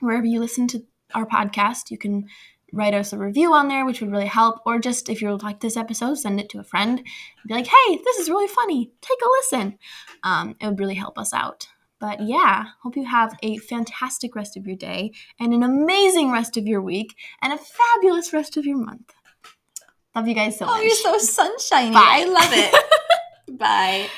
wherever 0.00 0.26
you 0.26 0.40
listen 0.40 0.66
to 0.68 0.84
our 1.14 1.26
podcast. 1.26 1.90
You 1.90 1.98
can 1.98 2.28
write 2.74 2.94
us 2.94 3.12
a 3.12 3.18
review 3.18 3.52
on 3.52 3.68
there 3.68 3.84
which 3.84 4.00
would 4.00 4.10
really 4.10 4.26
help 4.26 4.60
or 4.64 4.78
just 4.78 5.10
if 5.10 5.20
you 5.20 5.36
like 5.36 5.60
this 5.60 5.76
episode 5.76 6.14
send 6.14 6.40
it 6.40 6.48
to 6.48 6.58
a 6.58 6.64
friend. 6.64 6.98
And 6.98 7.06
be 7.46 7.54
like 7.54 7.66
hey 7.66 7.96
this 8.04 8.18
is 8.18 8.28
really 8.30 8.48
funny. 8.48 8.90
Take 9.02 9.18
a 9.22 9.28
listen. 9.40 9.78
Um, 10.22 10.56
it 10.60 10.66
would 10.66 10.78
really 10.80 10.94
help 10.94 11.18
us 11.18 11.32
out 11.34 11.68
but 12.02 12.20
yeah 12.20 12.64
hope 12.82 12.96
you 12.96 13.04
have 13.04 13.32
a 13.44 13.56
fantastic 13.58 14.34
rest 14.34 14.56
of 14.56 14.66
your 14.66 14.74
day 14.74 15.12
and 15.38 15.54
an 15.54 15.62
amazing 15.62 16.32
rest 16.32 16.56
of 16.56 16.66
your 16.66 16.82
week 16.82 17.14
and 17.40 17.52
a 17.52 17.56
fabulous 17.56 18.32
rest 18.32 18.56
of 18.56 18.66
your 18.66 18.76
month. 18.76 19.14
Love 20.16 20.26
you 20.26 20.34
guys 20.34 20.58
so 20.58 20.66
much 20.66 20.80
oh 20.80 20.82
you're 20.82 20.94
so 20.96 21.16
sunshiny. 21.16 21.94
Bye. 21.94 22.00
i 22.04 22.24
love 22.24 22.50
it. 22.52 23.58
Bye 23.58 24.10